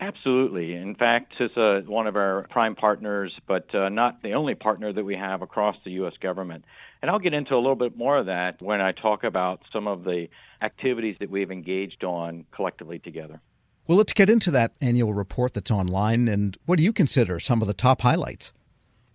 Absolutely. 0.00 0.74
In 0.74 0.94
fact, 0.94 1.34
CISA 1.38 1.82
is 1.82 1.88
one 1.88 2.06
of 2.06 2.16
our 2.16 2.46
prime 2.50 2.76
partners, 2.76 3.32
but 3.46 3.74
uh, 3.74 3.88
not 3.88 4.22
the 4.22 4.32
only 4.32 4.54
partner 4.54 4.92
that 4.92 5.04
we 5.04 5.16
have 5.16 5.42
across 5.42 5.76
the 5.84 5.90
U.S. 5.92 6.14
government. 6.20 6.64
And 7.00 7.10
I'll 7.10 7.18
get 7.18 7.34
into 7.34 7.54
a 7.54 7.58
little 7.58 7.76
bit 7.76 7.96
more 7.96 8.18
of 8.18 8.26
that 8.26 8.60
when 8.60 8.80
I 8.80 8.92
talk 8.92 9.24
about 9.24 9.62
some 9.72 9.86
of 9.86 10.04
the 10.04 10.28
activities 10.60 11.16
that 11.20 11.30
we've 11.30 11.50
engaged 11.50 12.02
on 12.02 12.44
collectively 12.52 12.98
together. 12.98 13.40
Well, 13.86 13.96
let's 13.96 14.12
get 14.12 14.28
into 14.28 14.50
that 14.50 14.72
annual 14.80 15.14
report 15.14 15.54
that's 15.54 15.70
online. 15.70 16.28
And 16.28 16.58
what 16.66 16.76
do 16.76 16.82
you 16.82 16.92
consider 16.92 17.40
some 17.40 17.62
of 17.62 17.68
the 17.68 17.74
top 17.74 18.02
highlights? 18.02 18.52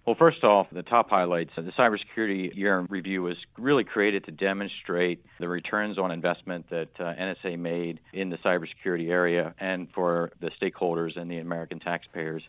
Well, 0.06 0.16
first 0.20 0.44
off, 0.44 0.68
the 0.70 0.84
top 0.84 1.10
highlights 1.10 1.52
of 1.56 1.66
the 1.66 1.72
cybersecurity 1.72 2.54
year 2.56 2.78
in 2.80 2.88
review 2.88 3.22
was 3.24 3.38
really 3.58 3.86
created 3.86 4.26
to 4.26 4.32
demonstrate 4.32 5.24
the 5.40 5.48
returns 5.48 5.98
on 5.98 6.12
investment 6.12 6.70
that 6.72 6.90
uh, 7.00 7.04
NSA 7.04 7.58
made 7.58 8.02
in 8.12 8.30
the 8.30 8.38
cybersecurity 8.38 9.10
area 9.10 9.56
and 9.60 9.88
for 9.96 10.34
the 10.42 10.52
stakeholders 10.62 11.18
and 11.18 11.32
the 11.32 11.38
American 11.38 11.80
taxpayers. 11.80 12.44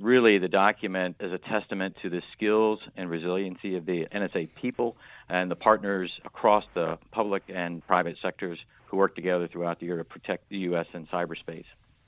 Really, 0.00 0.38
the 0.38 0.48
document 0.48 1.16
is 1.20 1.32
a 1.32 1.38
testament 1.38 1.96
to 2.02 2.10
the 2.10 2.22
skills 2.32 2.80
and 2.96 3.08
resiliency 3.08 3.76
of 3.76 3.86
the 3.86 4.06
NSA 4.14 4.50
people 4.60 4.96
and 5.28 5.50
the 5.50 5.56
partners 5.56 6.10
across 6.24 6.64
the 6.74 6.98
public 7.12 7.44
and 7.48 7.86
private 7.86 8.16
sectors 8.20 8.58
who 8.86 8.98
work 8.98 9.14
together 9.14 9.48
throughout 9.48 9.80
the 9.80 9.86
year 9.86 9.96
to 9.96 10.04
protect 10.04 10.48
the 10.50 10.58
U.S. 10.58 10.86
in 10.92 11.06
cyberspace. 11.06 11.64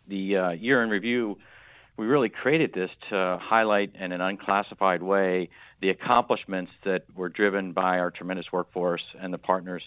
The 0.06 0.36
uh, 0.36 0.50
year 0.50 0.82
in 0.82 0.90
review 0.90 1.38
we 1.98 2.06
really 2.06 2.28
created 2.28 2.72
this 2.72 2.90
to 3.10 3.38
highlight 3.42 3.96
in 3.96 4.12
an 4.12 4.20
unclassified 4.20 5.02
way 5.02 5.50
the 5.80 5.90
accomplishments 5.90 6.70
that 6.84 7.02
were 7.14 7.28
driven 7.28 7.72
by 7.72 7.98
our 7.98 8.10
tremendous 8.12 8.46
workforce 8.52 9.02
and 9.20 9.34
the 9.34 9.38
partners, 9.38 9.82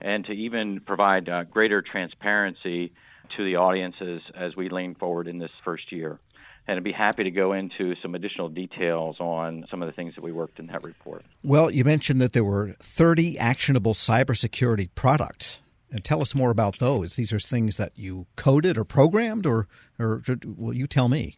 and 0.00 0.26
to 0.26 0.32
even 0.32 0.80
provide 0.80 1.28
uh, 1.28 1.44
greater 1.44 1.80
transparency 1.80 2.92
to 3.36 3.44
the 3.44 3.56
audiences 3.56 4.20
as 4.36 4.54
we 4.54 4.68
lean 4.68 4.94
forward 4.94 5.26
in 5.26 5.38
this 5.38 5.50
first 5.64 5.90
year. 5.90 6.18
And 6.66 6.78
I'd 6.78 6.84
be 6.84 6.92
happy 6.92 7.24
to 7.24 7.30
go 7.30 7.52
into 7.52 7.94
some 8.00 8.14
additional 8.14 8.48
details 8.48 9.16
on 9.20 9.66
some 9.70 9.82
of 9.82 9.86
the 9.86 9.92
things 9.92 10.14
that 10.14 10.24
we 10.24 10.32
worked 10.32 10.58
in 10.58 10.66
that 10.68 10.82
report. 10.82 11.24
Well, 11.42 11.70
you 11.70 11.84
mentioned 11.84 12.20
that 12.20 12.32
there 12.32 12.44
were 12.44 12.74
30 12.80 13.38
actionable 13.38 13.92
cybersecurity 13.94 14.88
products. 14.94 15.60
And 15.90 16.02
tell 16.02 16.20
us 16.20 16.34
more 16.34 16.50
about 16.50 16.80
those. 16.80 17.14
These 17.14 17.32
are 17.32 17.38
things 17.38 17.76
that 17.76 17.92
you 17.94 18.26
coded 18.34 18.76
or 18.76 18.82
programmed, 18.82 19.46
or, 19.46 19.68
or 19.96 20.22
well, 20.44 20.74
you 20.74 20.88
tell 20.88 21.08
me. 21.08 21.36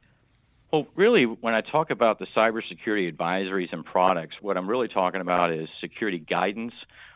Well, 0.73 0.87
really, 0.97 1.25
when 1.25 1.53
I 1.53 1.61
talk 1.61 1.91
about 1.91 2.19
the 2.19 2.27
cybersecurity 2.35 3.15
advisories 3.15 3.73
and 3.73 3.85
products, 3.85 4.37
what 4.41 4.57
I'm 4.57 4.69
really 4.69 4.89
talking 4.89 5.21
about 5.21 5.53
is 5.53 5.69
security 5.81 6.19
guidance 6.19 6.73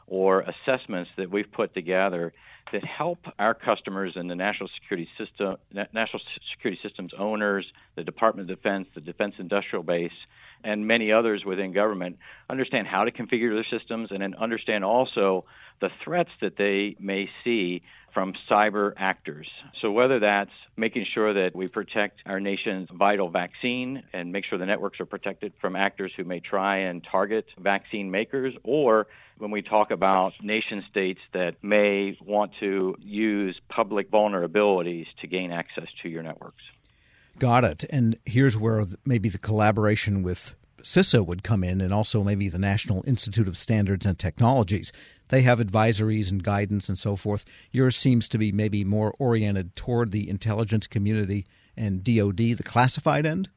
or 0.06 0.40
assessments 0.42 1.10
that 1.16 1.30
we've 1.30 1.50
put 1.50 1.72
together 1.72 2.32
that 2.72 2.84
help 2.84 3.18
our 3.38 3.54
customers 3.54 4.12
and 4.16 4.30
the 4.30 4.34
national 4.34 4.68
security 4.80 5.08
system, 5.18 5.56
national 5.72 6.22
security 6.54 6.80
systems 6.82 7.12
owners, 7.18 7.66
the 7.96 8.04
Department 8.04 8.50
of 8.50 8.56
Defense, 8.56 8.86
the 8.94 9.00
Defense 9.00 9.34
Industrial 9.38 9.82
Base, 9.82 10.12
and 10.62 10.86
many 10.86 11.12
others 11.12 11.42
within 11.44 11.72
government 11.72 12.18
understand 12.48 12.86
how 12.86 13.04
to 13.04 13.10
configure 13.10 13.54
their 13.54 13.78
systems 13.78 14.08
and 14.10 14.22
then 14.22 14.34
understand 14.34 14.84
also 14.84 15.44
the 15.80 15.88
threats 16.04 16.30
that 16.42 16.56
they 16.58 16.96
may 17.00 17.28
see 17.42 17.82
from 18.12 18.34
cyber 18.50 18.92
actors. 18.96 19.48
So, 19.80 19.92
whether 19.92 20.18
that's 20.20 20.50
making 20.76 21.06
sure 21.14 21.32
that 21.32 21.54
we 21.54 21.68
protect 21.68 22.20
our 22.26 22.40
nation's 22.40 22.88
vital 22.92 23.30
vaccine 23.30 24.02
and 24.12 24.32
make 24.32 24.44
sure 24.44 24.58
the 24.58 24.66
networks 24.66 25.00
are 25.00 25.06
protected 25.06 25.52
from 25.60 25.76
actors 25.76 26.12
who 26.16 26.24
may 26.24 26.40
try 26.40 26.78
and 26.78 27.06
target 27.10 27.46
vaccine 27.58 28.10
makers, 28.10 28.54
or 28.64 29.06
when 29.40 29.50
we 29.50 29.62
talk 29.62 29.90
about 29.90 30.32
nation 30.42 30.84
states 30.90 31.20
that 31.32 31.62
may 31.62 32.16
want 32.20 32.52
to 32.60 32.94
use 33.00 33.58
public 33.68 34.10
vulnerabilities 34.10 35.06
to 35.20 35.26
gain 35.26 35.50
access 35.50 35.86
to 36.02 36.08
your 36.08 36.22
networks. 36.22 36.62
Got 37.38 37.64
it. 37.64 37.84
And 37.90 38.18
here's 38.24 38.56
where 38.56 38.84
maybe 39.04 39.28
the 39.28 39.38
collaboration 39.38 40.22
with 40.22 40.54
CISA 40.82 41.24
would 41.26 41.42
come 41.42 41.62
in, 41.64 41.80
and 41.80 41.92
also 41.92 42.22
maybe 42.22 42.48
the 42.48 42.58
National 42.58 43.04
Institute 43.06 43.48
of 43.48 43.58
Standards 43.58 44.06
and 44.06 44.18
Technologies. 44.18 44.92
They 45.28 45.42
have 45.42 45.58
advisories 45.58 46.30
and 46.30 46.42
guidance 46.42 46.88
and 46.88 46.98
so 46.98 47.16
forth. 47.16 47.44
Yours 47.70 47.96
seems 47.96 48.28
to 48.30 48.38
be 48.38 48.52
maybe 48.52 48.84
more 48.84 49.14
oriented 49.18 49.76
toward 49.76 50.10
the 50.10 50.28
intelligence 50.28 50.86
community 50.86 51.46
and 51.76 52.02
DoD, 52.04 52.36
the 52.36 52.62
classified 52.64 53.26
end? 53.26 53.48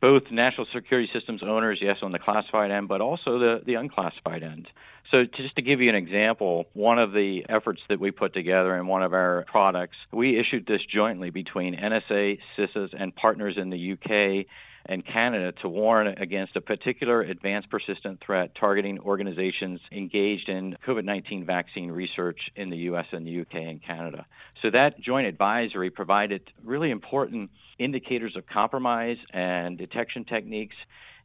Both 0.00 0.24
national 0.30 0.66
security 0.72 1.10
systems 1.12 1.42
owners, 1.42 1.80
yes, 1.82 1.96
on 2.02 2.12
the 2.12 2.18
classified 2.18 2.70
end, 2.70 2.86
but 2.86 3.00
also 3.00 3.38
the, 3.38 3.62
the 3.66 3.74
unclassified 3.74 4.42
end. 4.42 4.68
So, 5.10 5.24
just 5.24 5.56
to 5.56 5.62
give 5.62 5.80
you 5.80 5.88
an 5.88 5.96
example, 5.96 6.66
one 6.74 6.98
of 6.98 7.12
the 7.12 7.46
efforts 7.48 7.80
that 7.88 7.98
we 7.98 8.10
put 8.10 8.34
together 8.34 8.76
in 8.76 8.86
one 8.86 9.02
of 9.02 9.12
our 9.14 9.44
products, 9.48 9.96
we 10.12 10.38
issued 10.38 10.66
this 10.66 10.82
jointly 10.84 11.30
between 11.30 11.74
NSA, 11.74 12.38
CISAs, 12.56 12.90
and 12.96 13.14
partners 13.16 13.56
in 13.56 13.70
the 13.70 13.92
UK 13.92 14.46
and 14.88 15.04
Canada 15.06 15.52
to 15.62 15.68
warn 15.68 16.06
against 16.08 16.56
a 16.56 16.60
particular 16.60 17.20
advanced 17.20 17.68
persistent 17.70 18.20
threat 18.24 18.54
targeting 18.58 18.98
organizations 19.00 19.80
engaged 19.92 20.48
in 20.48 20.76
COVID 20.86 21.04
19 21.04 21.44
vaccine 21.44 21.90
research 21.90 22.40
in 22.56 22.70
the 22.70 22.76
US 22.92 23.06
and 23.12 23.26
the 23.26 23.40
UK 23.40 23.54
and 23.54 23.82
Canada. 23.82 24.26
So 24.62 24.70
that 24.70 25.00
joint 25.00 25.26
advisory 25.26 25.90
provided 25.90 26.42
really 26.64 26.90
important 26.90 27.50
indicators 27.78 28.34
of 28.36 28.46
compromise 28.46 29.18
and 29.32 29.76
detection 29.76 30.24
techniques 30.24 30.76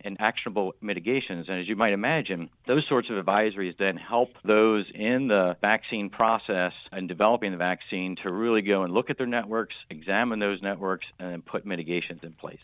and 0.03 0.17
actionable 0.19 0.75
mitigations. 0.81 1.47
And 1.47 1.61
as 1.61 1.67
you 1.67 1.75
might 1.75 1.93
imagine, 1.93 2.49
those 2.67 2.83
sorts 2.89 3.09
of 3.09 3.23
advisories 3.23 3.77
then 3.77 3.95
help 3.95 4.31
those 4.43 4.85
in 4.93 5.27
the 5.29 5.55
vaccine 5.61 6.09
process 6.09 6.73
and 6.91 7.07
developing 7.07 7.51
the 7.51 7.57
vaccine 7.57 8.17
to 8.23 8.31
really 8.31 8.61
go 8.61 8.83
and 8.83 8.93
look 8.93 9.09
at 9.09 9.17
their 9.17 9.27
networks, 9.27 9.75
examine 9.89 10.39
those 10.39 10.61
networks, 10.61 11.07
and 11.19 11.31
then 11.31 11.41
put 11.41 11.65
mitigations 11.65 12.19
in 12.23 12.33
place. 12.33 12.59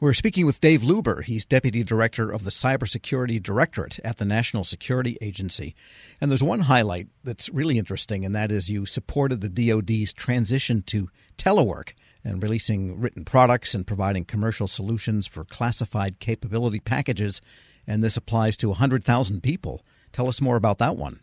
We're 0.00 0.14
speaking 0.14 0.46
with 0.46 0.62
Dave 0.62 0.80
Luber. 0.80 1.22
He's 1.22 1.44
Deputy 1.44 1.84
Director 1.84 2.30
of 2.30 2.44
the 2.44 2.50
Cybersecurity 2.50 3.42
Directorate 3.42 3.98
at 4.02 4.16
the 4.16 4.24
National 4.24 4.64
Security 4.64 5.18
Agency. 5.20 5.74
And 6.22 6.30
there's 6.30 6.42
one 6.42 6.60
highlight 6.60 7.08
that's 7.22 7.50
really 7.50 7.76
interesting, 7.76 8.24
and 8.24 8.34
that 8.34 8.50
is 8.50 8.70
you 8.70 8.86
supported 8.86 9.42
the 9.42 9.50
DoD's 9.50 10.14
transition 10.14 10.80
to 10.86 11.10
telework 11.36 11.92
and 12.24 12.42
releasing 12.42 12.98
written 12.98 13.26
products 13.26 13.74
and 13.74 13.86
providing 13.86 14.24
commercial 14.24 14.66
solutions 14.66 15.26
for 15.26 15.44
classified 15.44 16.18
capability 16.18 16.80
packages. 16.80 17.42
And 17.86 18.02
this 18.02 18.16
applies 18.16 18.56
to 18.56 18.68
100,000 18.70 19.42
people. 19.42 19.84
Tell 20.12 20.28
us 20.28 20.40
more 20.40 20.56
about 20.56 20.78
that 20.78 20.96
one. 20.96 21.20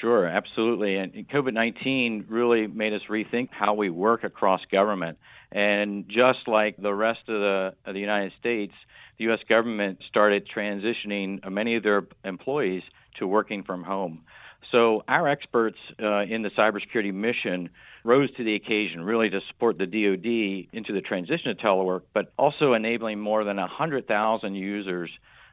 Sure, 0.00 0.26
absolutely. 0.26 0.96
And 0.96 1.12
COVID 1.28 1.54
19 1.54 2.24
really 2.28 2.66
made 2.66 2.92
us 2.94 3.02
rethink 3.08 3.50
how 3.52 3.74
we 3.74 3.90
work 3.90 4.24
across 4.24 4.60
government. 4.72 5.18
And 5.50 6.06
just 6.08 6.46
like 6.46 6.76
the 6.76 6.92
rest 6.92 7.20
of 7.28 7.40
the, 7.40 7.74
of 7.86 7.94
the 7.94 8.00
United 8.00 8.32
States, 8.38 8.74
the 9.18 9.24
U.S. 9.24 9.40
government 9.48 9.98
started 10.08 10.48
transitioning 10.54 11.48
many 11.50 11.76
of 11.76 11.82
their 11.82 12.06
employees 12.24 12.82
to 13.18 13.26
working 13.26 13.64
from 13.64 13.82
home. 13.82 14.24
So 14.70 15.02
our 15.08 15.28
experts 15.28 15.78
uh, 16.02 16.20
in 16.22 16.42
the 16.42 16.50
cybersecurity 16.50 17.14
mission 17.14 17.70
rose 18.04 18.30
to 18.36 18.44
the 18.44 18.54
occasion, 18.54 19.02
really 19.02 19.30
to 19.30 19.40
support 19.48 19.78
the 19.78 19.86
DoD 19.86 20.76
into 20.76 20.92
the 20.92 21.00
transition 21.00 21.56
to 21.56 21.62
telework, 21.62 22.02
but 22.12 22.32
also 22.38 22.74
enabling 22.74 23.18
more 23.18 23.44
than 23.44 23.56
100,000 23.56 24.54
users 24.54 25.10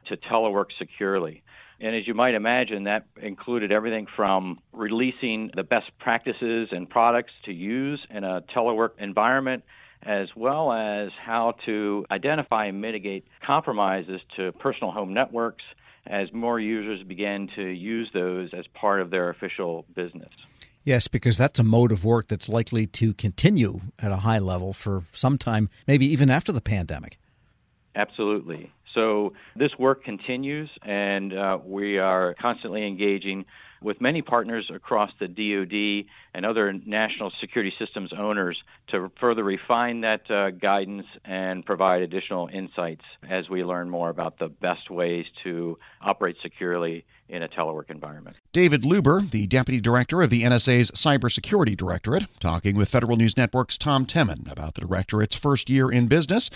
to 0.08 0.16
telework 0.16 0.66
securely. 0.78 1.42
And 1.80 1.94
as 1.94 2.06
you 2.06 2.14
might 2.14 2.34
imagine, 2.34 2.84
that 2.84 3.06
included 3.20 3.70
everything 3.70 4.06
from 4.16 4.60
releasing 4.72 5.50
the 5.54 5.62
best 5.62 5.90
practices 5.98 6.68
and 6.70 6.88
products 6.88 7.32
to 7.44 7.52
use 7.52 8.00
in 8.10 8.24
a 8.24 8.42
telework 8.54 8.90
environment, 8.98 9.62
as 10.02 10.28
well 10.36 10.72
as 10.72 11.10
how 11.24 11.54
to 11.66 12.04
identify 12.10 12.66
and 12.66 12.80
mitigate 12.80 13.26
compromises 13.44 14.20
to 14.36 14.52
personal 14.52 14.92
home 14.92 15.14
networks 15.14 15.64
as 16.06 16.32
more 16.32 16.60
users 16.60 17.02
begin 17.02 17.48
to 17.56 17.62
use 17.62 18.08
those 18.14 18.50
as 18.52 18.64
part 18.74 19.00
of 19.00 19.10
their 19.10 19.28
official 19.30 19.84
business. 19.94 20.30
Yes, 20.84 21.08
because 21.08 21.36
that's 21.36 21.58
a 21.58 21.64
mode 21.64 21.90
of 21.90 22.04
work 22.04 22.28
that's 22.28 22.48
likely 22.48 22.86
to 22.86 23.12
continue 23.14 23.80
at 24.00 24.12
a 24.12 24.18
high 24.18 24.38
level 24.38 24.72
for 24.72 25.02
some 25.12 25.36
time, 25.36 25.68
maybe 25.88 26.06
even 26.06 26.30
after 26.30 26.52
the 26.52 26.60
pandemic. 26.60 27.18
Absolutely. 27.96 28.70
So 28.94 29.32
this 29.56 29.72
work 29.78 30.04
continues, 30.04 30.70
and 30.82 31.36
uh, 31.36 31.58
we 31.64 31.98
are 31.98 32.34
constantly 32.40 32.86
engaging 32.86 33.46
with 33.80 34.00
many 34.00 34.22
partners 34.22 34.70
across 34.72 35.10
the 35.18 35.28
DoD 35.28 36.10
and 36.34 36.46
other 36.46 36.72
national 36.72 37.32
security 37.40 37.72
systems 37.78 38.12
owners 38.12 38.62
to 38.88 39.10
further 39.20 39.44
refine 39.44 40.02
that 40.02 40.30
uh, 40.30 40.50
guidance 40.50 41.06
and 41.24 41.64
provide 41.64 42.02
additional 42.02 42.48
insights 42.52 43.04
as 43.28 43.48
we 43.48 43.64
learn 43.64 43.90
more 43.90 44.08
about 44.08 44.38
the 44.38 44.48
best 44.48 44.90
ways 44.90 45.26
to 45.44 45.78
operate 46.00 46.36
securely 46.42 47.04
in 47.28 47.42
a 47.42 47.48
telework 47.48 47.90
environment. 47.90 48.38
David 48.52 48.82
Luber, 48.82 49.28
the 49.28 49.46
Deputy 49.46 49.80
Director 49.80 50.22
of 50.22 50.30
the 50.30 50.42
NSA's 50.42 50.90
Cybersecurity 50.92 51.76
Directorate, 51.76 52.24
talking 52.38 52.76
with 52.76 52.88
Federal 52.88 53.16
News 53.16 53.36
Network's 53.36 53.76
Tom 53.76 54.06
Temin 54.06 54.50
about 54.50 54.74
the 54.74 54.82
Directorate's 54.82 55.34
first 55.34 55.68
year 55.68 55.90
in 55.90 56.06
business. 56.06 56.50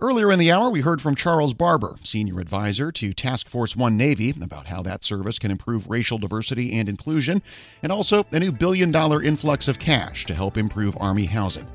Earlier 0.00 0.32
in 0.32 0.38
the 0.38 0.50
hour, 0.50 0.70
we 0.70 0.80
heard 0.80 1.02
from 1.02 1.14
Charles 1.14 1.52
Barber, 1.52 1.96
Senior 2.02 2.40
Advisor 2.40 2.90
to 2.92 3.12
Task 3.12 3.48
Force 3.48 3.76
One 3.76 3.96
Navy, 3.96 4.30
about 4.42 4.66
how 4.66 4.82
that 4.82 5.04
service 5.04 5.38
can 5.38 5.50
improve 5.50 5.88
racial 5.88 6.16
diversity 6.16 6.78
and 6.78 6.88
inclusion, 6.88 7.42
and 7.82 7.92
also 7.92 8.24
a 8.32 8.40
new 8.40 8.50
billion 8.50 8.90
dollar 8.90 9.22
influx 9.22 9.68
of 9.68 9.78
cash 9.78 10.24
to 10.26 10.34
help 10.34 10.56
improve 10.56 10.96
Army 10.98 11.26
housing. 11.26 11.68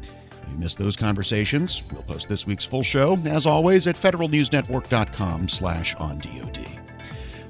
If 0.44 0.52
you 0.52 0.58
missed 0.58 0.80
those 0.80 0.96
conversations, 0.96 1.84
we'll 1.92 2.02
post 2.02 2.28
this 2.28 2.48
week's 2.48 2.66
full 2.66 2.84
show, 2.84 3.18
as 3.26 3.46
always, 3.46 3.86
at 3.86 3.96
federalnewsnetwork.com 3.96 5.48
slash 5.48 5.96
on 5.96 6.18
DoD. 6.18 6.68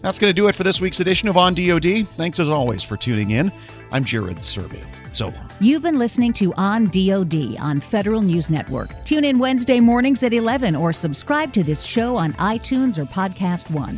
That's 0.01 0.19
going 0.19 0.29
to 0.29 0.35
do 0.35 0.47
it 0.47 0.53
for 0.53 0.63
this 0.63 0.81
week's 0.81 0.99
edition 0.99 1.29
of 1.29 1.37
On 1.37 1.55
DoD. 1.55 2.07
Thanks 2.17 2.39
as 2.39 2.49
always 2.49 2.83
for 2.83 2.97
tuning 2.97 3.31
in. 3.31 3.51
I'm 3.91 4.03
Jared 4.03 4.37
Serbu. 4.37 4.83
So 5.17 5.29
long. 5.29 5.49
You've 5.59 5.81
been 5.81 5.97
listening 5.97 6.31
to 6.33 6.53
On 6.57 6.85
DoD 6.85 7.57
on 7.59 7.79
Federal 7.79 8.21
News 8.21 8.51
Network. 8.51 8.91
Tune 9.03 9.25
in 9.25 9.39
Wednesday 9.39 9.79
mornings 9.79 10.21
at 10.21 10.31
11 10.31 10.75
or 10.75 10.93
subscribe 10.93 11.51
to 11.53 11.63
this 11.63 11.81
show 11.81 12.15
on 12.15 12.33
iTunes 12.33 12.99
or 12.99 13.05
Podcast 13.05 13.71
One. 13.71 13.97